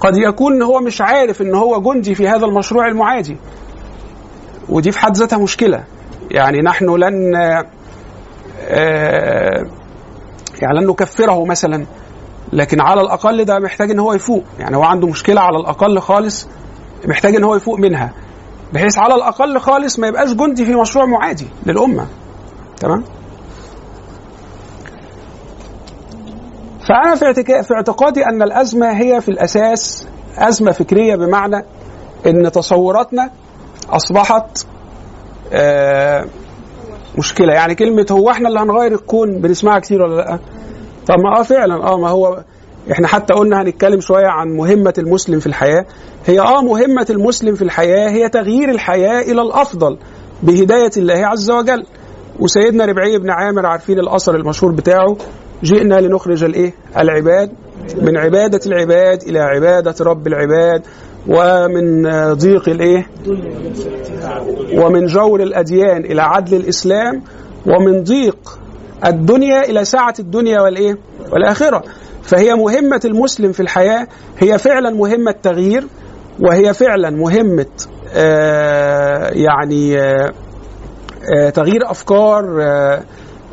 [0.00, 3.36] قد يكون هو مش عارف إن هو جندي في هذا المشروع المعادي.
[4.68, 5.84] ودي في حد ذاتها مشكلة.
[6.30, 7.64] يعني نحن لن آه،
[10.62, 11.86] يعني لن نكفره مثلا.
[12.52, 14.44] لكن على الأقل ده محتاج إن هو يفوق.
[14.58, 16.48] يعني هو عنده مشكلة على الأقل خالص
[17.04, 18.12] محتاج إن هو يفوق منها.
[18.72, 22.06] بحيث على الأقل خالص ما يبقاش جندي في مشروع معادي للأمة.
[22.76, 23.04] تمام؟
[26.88, 30.06] فأنا في في اعتقادي أن الأزمة هي في الأساس
[30.38, 31.64] أزمة فكرية بمعنى
[32.26, 33.30] إن تصوراتنا
[33.90, 34.66] أصبحت
[35.52, 36.24] آه،
[37.18, 37.52] مشكلة.
[37.52, 40.38] يعني كلمة هو إحنا اللي هنغير الكون بنسمعها كتير ولا لأ؟
[41.08, 42.42] طب ما آه فعلا آه ما هو
[42.92, 45.86] إحنا حتى قلنا هنتكلم شوية عن مهمة المسلم في الحياة.
[46.26, 49.98] هي آه مهمة المسلم في الحياة هي تغيير الحياة إلى الأفضل
[50.42, 51.84] بهداية الله عز وجل.
[52.40, 55.16] وسيدنا ربعي بن عامر عارفين الأثر المشهور بتاعه
[55.62, 57.50] جئنا لنخرج الإيه؟ العباد
[58.02, 60.82] من عبادة العباد إلى عبادة رب العباد
[61.28, 62.02] ومن
[62.32, 63.06] ضيق الإيه؟
[64.74, 67.22] ومن جور الأديان إلى عدل الإسلام
[67.66, 68.58] ومن ضيق
[69.06, 70.98] الدنيا إلى سعه الدنيا والإيه؟
[71.32, 71.82] والآخرة.
[72.22, 74.06] فهي مهمة المسلم في الحياة
[74.38, 75.86] هي فعلا مهمة تغيير
[76.40, 77.66] وهي فعلا مهمة
[78.14, 80.32] آه يعني آه
[81.38, 83.02] آه تغيير أفكار آه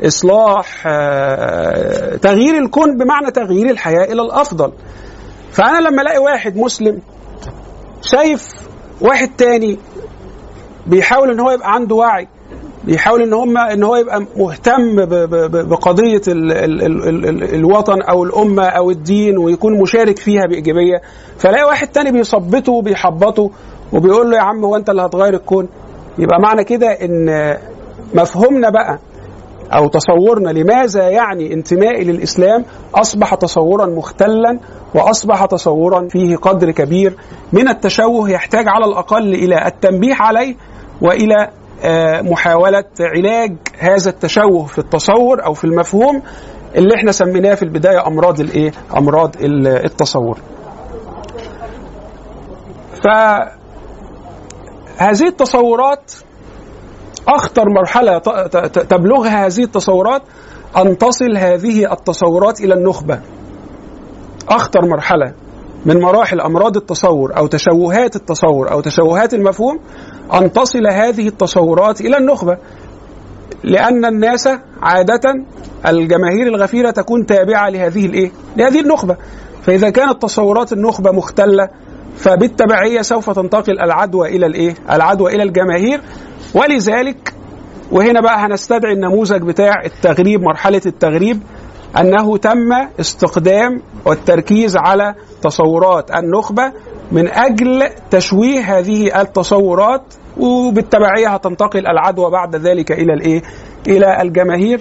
[0.06, 4.72] إصلاح آه تغيير الكون بمعنى تغيير الحياة إلى الأفضل.
[5.52, 7.00] فأنا لما ألاقي واحد مسلم
[8.02, 8.52] شايف
[9.00, 9.78] واحد تاني
[10.86, 12.28] بيحاول إن هو يبقى عنده وعي
[12.86, 15.04] بيحاول إن هم إن هو يبقى مهتم
[15.68, 21.00] بقضية ال ال ال ال ال الوطن أو الأمة أو الدين ويكون مشارك فيها بإيجابية.
[21.38, 23.50] فلاقي واحد تاني بيثبطه وبيحبطه
[23.92, 25.68] وبيقول له يا عم هو أنت اللي هتغير الكون.
[26.18, 27.56] يبقى معنى كده إن
[28.14, 28.98] مفهومنا بقى
[29.72, 32.64] أو تصورنا لماذا يعني انتمائي للإسلام
[32.94, 34.58] أصبح تصورا مختلا
[34.94, 37.16] وأصبح تصورا فيه قدر كبير
[37.52, 40.54] من التشوه يحتاج على الأقل إلى التنبيه عليه
[41.02, 41.48] وإلى
[41.84, 46.22] آه، محاولة علاج هذا التشوه في التصور أو في المفهوم
[46.76, 50.38] اللي إحنا سميناه في البداية أمراض الإيه؟ أمراض ال- التصور.
[53.02, 53.06] ف
[54.98, 56.12] هذه التصورات
[58.18, 60.22] ت- ت- تبلغها هذه التصورات
[60.76, 63.20] أن تصل هذه التصورات إلى النخبة.
[64.48, 65.32] أخطر مرحلة
[65.86, 69.78] من مراحل أمراض التصور أو تشوهات التصور أو تشوهات المفهوم
[70.34, 72.56] أن تصل هذه التصورات إلى النخبة.
[73.64, 74.48] لأن الناس
[74.82, 75.20] عادة
[75.88, 79.16] الجماهير الغفيرة تكون تابعة لهذه الإيه؟ لهذه النخبة.
[79.62, 81.68] فإذا كانت تصورات النخبة مختلة
[82.16, 86.00] فبالتبعية سوف تنتقل العدوى إلى الإيه؟ العدوى إلى الجماهير
[86.54, 87.34] ولذلك
[87.92, 91.42] وهنا بقى هنستدعي النموذج بتاع التغريب مرحلة التغريب
[92.00, 96.72] أنه تم استخدام والتركيز على تصورات النخبة
[97.12, 103.42] من أجل تشويه هذه التصورات وبالتبعية هتنتقل العدوى بعد ذلك إلى الإيه؟
[103.88, 104.80] إلى الجماهير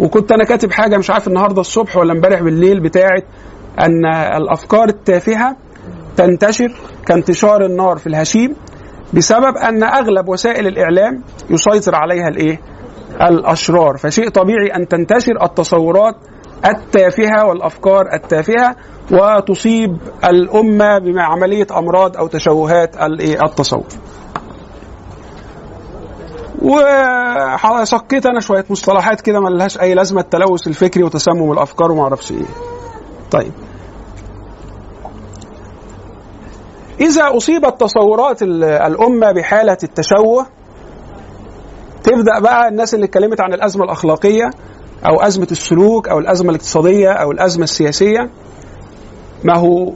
[0.00, 3.24] وكنت أنا كاتب حاجة مش عارف النهارده الصبح ولا امبارح بالليل بتاعت
[3.78, 4.06] أن
[4.36, 5.56] الأفكار التافهة
[6.16, 6.72] تنتشر
[7.06, 8.56] كانتشار النار في الهشيم
[9.14, 12.60] بسبب أن أغلب وسائل الإعلام يسيطر عليها الإيه؟
[13.22, 16.14] الأشرار، فشيء طبيعي أن تنتشر التصورات
[16.66, 18.76] التافهة والأفكار التافهة
[19.12, 22.96] وتصيب الأمة بعملية أمراض أو تشوهات؟
[23.44, 23.84] التصور.
[26.62, 32.32] وسقيت أنا شوية مصطلحات كده ما لهاش أي لازمة التلوث الفكري وتسمم الأفكار وما أعرفش
[32.32, 32.44] إيه.
[33.30, 33.52] طيب.
[37.00, 40.46] إذا أصيبت تصورات ال- الأمة بحالة التشوه
[42.02, 44.50] تبدأ بقى الناس اللي اتكلمت عن الأزمة الأخلاقية
[45.06, 48.30] أو أزمة السلوك أو الأزمة الاقتصادية أو الأزمة السياسية
[49.44, 49.92] ما هو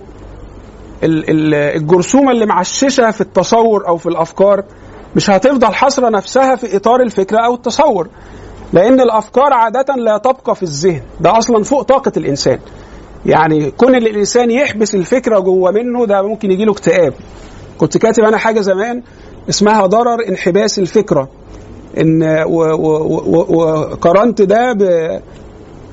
[1.05, 4.65] ال- ال- الجرثومة اللي معششة في التصور أو في الأفكار
[5.17, 8.09] مش هتفضل حاصرة نفسها في إطار الفكرة أو التصور
[8.73, 12.59] لأن الأفكار عادة لا تبقى في الذهن ده أصلا فوق طاقة الإنسان.
[13.27, 17.15] يعني كون ان الإنسان يحبس الفكرة جوه منه ده ممكن يجيله اكتئاب.
[17.79, 19.03] كنت كاتب أنا حاجة زمان
[19.49, 21.29] اسمها ضرر انحباس الفكرة.
[22.01, 22.22] إن
[23.49, 24.72] وقارنت ده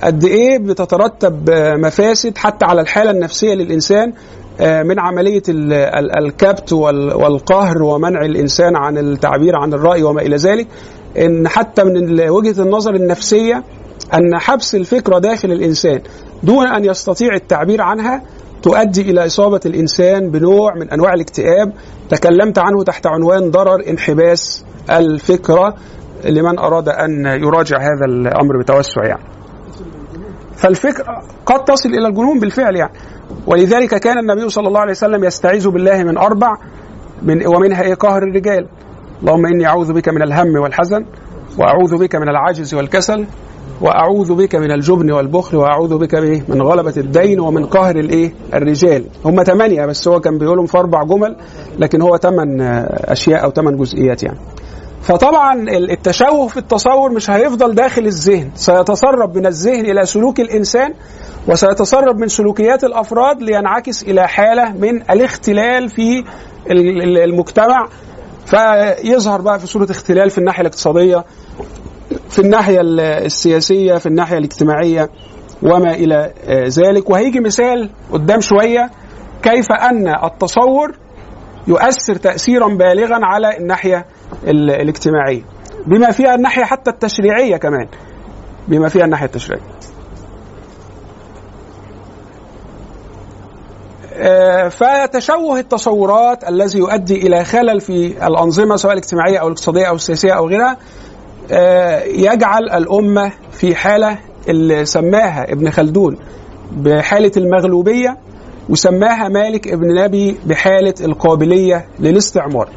[0.03, 4.13] قد إيه بتترتب مفاسد حتى على الحالة النفسية للإنسان
[4.59, 4.99] آه، من
[5.49, 5.73] ال-
[6.25, 10.67] الكبت وال- والقهر ومنع الإنسان عن التعبير عن الرأي وما إلى ذلك.
[11.17, 13.63] إن حتى من وجهة النظر النفسية
[14.13, 16.01] أن حبس الفكرة داخل الإنسان
[16.43, 18.21] دون أن يستطيع التعبير عنها
[18.63, 21.73] تؤدي إلى إصابة الإنسان بنوع من أنواع الاكتئاب.
[22.09, 25.75] تكلمت عنه تحت عنوان ضرر انحباس الفكرة
[26.25, 29.23] لمن أراد أن يراجع هذا الأمر بتوسع يعني.
[30.55, 32.93] فالفكرة قد تصل إلى الجنون بالفعل يعني.
[33.47, 36.57] ولذلك كان النبي صلى الله عليه وسلم يستعيذ بالله من أربع
[37.21, 38.67] من ومنها إيه؟ قهر الرجال.
[39.21, 41.05] اللهم إني أعوذ بك من الهم والحزن
[41.57, 43.25] وأعوذ بك من العجز والكسل
[43.81, 46.15] وأعوذ بك من الجبن والبخل وأعوذ بك؟
[46.49, 49.05] من غلبة الدين ومن قهر الإيه؟ الرجال.
[49.25, 51.35] هم ثمانية بس هو كان بيقولهم في أربع جمل
[51.79, 52.61] لكن هو ثمان
[52.91, 54.37] أشياء أو ثمان جزئيات يعني.
[55.03, 58.51] فطبعا التشوه في التصور مش هيفضل داخل الذهن.
[58.55, 60.93] سيتسرب من الذهن إلى سلوك الإنسان
[61.47, 66.19] وسيتسرب من سلوكيات الأفراد لينعكس إلى حالة من الاختلال في
[66.71, 67.87] ال- ال- المجتمع.
[68.45, 71.23] فيظهر بقى في صورة اختلال في الناحية الاقتصادية
[72.29, 75.09] في الناحية ال- السياسية في الناحية الاجتماعية
[75.63, 77.09] وما إلى آه، ذلك.
[77.09, 78.89] وهيجي مثال قدام شوية
[79.43, 80.91] كيف أن التصور
[81.67, 84.05] يؤثر تاثيرا بالغا على الناحية
[84.47, 85.41] ال- الاجتماعية.
[85.87, 87.87] بما فيها الناحية حتى التشريعية كمان.
[88.67, 89.63] بما فيها الناحية التشريعية.
[94.15, 100.31] آه، فتشوه التصورات الذي يؤدي إلى خلل في الأنظمة سواء الاجتماعية أو الاقتصادية أو السياسية
[100.31, 100.77] أو غيرها.
[101.51, 104.17] آه، يجعل الأمة في حالة
[104.49, 106.17] اللي سماها ابن خلدون
[106.71, 108.17] بحالة المغلوبية
[108.69, 112.69] وسماها مالك ابن نبي بحالة القابلية للاستعمار.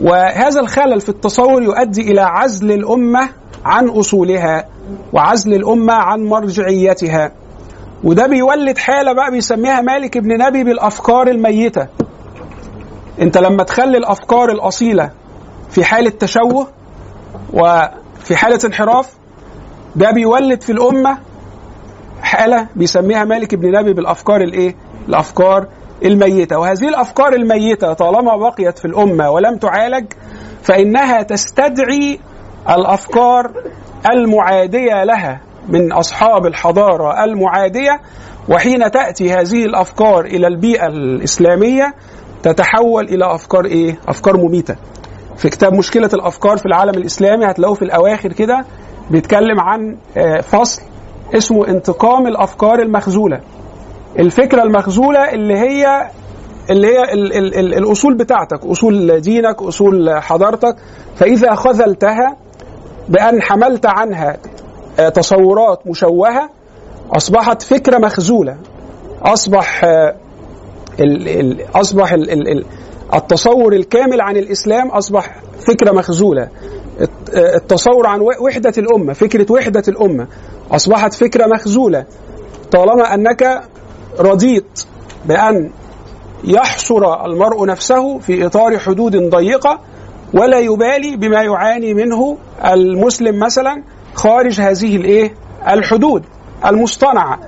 [0.00, 3.28] وهذا الخلل في التصور يؤدي إلى عزل الأمة
[3.64, 4.64] عن أصولها
[5.12, 7.32] وعزل الأمة عن مرجعيتها.
[8.04, 11.86] وده بيولد حالة بقى بيسميها مالك ابن نبي بالأفكار الميتة.
[13.20, 15.10] أنت لما تخلي الأفكار الأصيلة
[15.70, 16.66] في حالة تشوه
[17.52, 19.12] وفي حالة انحراف
[19.96, 21.18] ده بيولد في الأمة
[22.22, 24.76] حالة بيسميها مالك ابن نبي بالأفكار الإيه؟
[25.08, 25.66] الأفكار
[26.04, 30.06] الميتة، وهذه الأفكار الميتة طالما بقيت في الأمة ولم تعالج
[30.62, 32.20] فإنها تستدعي
[32.70, 33.50] الأفكار
[34.12, 38.00] المعادية لها من أصحاب الحضارة المعادية
[38.48, 41.94] وحين تأتي هذه الأفكار إلى البيئة الإسلامية
[42.42, 44.76] تتحول إلى أفكار إيه؟ أفكار مميتة.
[45.36, 48.64] في كتاب مشكلة الأفكار في العالم الإسلامي هتلاقوه في الأواخر كده
[49.10, 50.82] بيتكلم عن آه، فصل
[51.36, 53.40] اسمه انتقام الأفكار المخزولة.
[54.18, 56.10] الفكرة المخزوله اللي هي
[56.70, 60.76] اللي هي ال ال ال الأصول بتاعتك، أصول دينك، أصول حضارتك،
[61.16, 62.36] فإذا خذلتها
[63.08, 64.36] بأن حملت عنها
[64.98, 66.50] آه، تصورات مشوهة
[67.16, 68.56] أصبحت فكرة مخزوله.
[69.22, 70.14] أصبح آه،
[71.00, 72.64] ال ال أصبح ال ال ال
[73.14, 75.36] التصور الكامل عن الإسلام أصبح
[75.66, 76.48] فكرة مخزوله
[77.00, 80.26] الت- التصور عن وحدة الأمة فكرة وحدة الأمة
[80.70, 82.04] أصبحت فكرة مخزوله
[82.72, 83.62] طالما أنك
[84.20, 84.84] رضيت
[85.26, 85.70] بأن
[86.44, 89.80] يحصر المرء نفسه في إطار حدود ضيقة
[90.34, 93.82] ولا يبالي بما يعاني منه المسلم مثلا
[94.14, 95.34] خارج هذه الإيه؟
[95.68, 96.22] الحدود
[96.66, 97.38] المصطنعة.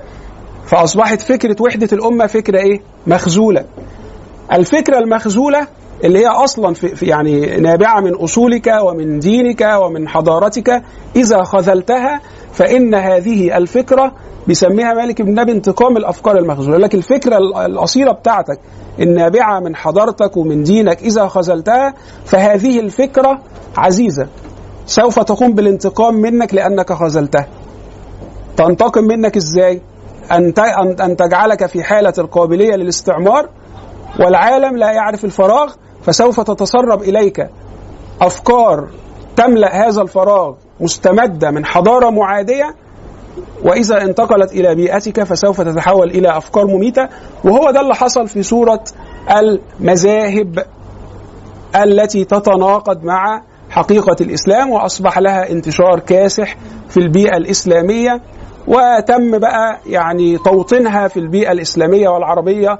[0.67, 3.65] فأصبحت فكرة وحدة الأمة فكرة إيه؟ مخزولة.
[4.53, 5.67] الفكرة المخزولة
[6.03, 10.83] اللي هي أصلا في- يعني نابعة من أصولك ومن دينك ومن حضارتك
[11.15, 12.21] إذا خذلتها
[12.53, 14.11] فإن هذه الفكرة
[14.47, 18.59] بيسميها مالك بن نبي انتقام الأفكار المخزوله لكن الفكرة ال- الأصيلة بتاعتك
[18.99, 21.93] النابعه من حضارتك ومن دينك إذا خذلتها
[22.25, 23.39] فهذه الفكرة
[23.77, 24.27] عزيزة.
[24.85, 27.47] سوف تقوم بالانتقام منك لأنك خذلتها.
[28.57, 29.81] تنتقم منك إزاي؟
[30.31, 30.53] ان
[31.01, 33.49] أن تجعلك في حالة القابلية للاستعمار
[34.19, 35.73] والعالم لا يعرف الفراغ
[36.03, 37.47] فسوف تتسرب إليك
[38.21, 38.87] أفكار
[39.35, 42.75] تملأ هذا الفراغ مستمدة من حضارة معادية
[43.63, 47.07] وإذا انتقلت إلى بيئتك فسوف تتحول إلى أفكار مميتة.
[47.43, 48.83] وهو ده اللي حصل في صوره
[49.37, 50.65] المذاهب
[51.75, 56.57] التي تتناقض مع حقيقة الإسلام وأصبح لها انتشار كاسح
[56.89, 58.21] في البيئة الإسلامية
[58.67, 62.79] وتم بقى يعني توطينها في البيئة الإسلامية والعربية آه،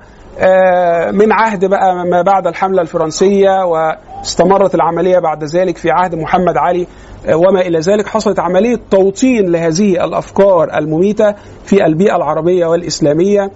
[1.11, 6.87] من عهد بقى ما بعد الحملة الفرنسية واستمرت العملية بعد ذلك في عهد محمد علي
[7.27, 13.51] آه، وما إلى ذلك حصلت عملية توطين لهذه الأفكار المميتة في البيئة العربية والإسلامية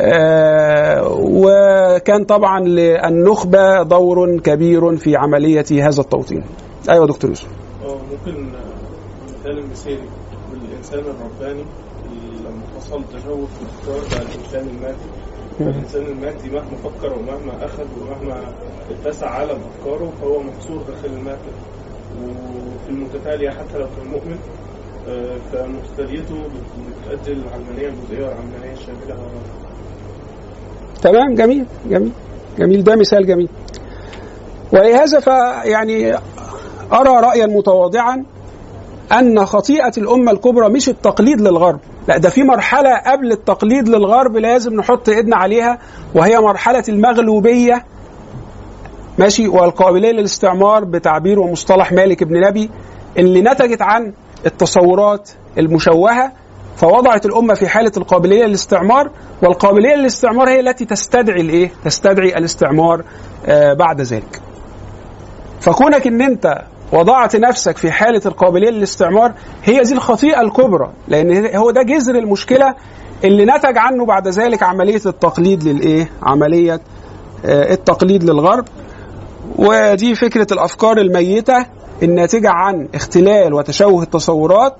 [0.00, 6.44] آه، وكان طبعا للنخبة دور كبير في عملية هذا التوطين.
[6.90, 7.48] أيوه دكتور يوسف.
[7.84, 9.98] ممكن آه، المثال المثالي
[10.70, 11.64] الإنسان الرباني
[12.40, 14.96] لما حصل تشوه في الافكار بقى الانسان المادي
[15.70, 18.40] الإنسان المادي مهما فكر ومهما أخذ ومهما
[18.90, 21.52] اتسع عالم أفكاره فهو محصور داخل المادة
[22.22, 24.38] وفي المتتالية حتى لو كان مؤمن
[25.08, 29.16] آه، فمتتاليته بت- بتؤدي للعلمانية الجزئية والعلمانية الشاملة
[31.02, 32.12] تمام جميل جميل
[32.58, 32.84] جميل.
[32.84, 33.48] ده مثال جميل.
[34.72, 36.14] ولهذا فيعني
[36.92, 38.24] أرى رأيا متواضعا.
[39.12, 41.80] أن خطيئة الأمة الكبرى مش التقليد للغرب.
[42.08, 45.78] لا ده في مرحلة قبل التقليد للغرب لازم نحط إيدنا عليها
[46.14, 47.84] وهي مرحلة المغلوبية.
[49.18, 52.70] ماشي؟ والقابلية للاستعمار بتعبير ومصطلح مالك بن نبي
[53.18, 54.12] اللي نتجت عن
[54.46, 56.32] التصورات المشوهة
[56.76, 59.10] فوضعت الأمة في حالة القابلية للاستعمار
[59.42, 63.04] والقابلية للاستعمار هي التي تستدعي الإيه؟ تستدعي الاستعمار
[63.46, 64.40] آه بعد ذلك.
[65.60, 66.62] فكونك إن أنت
[66.92, 69.32] وضعت نفسك في حالة القابلية للاستعمار
[69.64, 72.74] هي دي الخطيئة الكبرى لأن هو ده جذر المشكلة
[73.24, 76.80] اللي نتج عنه بعد ذلك عملية التقليد للإيه؟ عملية
[77.44, 78.64] آه، التقليد للغرب
[79.58, 81.66] ودي فكرة الأفكار الميتة
[82.02, 84.74] الناتجة عن اختلال وتشوه التصورات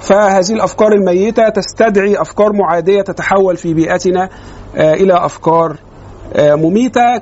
[0.00, 4.28] فهذه الأفكار الميتة تستدعي أفكار معادية تتحول في بيئتنا
[4.76, 5.76] آه، إلى أفكار
[6.34, 7.18] آه، مميتة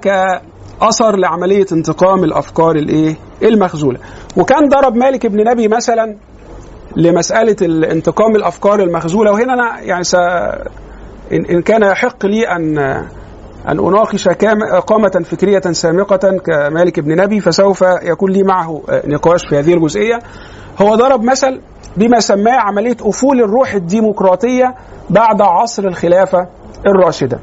[0.85, 3.99] كأثر لعملية انتقام الأفكار الإيه؟ المخزولة
[4.37, 6.17] وكان ضرب مالك بن نبي مثلا
[6.97, 7.57] لمسألة
[7.93, 10.15] انتقام الأفكار المخزولة وهنا أنا يعني س...
[11.33, 12.79] إن كان يحق لي أن
[13.69, 19.75] أناقش كام- قامة فكرية سامقة كمالك بن نبي فسوف يكون لي معه نقاش في هذه
[19.75, 20.19] الجزئية.
[20.83, 21.61] هو ضرب مثل
[21.97, 24.75] بما سماه عملية أفول الروح الديمقراطية
[25.11, 26.47] بعد عصر الخلافة
[26.87, 27.39] الراشدة.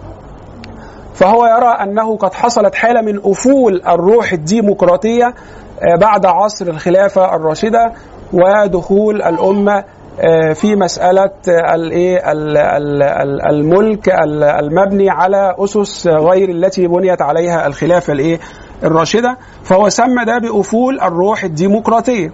[1.22, 7.92] فهو يرى أنه قد حصلت حالة من أفول الروح الديمقراطية آه، بعد عصر الخلافة الراشدة
[8.34, 9.84] ودخول الأمة
[10.20, 13.04] آه، في مسألة آه، ال-
[13.52, 18.40] الملك ال- المبني على أسس غير التي بنيت عليها الخلافة
[18.84, 19.38] الراشدة.
[19.64, 22.32] فهو سمى ده بأفول الروح الديمقراطية.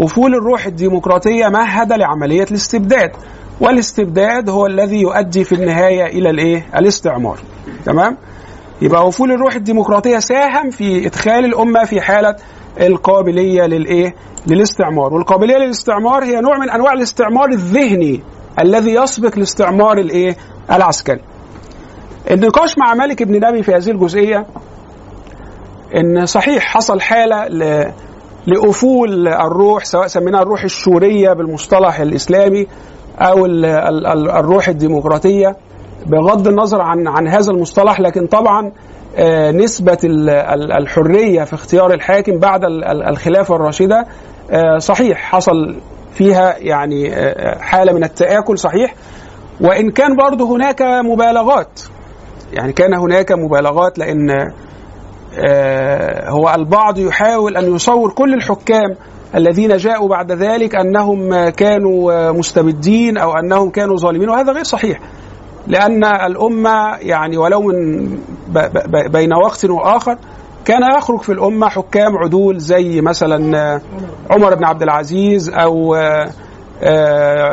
[0.00, 3.10] أفول الروح الديمقراطية مهد لعملية الاستبداد.
[3.60, 7.38] والاستبداد هو الذي يؤدي في النهاية إلى الإيه؟ الاستعمار.
[7.84, 8.16] تمام؟
[8.82, 12.36] يبقى أفول الروح الديمقراطية ساهم في إدخال الأمة في حالة
[12.80, 14.14] القابلية للإيه؟
[14.46, 15.14] للاستعمار.
[15.14, 18.22] والقابلية للاستعمار هي نوع من أنواع الاستعمار الذهني
[18.60, 20.36] الذي يسبق الاستعمار الإيه؟
[20.72, 21.20] العسكري.
[22.30, 24.46] النقاش مع مالك بن نبي في هذه الجزئية
[25.96, 27.92] إن صحيح حصل حالة ل...
[28.46, 32.66] لأفول الروح سواء سميناها الروح الشورية بالمصطلح الإسلامي
[33.20, 33.64] أو ال...
[33.64, 34.06] ال...
[34.06, 35.56] ال- الروح الديمقراطية
[36.06, 38.72] بغض النظر عن عن هذا المصطلح لكن طبعا
[39.16, 44.06] آه، نسبة ال- ال- الحرية في اختيار الحاكم بعد ال- ال- الخلافة الراشدة
[44.50, 45.76] آه، صحيح حصل
[46.14, 48.94] فيها يعني آه، حالة من التآكل صحيح.
[49.60, 51.80] وإن كان برضه هناك مبالغات
[52.52, 53.98] يعني كان هناك مبالغات
[55.38, 58.96] آه، هو البعض يحاول أن يصور كل الحكام
[59.34, 65.00] الذين جاءوا بعد ذلك أنهم كانوا مستبدين أو أنهم كانوا ظالمين وهذا غير صحيح
[65.66, 68.08] لأن الأمة يعني ولو من
[69.12, 70.16] بين وقت وآخر
[70.64, 73.80] كان يخرج في الأمة حكام عدول زي مثلا
[74.30, 75.94] عمر بن عبد العزيز أو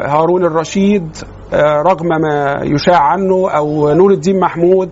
[0.08, 1.18] هارون الرشيد
[1.54, 4.90] آه، رغم ما يشاع عنه أو نور الدين محمود.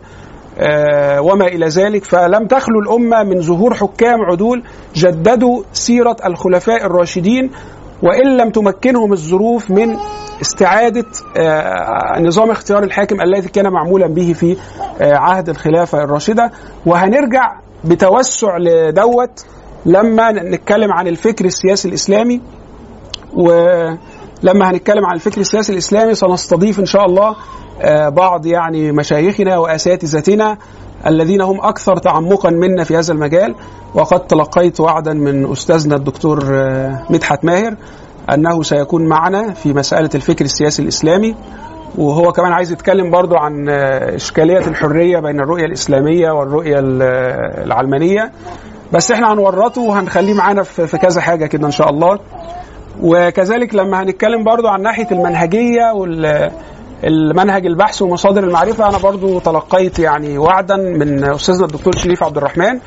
[1.19, 2.03] وما إلى ذلك.
[2.03, 4.63] فلم تخلو الأمة من ظهور حكام عدول
[4.95, 7.51] جددوا سيرة الخلفاء الراشدين
[8.03, 9.97] وإن لم تمكنهم الظروف من
[10.41, 11.05] استعادة
[11.37, 14.57] آه، نظام اختيار الحاكم الذي كان معمولا به في
[15.01, 16.51] آه، عهد الخلافة الراشدة.
[16.85, 19.45] وهنرجع بتوسع لدوت
[19.85, 22.41] لما نتكلم عن الفكر السياسي الإسلامي.
[23.33, 27.35] ولما هنتكلم عن الفكر السياسي الإسلامي سنستضيف إن شاء الله آه،
[28.09, 30.57] بعض يعني مشايخنا وأساتذتنا
[31.07, 33.55] الذين هم أكثر تعمقا منا في هذا المجال.
[33.95, 37.75] وقد تلقيت وعدا من أستاذنا الدكتور آه، مدحت ماهر
[38.33, 41.35] أنه سيكون معنا في مسألة الفكر السياسي الإسلامي.
[41.97, 47.63] وهو كمان عايز يتكلم برضو عن آه، إشكالية الحرية بين الرؤية الإسلامية والرؤية ال- آه،
[47.63, 48.31] العلمانية.
[48.93, 52.19] بس إحنا هنورطه وهنخليه معانا في كذا حاجة كده إن شاء الله.
[53.01, 56.51] وكذلك لما هنتكلم برضو عن ناحية المنهجية وال
[57.03, 58.89] المنهج البحث ومصادر المعرفة.
[58.89, 62.79] أنا برضو تلقيت يعني وعدا من أستاذنا الدكتور شريف عبد الرحمن.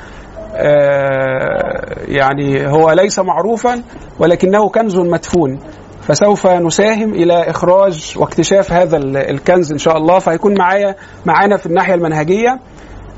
[0.54, 3.82] آه، يعني هو ليس معروفا
[4.18, 5.58] ولكنه كنز مدفون.
[6.02, 10.18] فسوف نساهم إلى إخراج واكتشاف هذا ال- الكنز إن شاء الله.
[10.18, 10.94] فهيكون معايا
[11.26, 12.60] معانا في الناحية المنهجية.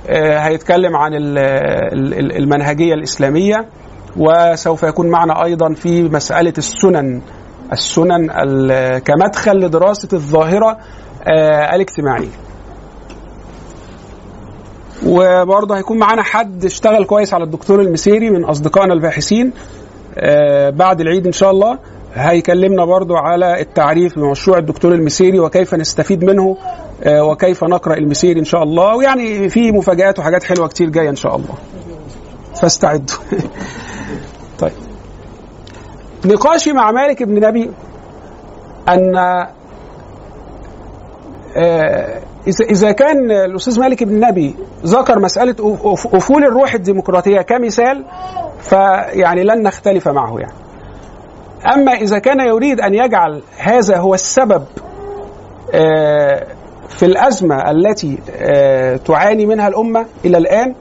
[0.09, 1.39] آه، هيتكلم عن ال-
[1.93, 3.57] ال- ال- المنهجية الإسلامية.
[4.17, 7.23] وسوف يكون معنا أيضا في مسألة السنن.
[7.73, 10.79] السنن ال- كمدخل لدراسة الظاهرة
[11.27, 12.29] آه، الاجتماعية.
[15.07, 19.53] وبرضه هيكون معانا حد اشتغل كويس على الدكتور المسيري من أصدقائنا الباحثين
[20.19, 21.79] آه، بعد العيد إن شاء الله
[22.15, 26.57] هيكلمنا برضو على التعريف بمشروع الدكتور المسيري وكيف نستفيد منه
[27.05, 28.97] آه، وكيف نقرأ المسيري إن شاء الله.
[28.97, 31.55] ويعني في مفاجآت وحاجات حلوة كتير جاية إن شاء الله.
[32.63, 33.17] فاستعدوا.
[36.25, 37.71] نقاشي مع مالك بن نبي
[38.89, 39.17] أن
[41.57, 44.55] آه، إذا كان الأستاذ مالك بن نبي
[44.85, 48.05] ذكر مسألة أف- أفول الروح الديمقراطية كمثال
[48.61, 50.53] فيعني لن نختلف معه يعني.
[51.75, 54.65] أما إذا كان يريد أن يجعل هذا هو السبب
[55.75, 56.47] آه،
[56.89, 60.75] في الأزمة التي آه، تعاني منها الأمة إلى الآن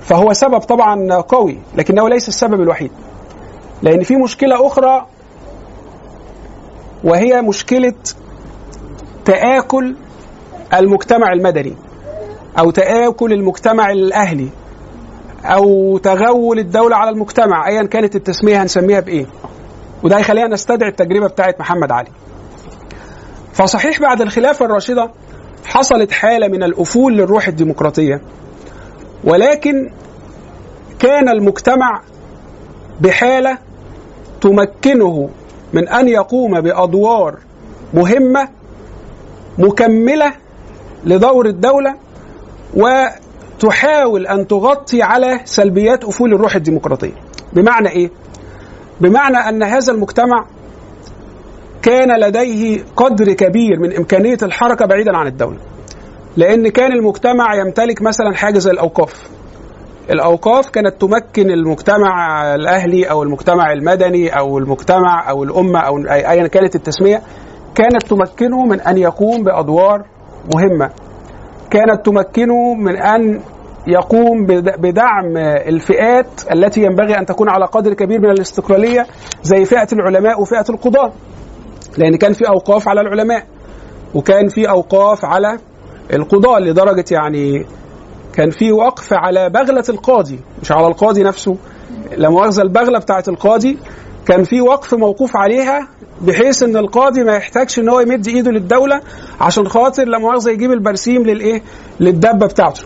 [0.00, 2.90] فهو سبب طبعا قوي لكنه ليس السبب الوحيد.
[3.82, 5.06] لأن في مشكلة أخرى
[7.04, 7.94] وهي مشكلة
[9.24, 9.94] تآكل
[10.74, 11.74] المجتمع المدني
[12.58, 14.48] أو تآكل المجتمع الأهلي
[15.44, 19.26] أو تغول الدولة على المجتمع أيا كانت التسمية هنسميها بإيه.
[20.02, 22.08] وده هيخلينا نستدعي التجربة بتاعت محمد علي.
[23.52, 25.10] فصحيح بعد الخلافة الراشدة
[25.64, 28.20] حصلت حالة من الأفول للروح الديمقراطية
[29.24, 29.90] ولكن
[30.98, 32.02] كان المجتمع
[33.00, 33.58] بحالة
[34.40, 35.28] تمكنه
[35.72, 37.38] من أن يقوم بأدوار
[37.94, 38.48] مهمة
[39.58, 40.32] مكملة
[41.04, 41.94] لدور الدولة
[42.74, 47.12] وتحاول أن تغطي على سلبيات أفول الروح الديمقراطية.
[47.52, 48.10] بمعنى إيه؟
[49.00, 50.46] بمعنى أن هذا المجتمع
[51.82, 55.58] كان لديه قدر كبير من إمكانية الحركة بعيدا عن الدولة.
[56.36, 59.28] لأن كان المجتمع يمتلك مثلا حاجة زي الأوقاف.
[60.10, 66.46] الأوقاف كانت تمكن المجتمع الأهلي أو المجتمع المدني أو المجتمع أو الأمة أو أي- أيا
[66.46, 67.22] كانت التسمية
[67.74, 70.02] كانت تمكنه من أن يقوم بأدوار
[70.54, 70.90] مهمة.
[71.70, 73.40] كانت تمكنه من أن
[73.86, 75.36] يقوم بد- بدعم
[75.66, 79.06] الفئات التي ينبغي أن تكون على قدر كبير من الاستقلالية
[79.42, 81.12] زي فئة العلماء وفئة القضاة.
[81.98, 83.42] لأن كان في أوقاف على العلماء
[84.14, 85.58] وكان في أوقاف على
[86.12, 87.64] القضاة لدرجة يعني
[88.34, 91.56] كان في وقف على بغلة القاضي مش على القاضي نفسه
[92.16, 93.78] لا مؤاخذة البغلة بتاعت القاضي.
[94.26, 95.88] كان في وقف موقوف عليها
[96.20, 99.00] بحيث إن القاضي ما يحتاجش إن هو يمد إيده للدولة
[99.40, 101.62] عشان خاطر لا مؤاخذة يجيب البرسيم للإيه؟
[102.00, 102.82] للدبة بتاعته.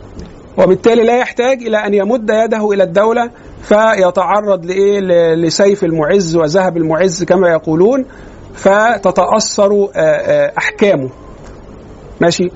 [0.59, 3.31] وبالتالي لا يحتاج إلى أن يمد يده إلى الدولة
[3.63, 5.01] فيتعرض لإيه؟
[5.35, 8.05] لسيف المعز وذهب المعز كما يقولون
[8.55, 11.11] فتتأثر آه، آه، أحكامه.
[12.21, 12.51] ماشي؟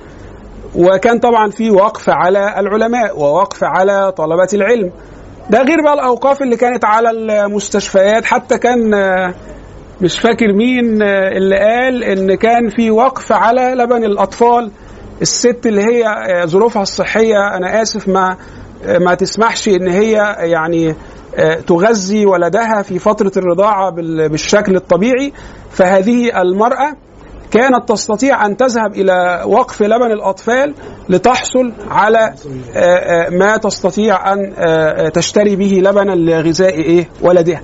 [0.75, 4.91] وكان طبعا في وقف على العلماء ووقف على طلبة العلم.
[5.49, 8.25] ده غير بقى الأوقاف اللي كانت على المستشفيات.
[8.25, 9.33] حتى كان آه،
[10.01, 14.71] مش فاكر مين آه، اللي قال إن كان في وقف على لبن الأطفال.
[15.21, 18.37] الست اللي هي آه، ظروفها الصحية أنا آسف ما
[18.99, 20.95] ما تسمحش إن هي يعني
[21.67, 25.33] تغذي ولدها في فترة الرضاعة بال- بالشكل الطبيعي.
[25.71, 26.93] فهذه المرأة
[27.51, 30.73] كانت تستطيع أن تذهب إلى وقف لبن الأطفال
[31.09, 32.33] لتحصل على
[32.75, 37.61] آه، آه، ما تستطيع أن آه، تشتري به لبنا لغذاء إيه؟ ولدها.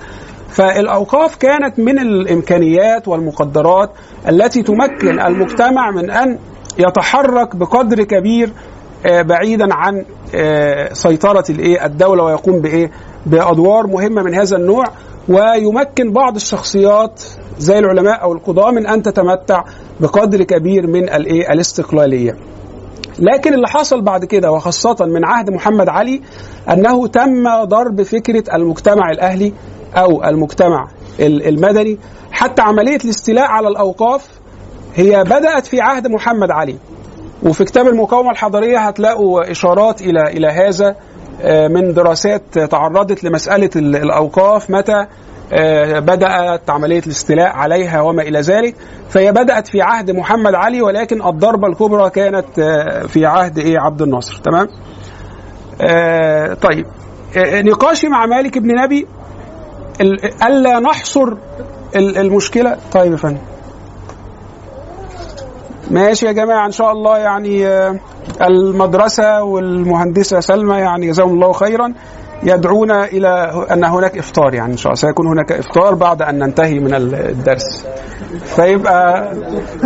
[0.48, 3.90] فالأوقاف كانت من الإمكانيات والمقدرات
[4.28, 6.38] التي تمكن المجتمع من أن
[6.78, 8.52] يتحرك بقدر كبير
[9.04, 10.04] بعيدا عن
[10.92, 11.44] سيطرة
[11.84, 12.90] الدولة ويقوم بإيه؟
[13.26, 14.84] بأدوار مهمة من هذا النوع
[15.28, 17.22] ويمكن بعض الشخصيات
[17.58, 19.64] زي العلماء أو القضاة من أن تتمتع
[20.00, 22.36] بقدر كبير من الإيه؟ الاستقلالية.
[23.18, 26.22] لكن اللي حصل بعد كده وخاصة من عهد محمد علي
[26.72, 29.52] أنه تم ضرب فكرة المجتمع الأهلي
[29.94, 30.88] أو المجتمع
[31.20, 31.98] ال- المدني.
[32.32, 34.28] حتى عملية الاستيلاء على الأوقاف
[34.94, 36.76] هي بدأت في عهد محمد علي.
[37.42, 40.96] وفي كتاب المقاومة الحضارية هتلاقوا إشارات إلى إلى هذا.
[41.44, 45.06] من دراسات تعرضت لمسألة ال- الأوقاف متى
[45.52, 48.74] آه، بدأت عملية الاستيلاء عليها وما إلى ذلك.
[49.08, 54.02] فهي بدأت في عهد محمد علي ولكن الضربة الكبرى كانت آه، في عهد إيه؟ عبد
[54.02, 54.40] الناصر.
[54.44, 54.68] تمام؟
[55.80, 56.86] آه، طيب.
[57.36, 59.06] آه، نقاشي مع مالك بن نبي
[60.46, 61.28] ألا نحصر
[61.96, 63.38] ال- المشكلة؟ طيب يا فندم.
[65.90, 67.98] ماشي يا جماعة إن شاء الله يعني آه،
[68.42, 71.92] المدرسة والمهندسة سلمى يعني جزاهم الله خيرا
[72.42, 76.78] يدعونا إلى أن هناك إفطار يعني إن شاء الله سيكون هناك إفطار بعد أن ننتهي
[76.78, 77.86] من الدرس.
[78.56, 79.34] فيبقى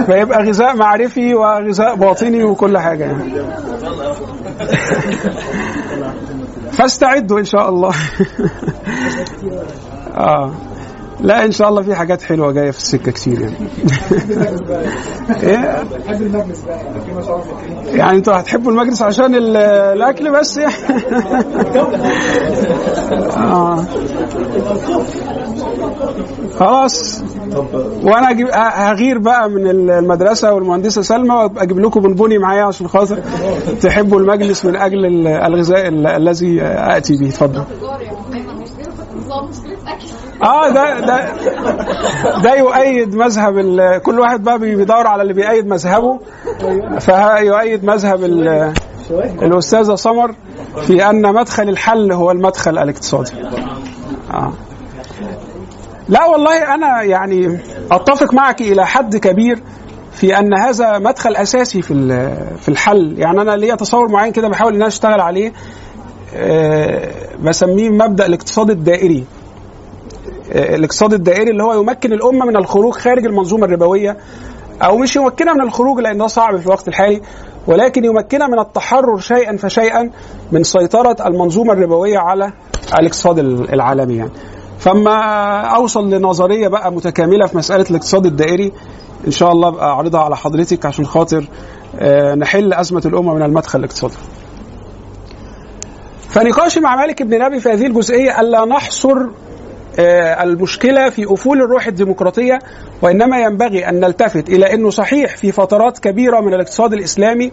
[0.07, 3.33] فيبقى غذاء معرفي وغذاء باطني وكل حاجة يعني.
[6.73, 7.93] فاستعدوا إن شاء الله.
[10.17, 10.53] آه.
[11.23, 13.57] لا إن شاء الله في حاجات حلوة جاية في السكة كتير يعني.
[16.07, 19.57] بحب المجلس بقى يعني يعني أنتوا هتحبوا المجلس عشان ال-
[19.97, 20.75] الأكل بس يعني.
[23.37, 23.85] آه.
[26.59, 27.23] خلاص.
[28.03, 33.19] وأنا أجيب هغير بقى من المدرسة والمهندسة سلمى وأبقى أجيب لكم بونبوني معايا عشان خاطر
[33.81, 37.29] تحبوا المجلس من أجل ال- الغذاء ال- الذي أتي به.
[37.29, 38.95] اتفضل تجار يعني دايما مشكله
[39.27, 40.07] نظام مشكله اكل
[40.43, 41.33] آه ده ده
[42.43, 43.55] ده يؤيد مذهب
[44.03, 46.19] كل واحد بقى بيدور على اللي بيأيد مذهبه.
[47.01, 48.73] فيؤيد مذهب ال-
[49.43, 50.35] الأستاذة سمر
[50.87, 53.33] في أن مدخل الحل هو المدخل الاقتصادي.
[54.35, 54.53] آه.
[56.09, 57.59] لا والله أنا يعني
[57.93, 59.63] أتفق معك إلى حد كبير
[60.13, 61.95] في أن هذا مدخل أساسي في
[62.61, 63.15] في الحل.
[63.19, 65.53] يعني أنا ليا تصور معين كده بحاول إن أنا أشتغل عليه
[66.35, 67.09] آه،
[67.43, 69.25] بسميه مبدأ الاقتصاد الدائري.
[70.53, 74.17] الاقتصاد الدائري اللي هو يمكن الأمة من الخروج خارج المنظومة الربوية
[74.83, 77.21] أو مش يمكنها من الخروج لأن ده صعب في الوقت الحالي
[77.67, 80.11] ولكن يمكنها من التحرر شيئا فشيئا
[80.53, 82.53] من سيطرة المنظومة الربوية على
[82.99, 83.39] الاقتصاد
[83.73, 84.31] العالمي يعني.
[84.79, 85.17] فما
[85.77, 88.73] أوصل لنظرية بقى متكاملة في مسألة الاقتصاد الدائري
[89.27, 91.45] إن شاء الله أبقى أعرضها على حضرتك عشان خاطر
[91.99, 94.15] آه، نحل أزمة الأمة من المدخل الاقتصادي
[96.29, 99.17] فنقاشي مع مالك بن نبي في هذه الجزئية ألا نحصر
[100.01, 102.59] آه، المشكلة في أفول الروح الديمقراطية
[103.03, 107.53] وإنما ينبغي أن نلتفت إلى أنه صحيح في فترات كبيرة من الاقتصاد الإسلامي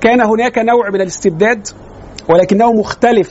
[0.00, 1.68] كان هناك نوع من الاستبداد
[2.28, 3.30] ولكنه مختلف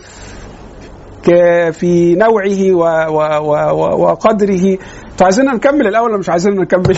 [1.71, 4.77] في نوعه و و و وقدره
[5.11, 6.97] أنتوا عايزيننا نكمل الأول ولا مش عايزين نكمل؟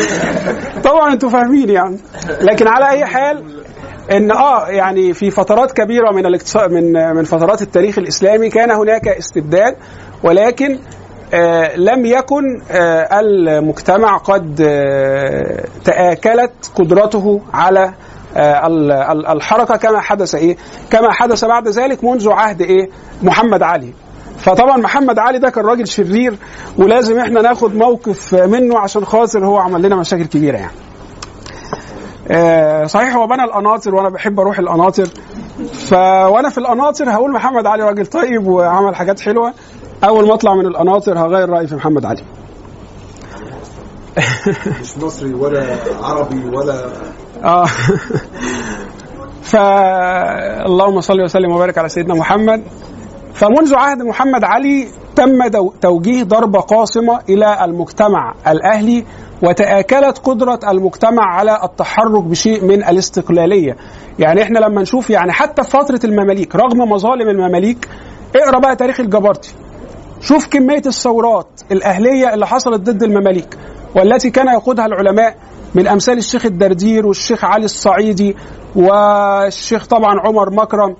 [0.84, 1.98] طبعا أنتوا فاهمين يعني
[2.40, 3.44] لكن على أي حال
[4.10, 9.08] إن آه يعني في فترات كبيرة من الاقتصاد من من فترات التاريخ الإسلامي كان هناك
[9.08, 9.76] استبداد
[10.22, 10.78] ولكن
[11.34, 17.92] آه لم يكن آه المجتمع قد آه تآكلت قدرته على
[18.36, 20.56] ال- ال- الحركة كما حدث إيه؟
[20.90, 22.88] كما حدث بعد ذلك منذ عهد إيه؟
[23.22, 23.92] محمد علي.
[24.38, 26.34] فطبعا محمد علي ده كان راجل شرير
[26.78, 30.72] ولازم إحنا ناخد موقف منه عشان خاطر هو عمل لنا مشاكل كبيرة يعني.
[32.88, 35.06] صحيح هو بنى القناطر وأنا بحب أروح القناطر
[35.72, 39.52] ف وأنا في القناطر هقول محمد علي راجل طيب وعمل حاجات حلوة
[40.04, 42.22] أول ما أطلع من القناطر هغير رأيي في محمد علي.
[44.80, 46.86] مش مصري ولا عربي ولا
[47.44, 47.64] آه.
[49.50, 49.56] ف
[50.66, 52.62] اللهم صل وسلم وبارك على سيدنا محمد.
[53.34, 55.48] فمنذ عهد محمد علي تم
[55.80, 59.04] توجيه ضربة قاصمة إلى المجتمع الأهلي
[59.42, 63.76] وتآكلت قدرة المجتمع على التحرك بشيء من الاستقلالية.
[64.18, 67.88] يعني إحنا لما نشوف يعني حتى في فترة المماليك رغم مظالم المماليك
[68.36, 69.54] اقرأ بقى تاريخ الجبرتي.
[70.22, 73.56] شوف كمية الثورات الأهلية اللي حصلت ضد المماليك
[73.96, 75.36] والتي كان يقودها العلماء
[75.74, 78.36] من أمثال الشيخ الدردير والشيخ علي الصعيدي
[78.76, 80.96] والشيخ طبعا عمر مكرم.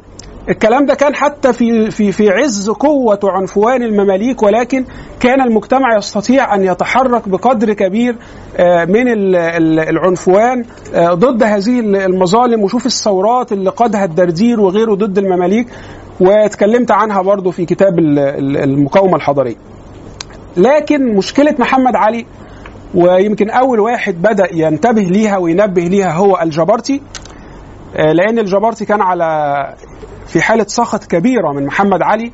[0.49, 4.85] الكلام ده كان حتى في في في عز قوة عنفوان المماليك ولكن
[5.21, 8.17] كان المجتمع يستطيع أن يتحرك بقدر كبير
[8.57, 12.63] آه، من ال- ال- العنفوان آه، ضد هذه المظالم.
[12.63, 15.67] وشوف الثورات اللي قادها الدردير وغيره ضد المماليك.
[16.23, 19.57] واتكلمت عنها برضو في كتاب ال- ال- المقاومة الحضارية
[20.57, 22.27] لكن مشكلة محمد علي
[22.95, 27.03] ويمكن أول واحد بدأ ينتبه ليها وينبه ليها هو الجبرتي
[27.97, 29.55] آه، لأن الجبرتي كان على
[30.27, 32.33] في حالة سخط كبيرة من محمد علي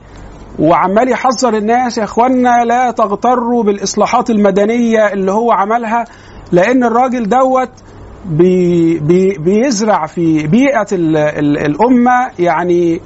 [0.59, 6.05] وعمال يحذر الناس يا إخوانا لا تغتروا بالإصلاحات المدنية اللي هو عملها
[6.52, 7.70] لأن الراجل دوت
[8.27, 13.01] بي بي بيزرع في بيئة ال ال الأمة يعني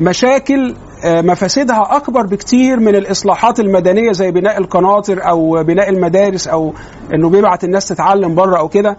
[0.00, 0.74] مشاكل
[1.04, 6.72] آه، مفاسدها أكبر بكتير من الإصلاحات المدنية زي بناء القناطر أو بناء المدارس أو
[7.14, 8.96] إنه بيبعت الناس تتعلم بره أو كده.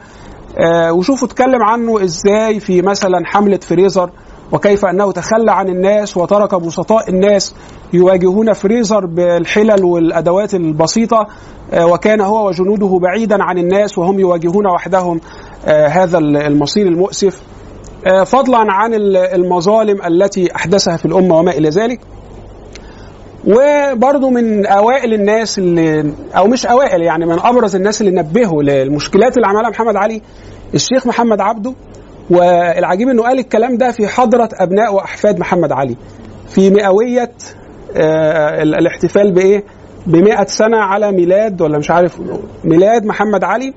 [0.60, 4.10] آه، وشوفوا اتكلم عنه إزاي في مثلا حملة فريزر
[4.52, 7.56] وكيف أنه تخلى عن الناس وترك بسطاء الناس
[7.94, 11.28] يواجهون فريزر بالحلل والأدوات البسيطة
[11.74, 15.22] آه، وكان هو وجنوده بعيدا عن الناس وهم يواجهون وحدهم
[15.68, 17.41] هذا المصير المؤسف.
[18.26, 22.00] فضلا عن ال- المظالم التي أحدثها في الأمة وما إلى ذلك.
[23.48, 29.38] وبرضه من أوائل الناس اللي أو مش أوائل يعني من أبرز الناس اللي نبهوا للمشكلات
[29.38, 30.22] اللي عملها محمد علي
[30.74, 31.74] الشيخ محمد عبده.
[32.30, 35.96] والعجيب إنه قال الكلام ده في حضرة أبناء وأحفاد محمد علي.
[36.50, 37.32] في مئوية
[37.96, 39.64] آه، ال- الاحتفال بإيه؟
[40.08, 42.18] ب 100 سنة على ميلاد ولا مش عارف
[42.64, 43.74] ميلاد محمد علي.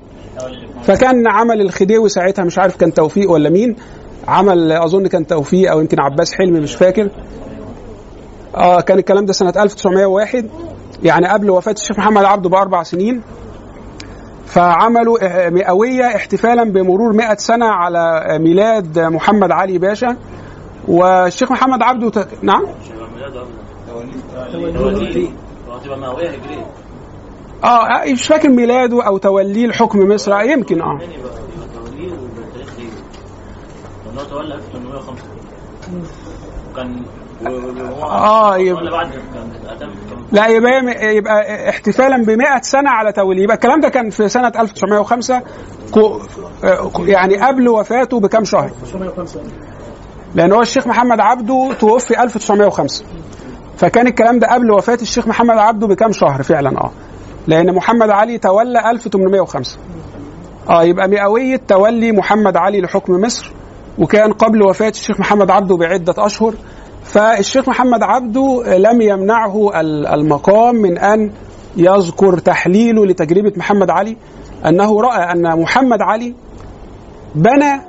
[0.83, 3.75] فكان عمل الخديوي ساعتها مش عارف كان توفيق ولا مين.
[4.27, 7.09] عمل أظن كان توفيق أو يمكن عباس حلمي مش فاكر.
[8.55, 10.49] آه كان الكلام ده سنة 1901
[11.03, 13.21] يعني قبل وفاة الشيخ محمد عبده بأربع سنين.
[14.45, 20.17] فعملوا آه، مئوية احتفالا بمرور 100 سنة على ميلاد محمد علي باشا.
[20.87, 22.27] والشيخ محمد عبده ت...
[22.41, 22.65] نعم؟
[27.63, 30.33] آه مش فاكر ميلاده أو توليه لحكم مصر.
[30.33, 30.99] آه، يمكن آه.
[34.17, 35.23] هو تولى 1805
[36.71, 37.01] وكان
[37.41, 38.83] وهو آه، يبقى-
[40.31, 43.43] لا يبقى يبقى احتفالا ب 100 سنة على توليه.
[43.43, 45.41] يبقى الكلام ده كان في سنة 1905
[45.91, 46.19] كو-
[46.93, 49.39] كو- يعني قبل وفاته بكام شهر؟ 905
[50.35, 53.03] لأن هو الشيخ محمد عبده توفي 1905
[53.77, 56.91] فكان الكلام ده قبل وفاة الشيخ محمد عبده بكام شهر فعلا؟ آه.
[57.47, 59.77] لأن محمد علي تولى 1805
[60.69, 63.51] آه يبقى مئوية تولي محمد علي لحكم مصر
[64.01, 66.53] وكان قبل وفاة الشيخ محمد عبده بعدة أشهر
[67.03, 71.31] فالشيخ محمد عبده لم يمنعه ال- المقام من أن
[71.77, 74.17] يذكر تحليله لتجربة محمد علي
[74.65, 76.33] أنه رأى أن محمد علي
[77.35, 77.81] بنى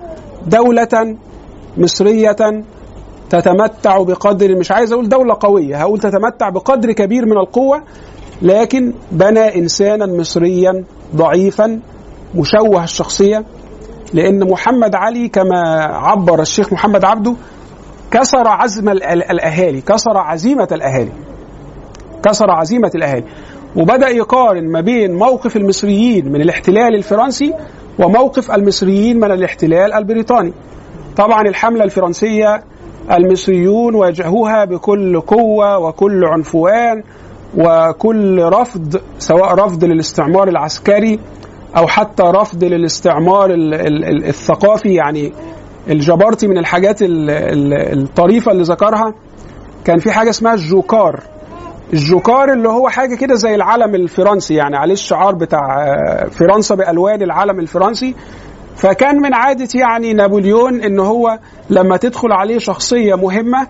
[0.46, 1.16] دولة
[1.78, 2.36] مصرية
[3.30, 7.82] تتمتع بقدر مش عايز أقول دولة قوية هقول تتمتع بقدر كبير من القوة
[8.42, 10.84] لكن بنى إنسانا مصريا
[11.16, 11.80] ضعيفا
[12.34, 13.44] مشوه الشخصية
[14.14, 17.34] لأن محمد علي كما عبر الشيخ محمد عبده
[18.10, 21.12] كسر عزم ال- ال- الأهالي كسر عزيمة الأهالي.
[22.24, 23.24] كسر عزيمة الأهالي.
[23.76, 27.52] وبدأ يقارن ما بين موقف المصريين من الاحتلال الفرنسي
[27.98, 30.52] وموقف المصريين من الاحتلال البريطاني.
[31.16, 32.62] طبعا الحملة الفرنسية
[33.12, 37.02] المصريون واجهوها بكل قوة وكل عنفوان
[37.58, 41.18] وكل رفض سواء رفض للاستعمار العسكري
[41.76, 45.32] أو حتى رفض للاستعمار ال- ال- ال- الثقافي يعني
[45.90, 49.14] الجبارتي من الحاجات ال- ال- الطريفة اللي ذكرها
[49.84, 51.20] كان في حاجة اسمها الجوكار.
[51.92, 57.22] الجوكار اللي هو حاجة كده زي العلم الفرنسي يعني عليه الشعار بتاع آه، فرنسا بألوان
[57.22, 58.14] العلم الفرنسي.
[58.76, 61.38] فكان من عادة يعني نابليون إن هو
[61.70, 63.66] لما تدخل عليه شخصية مهمة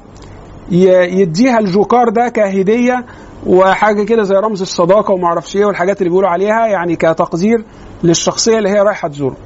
[0.70, 3.04] يديها الجوكار ده كهدية
[3.46, 7.64] وحاجة كده زي رمز الصداقة وما أعرفش إيه والحاجات اللي بيقولوا عليها يعني كتقدير
[8.04, 9.36] للشخصية اللي هي رايحة تزوره.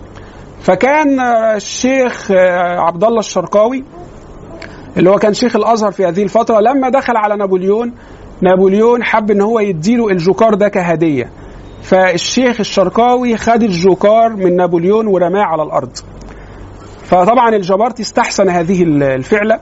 [0.60, 1.20] فكان
[1.56, 2.30] الشيخ
[2.78, 3.84] عبد الله الشرقاوي
[4.96, 7.92] اللي هو كان شيخ الأزهر في هذه الفترة لما دخل على نابليون
[8.40, 11.30] نابليون حب إن هو يديله الجوكار ده كهدية.
[11.82, 15.90] فالشيخ الشرقاوي خد الجوكار من نابليون ورماه على الأرض.
[17.04, 19.60] فطبعا الجبارتي استحسن هذه الفعلة.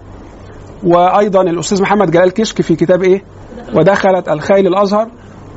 [0.84, 3.22] وأيضا الأستاذ محمد جلال كشك في كتاب إيه؟
[3.74, 5.08] ودخلت الخيل الأزهر.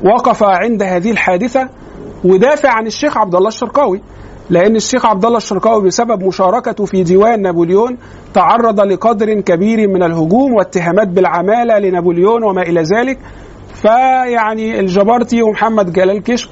[0.04, 1.68] وقف عند هذه الحادثة
[2.24, 4.00] ودافع عن الشيخ عبد الله الشرقاوي
[4.50, 7.96] لأن الشيخ عبد الله الشرقاوي بسبب مشاركته في ديوان نابليون
[8.34, 13.18] تعرض لقدر كبير من الهجوم واتهامات بالعمالة لنابليون وما إلى ذلك.
[13.74, 16.50] فيعني الجبارتي ومحمد جلال كشك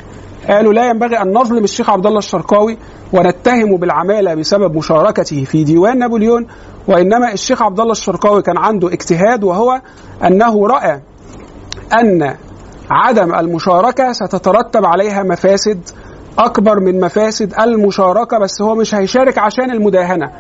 [0.49, 2.79] قالوا لا ينبغي أن نظلم الشيخ عبد الله الشرقاوي
[3.13, 6.47] ونتهمه بالعمالة بسبب مشاركته في ديوان نابليون
[6.89, 9.81] وإنما الشيخ عبد الله الشرقاوي كان عنده اجتهاد وهو
[10.25, 11.01] أنه رأى
[12.01, 12.35] أن
[12.91, 15.81] عدم المشاركة ستترتب عليها مفاسد
[16.39, 20.31] أكبر من مفاسد المشاركة بس هو مش هيشارك عشان المداهنة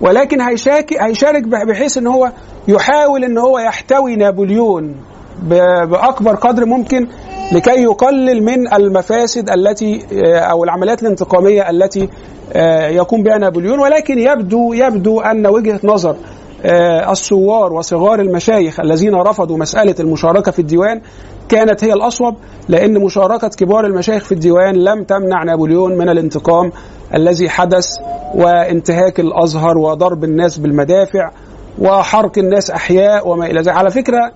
[0.00, 2.32] ولكن هيشارك هيشارك بحيث إن هو
[2.68, 4.94] يحاول إن هو يحتوي نابليون
[5.42, 7.08] بأكبر قدر ممكن
[7.52, 12.08] لكي يقلل من المفاسد التي آه، أو العمليات الانتقامية التي
[12.52, 16.16] آه، يقوم بها نابليون ولكن يبدو يبدو أن وجهة نظر
[16.64, 21.00] آه، الثوار وصغار المشايخ الذين رفضوا مسألة المشاركة في الديوان
[21.48, 22.34] كانت هي الأصوب
[22.68, 26.72] لأن مشاركة كبار المشايخ في الديوان لم تمنع نابليون من الانتقام
[27.14, 27.86] الذي حدث
[28.34, 31.30] وانتهاك الأزهر وضرب الناس بالمدافع
[31.78, 33.76] وحرق الناس أحياء وما إلى ذلك.
[33.76, 34.32] على فكرة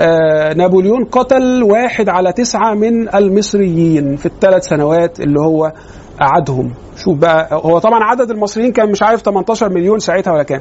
[0.00, 5.72] آه، نابليون قتل واحد على تسعة من المصريين في الثلاث سنوات اللي هو
[6.20, 6.72] قعدهم.
[6.96, 10.60] شوف بقى هو طبعا عدد المصريين كان مش عارف 18 مليون ساعتها ولا كام.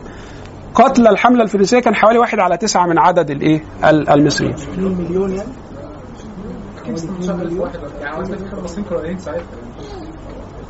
[0.75, 4.53] قتل الحملة الفرنسية كان حوالي واحد على تسعة من عدد الإيه؟ ال- المصريين.
[4.53, 5.49] 2 مليون يعني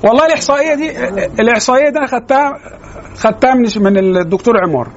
[0.03, 1.07] والله الإحصائية دي
[1.41, 2.53] الإحصائية دي أنا خدتها
[3.17, 4.88] خدتها من من الدكتور عمار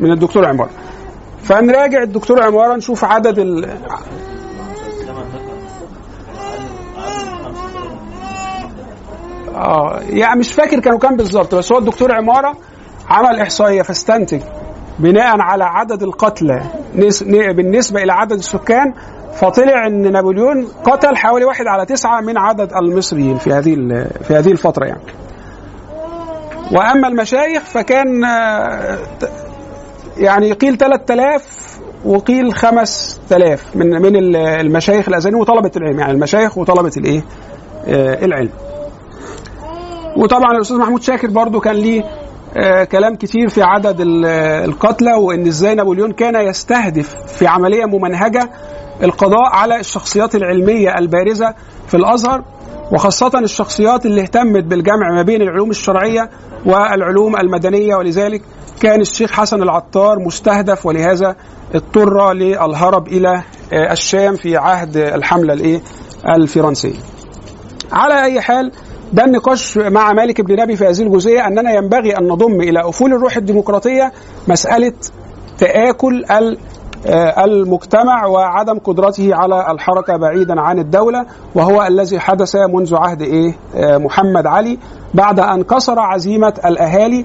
[0.00, 0.68] من الدكتور عمار.
[1.42, 3.70] فنراجع الدكتور عمارة نشوف عدد ال...
[9.54, 12.56] آه يعني مش فاكر كانوا كام بالظبط بس هو الدكتور عمارة
[13.10, 14.40] عمل إحصائية فاستنتج
[14.98, 16.62] بناء على عدد القتلى
[17.54, 18.92] بالنسبة إلى عدد السكان
[19.34, 23.74] فطلع إن نابليون قتل حوالي واحد على تسعة من عدد المصريين في هذه
[24.22, 25.02] في هذه الفترة يعني.
[26.72, 28.98] وأما المشايخ فكان آه،
[30.16, 31.70] يعني قيل 3000
[32.04, 37.22] وقيل 5000 من من ال- المشايخ الازهريين وطلبة العلم يعني المشايخ وطلبة الإيه؟
[37.88, 38.50] آه، العلم.
[40.16, 42.02] وطبعا الأستاذ محمود شاكر برضو كان ليه
[42.92, 44.26] كلام كتير في عدد ال-
[44.64, 48.50] القتلى وإن إزاي نابليون كان يستهدف في عملية ممنهجة
[49.02, 51.54] القضاء على الشخصيات العلمية البارزة
[51.88, 52.44] في الأزهر
[52.92, 56.30] وخاصة الشخصيات اللي اهتمت بالجمع ما بين العلوم الشرعية
[56.66, 58.42] والعلوم المدنية ولذلك
[58.82, 61.36] كان الشيخ حسن العطار مستهدف ولهذا
[61.74, 65.80] اضطر للهرب إلى آه، الشام في عهد الحملة الايه
[66.28, 66.94] الفرنسية.
[67.92, 68.72] على أي حال
[69.12, 73.12] ده النقاش مع مالك بن نبي في هذه الجزئية أننا ينبغي أن نضم إلى أفول
[73.12, 74.12] الروح الديمقراطية
[74.48, 74.92] مسألة
[75.58, 76.58] تآكل ال-
[77.06, 83.54] آه، المجتمع وعدم قدرته على الحركة بعيدا عن الدولة وهو الذي حدث منذ عهد إيه؟
[83.76, 84.78] آه، محمد علي
[85.14, 87.24] بعد أن كسر عزيمة الأهالي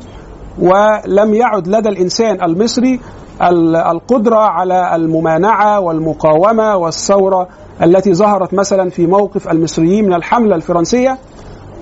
[0.61, 2.99] ولم يعد لدى الإنسان المصري
[3.41, 7.47] ال- القدرة على الممانعة والمقاومة والثورة
[7.83, 11.17] التي ظهرت مثلا في موقف المصريين من الحملة الفرنسية.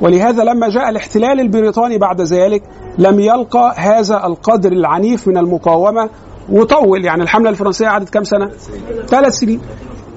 [0.03, 2.63] ولهذا لما جاء الاحتلال البريطاني بعد ذلك
[2.97, 6.09] لم يلقى هذا القدر العنيف من المقاومة
[6.49, 8.49] وطول يعني الحملة الفرنسية قعدت كام سنة؟
[9.07, 9.61] ثلاث سنين.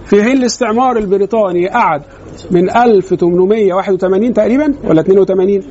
[0.07, 2.03] في حين الاستعمار البريطاني قعد
[2.51, 5.63] من 1881 تقريبا ولا 82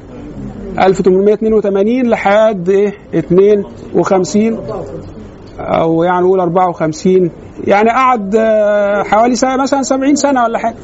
[0.80, 4.60] 1882 لحد إيه 52
[5.60, 7.32] أو يعني نقول 54
[7.68, 10.76] يعني قعد آه، حوالي سنة مثلا 70 سنة ولا حاجة.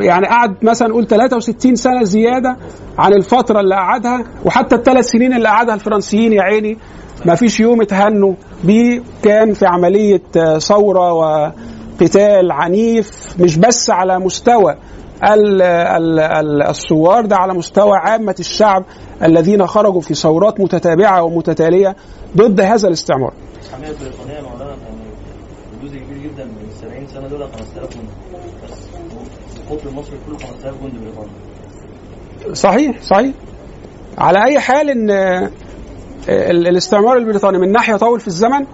[0.00, 2.56] يعني قعد مثلا نقول 63 سنة زيادة
[2.98, 6.78] عن الفترة اللي قعدها وحتى الثلاث سنين اللي قعدها الفرنسيين يا عيني
[7.24, 8.34] ما فيش يوم اتهنوا
[8.64, 14.76] بيه كان في عملية آه، ثورة وقتال عنيف مش بس على مستوى
[15.24, 18.84] ال- ال- ال- الثوار ده على مستوى عامة الشعب
[19.22, 21.96] الذين خرجوا في ثورات متتابعة ومتتالية
[22.36, 23.32] ضد هذا الاستعمار.
[23.68, 25.06] الحماية البريطانية يا مولانا يعني
[25.82, 28.05] جزء كبير جدا من ال 70 سنة دول 5000 جندي بس
[29.70, 31.30] القطر المصري كله 5000 جندي بريطاني
[32.54, 33.30] صحيح صحيح.
[34.18, 35.50] على أي حال إن آه،
[36.28, 38.66] ال- الاستعمار البريطاني من ناحية طول في الزمن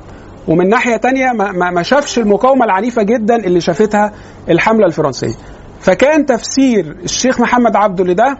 [0.48, 4.12] ومن ناحية تانية ما ما شافش المقاومة العنيفة جدا اللي شافتها
[4.48, 5.34] الحملة الفرنسية.
[5.80, 8.38] فكان تفسير الشيخ محمد عبده لده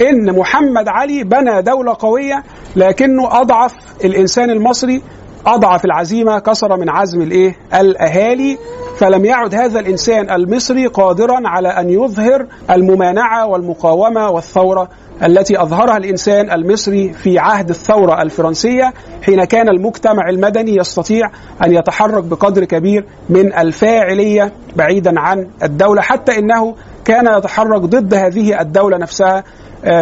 [0.00, 2.42] إن محمد علي بنى دولة قوية
[2.76, 5.02] لكنه أضعف الإنسان المصري
[5.46, 8.58] أضعف العزيمة كسر من عزم الإيه؟ الأهالي
[9.00, 14.88] فلم يعد هذا الإنسان المصري قادرا على أن يظهر الممانعة والمقاومة والثورة
[15.22, 21.30] التي أظهرها الإنسان المصري في عهد الثورة الفرنسية حين كان المجتمع المدني يستطيع
[21.64, 26.74] أن يتحرك بقدر كبير من الفاعلية بعيدا عن الدولة حتى إنه
[27.04, 29.44] كان يتحرك ضد هذه الدولة نفسها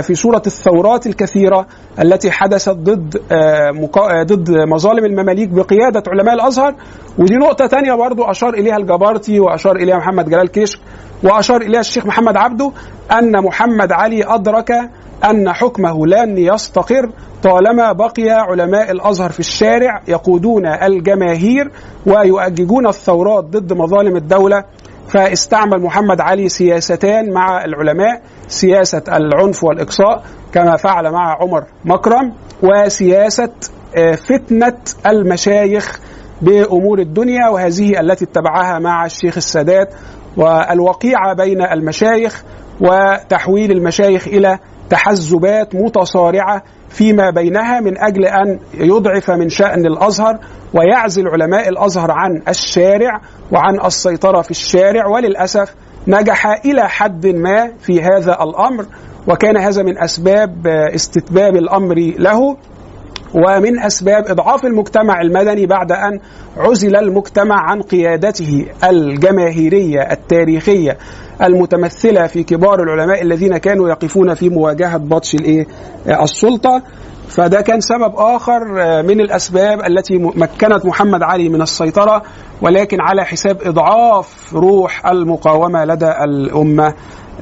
[0.03, 1.67] في صورة الثورات الكثيرة
[2.03, 6.75] التي حدثت ضد آه، آه، ضد مظالم المماليك بقيادة علماء الأزهر.
[7.19, 10.79] ودي نقطة تانية برضو أشار إليها الجبارتي وأشار إليها محمد جلال كشك
[11.23, 12.73] وأشار إليها الشيخ محمد عبده
[13.13, 14.71] أن محمد علي أدرك
[15.25, 17.11] أن حكمه لن يستقر
[17.43, 21.71] طالما بقي علماء الأزهر في الشارع يقودون الجماهير
[22.07, 24.65] ويؤججون الثورات ضد مظالم الدولة.
[25.09, 32.33] فاستعمل محمد علي سياستان مع العلماء سياسة العنف والإقصاء كما فعل مع عمر مكرم
[32.63, 33.53] وسياسة
[33.97, 36.01] آه، فتنة المشايخ
[36.43, 39.95] بأمور الدنيا وهذه التي اتبعها مع الشيخ السادات
[40.37, 42.45] والوقيعة بين المشايخ
[42.81, 44.59] وتحويل المشايخ إلى
[44.91, 50.39] تحزبات متصارعة فيما بينها من أجل أن يضعف من شأن الأزهر
[50.75, 53.21] ويعزل علماء الأزهر عن الشارع
[53.53, 55.75] وعن السيطرة في الشارع وللأسف
[56.07, 58.87] نجح إلى حد ما في هذا الأمر
[59.29, 62.57] وكان هذا من أسباب استتباب الأمر له
[63.35, 66.21] ومن أسباب إضعاف المجتمع المدني بعد أن
[66.57, 70.99] عزل المجتمع عن قيادته الجماهيرية التاريخية.
[71.43, 75.67] المتمثلة في كبار العلماء الذين كانوا يقفون في مواجهة بطش الإيه؟
[76.23, 76.83] السلطة.
[77.29, 78.65] فده كان سبب آخر
[79.03, 82.23] من الأسباب التي مكنت محمد علي من السيطرة
[82.63, 86.95] ولكن على حساب إضعاف روح المقاومة لدى الأمة.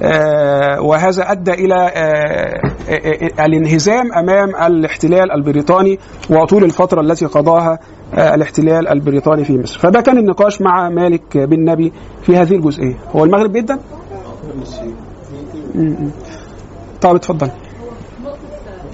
[0.02, 2.60] آه، وهذا أدى إلى آه،
[2.90, 5.98] آه، الانهزام أمام الاحتلال البريطاني
[6.31, 7.78] وطول الفترة التي قضاها آه،
[8.14, 9.78] الاحتلال البريطاني في مصر.
[9.78, 11.92] فده كان النقاش مع مالك بن نبي
[12.22, 12.96] في هذه الجزئية.
[13.16, 13.78] هو المغرب جدا.
[17.02, 17.50] طب اتفضل
[18.24, 18.38] نقطة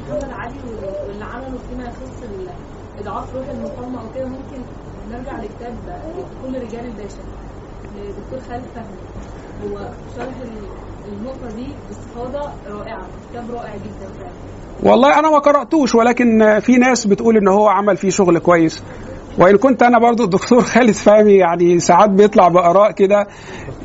[0.08, 0.54] محمد علي
[1.08, 2.48] واللي عمله فيما يخص ال-
[3.00, 4.62] إضعاف روح المقاومة أو كده ممكن
[5.10, 5.74] نرجع لكتاب
[6.42, 7.22] كل رجال الباشا
[7.96, 8.96] لدكتور خالد فهمي
[9.64, 14.32] هو شرح ال- النقطة دي باستفاضة رائعة كتاب رائع جدا فعلا
[14.82, 18.82] والله أنا ما قرأتوش ولكن في ناس بتقول إن هو عمل فيه شغل كويس.
[19.38, 23.26] وإن كنت أنا برضو الدكتور خالد فهمي يعني ساعات بيطلع بآراء كده.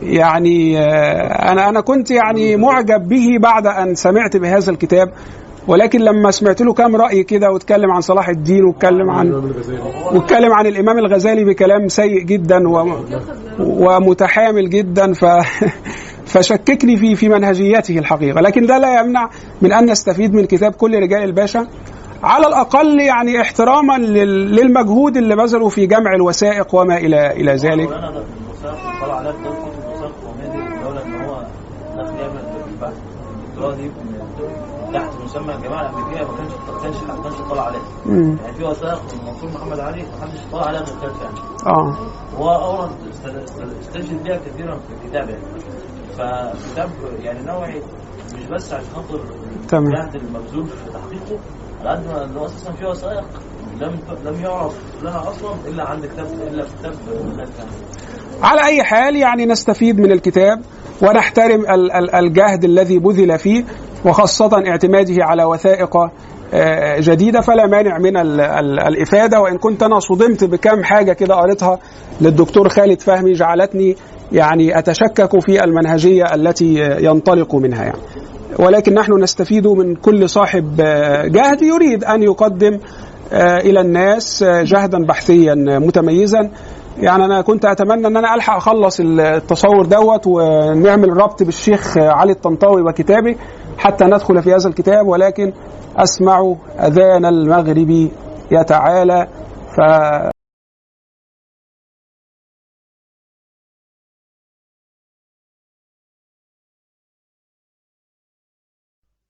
[0.02, 5.10] يعني آه، أنا أنا كنت يعني معجب به بعد أن سمعت بهذا الكتاب.
[5.68, 9.32] ولكن لما سمعت له كام رأي كده واتكلم عن صلاح الدين واتكلم عن
[10.12, 12.64] واتكلم عن الإمام الغزالي بكلام سيء جدا
[13.60, 15.26] ومتحامل جدا ف
[16.28, 18.42] فشككني في في منهجيته الحقيقة.
[18.42, 19.30] لكن ده لا يمنع
[19.62, 21.68] من أن نستفيد من كتاب كل رجال الباشا.
[22.24, 27.90] على الأقل يعني احتراما لل- للمجهود اللي بذلوا في جمع الوثائق وما إلى إلى ذلك.
[34.94, 37.82] تحت مسمى الجماعة الأمريكية ما كانش ما كانش ما كانش طلع عليها.
[38.44, 41.98] يعني في وثائق من منصور محمد علي ما حدش طلع عليها غير خالد فهمي آه.
[42.38, 45.42] هو أورد است- است- استشهد بيها كثيرا في الكتاب يعني.
[46.18, 46.90] فكتاب
[47.24, 47.82] يعني نوعي
[48.36, 49.20] مش بس عشان خاطر
[49.70, 49.86] تمام.
[49.88, 51.40] الجهد المبذول في تحقيقه
[51.82, 53.26] على قد ما إنه أساسا في وثائق
[53.82, 54.74] لم لم يعرف
[55.04, 57.48] لها أصلا إلا عند كتاب إلا في كتاب فهمي
[58.44, 60.62] على أي حال يعني نستفيد من الكتاب
[61.02, 63.64] ونحترم ال- ال- الجهد الذي بذل فيه
[64.06, 65.98] وخاصة اعتماده على وثائق
[66.54, 71.36] آه، جديدة فلا مانع من ال- ال- الإفادة وإن كنت أنا صدمت بكم حاجة كده
[71.36, 71.80] قريتها
[72.22, 73.96] للدكتور خالد فهمي جعلتني
[74.32, 78.00] يعني أتشكك في المنهجية التي ينطلق منها يعني.
[78.60, 82.80] ولكن نحن نستفيد من كل صاحب آه، جهد يريد أن يقدم
[83.34, 86.50] آه، إلى الناس آه، جهدا بحثيا متميزا.
[87.00, 92.82] يعني أنا كنت أتمنى أن أنا ألحق أخلص التصور دوت ونعمل ربط بالشيخ علي الطنطاوي
[92.82, 93.36] وكتابه
[93.78, 95.08] حتى ندخل في هذا الكتاب.
[95.08, 95.54] ولكن
[95.98, 98.10] أسمع أذان المغرب
[98.52, 99.28] يتعالى
[99.76, 99.80] ف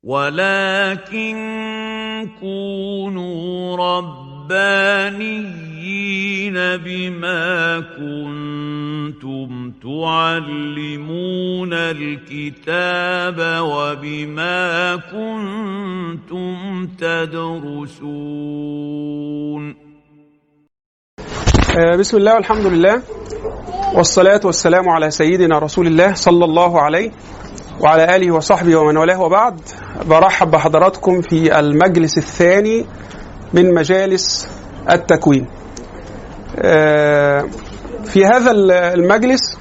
[0.08, 1.36] ولكن
[2.40, 5.28] كونوا ربانيين
[6.78, 18.28] بما كنتم تعلمون الكتاب وبما كنتم تدرسون.
[21.78, 23.02] آه، بسم الله والحمد لله
[23.96, 27.12] والصلاة والسلام على سيدنا رسول الله صلى الله عليه
[27.82, 29.22] وعلى آله وصحبه ومن والاه.
[29.22, 29.60] وبعد
[30.06, 32.86] برحب بحضراتكم في المجلس الثاني
[33.54, 34.48] من مجالس
[34.92, 35.46] التكوين.
[36.60, 37.46] آه،
[38.06, 38.52] في هذا
[38.94, 39.58] المجلس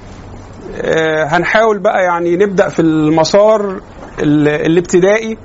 [0.81, 3.81] آه، هنحاول بقى يعني نبدأ في المسار
[4.19, 5.37] ال- الابتدائي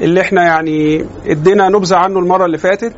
[0.00, 2.92] اللي إحنا يعني ادينا نبذة عنه المرة اللي فاتت.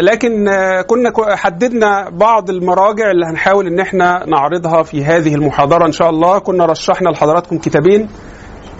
[0.00, 5.92] لكن آه، كنا حددنا بعض المراجع اللي هنحاول إن إحنا نعرضها في هذه المحاضرة إن
[5.92, 6.38] شاء الله.
[6.38, 8.08] كنا رشحنا لحضراتكم كتابين.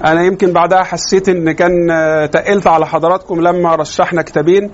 [0.04, 4.70] أنا يمكن بعدها حسيت إن كان آه، تقلت على حضراتكم لما رشحنا كتابين.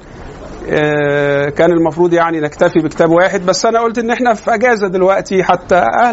[0.71, 3.47] آه، كان المفروض يعني نكتفي بكتاب واحد.
[3.47, 5.75] بس أنا قلت إن إحنا في أجازة دلوقتي حتى.
[5.75, 6.13] أهلا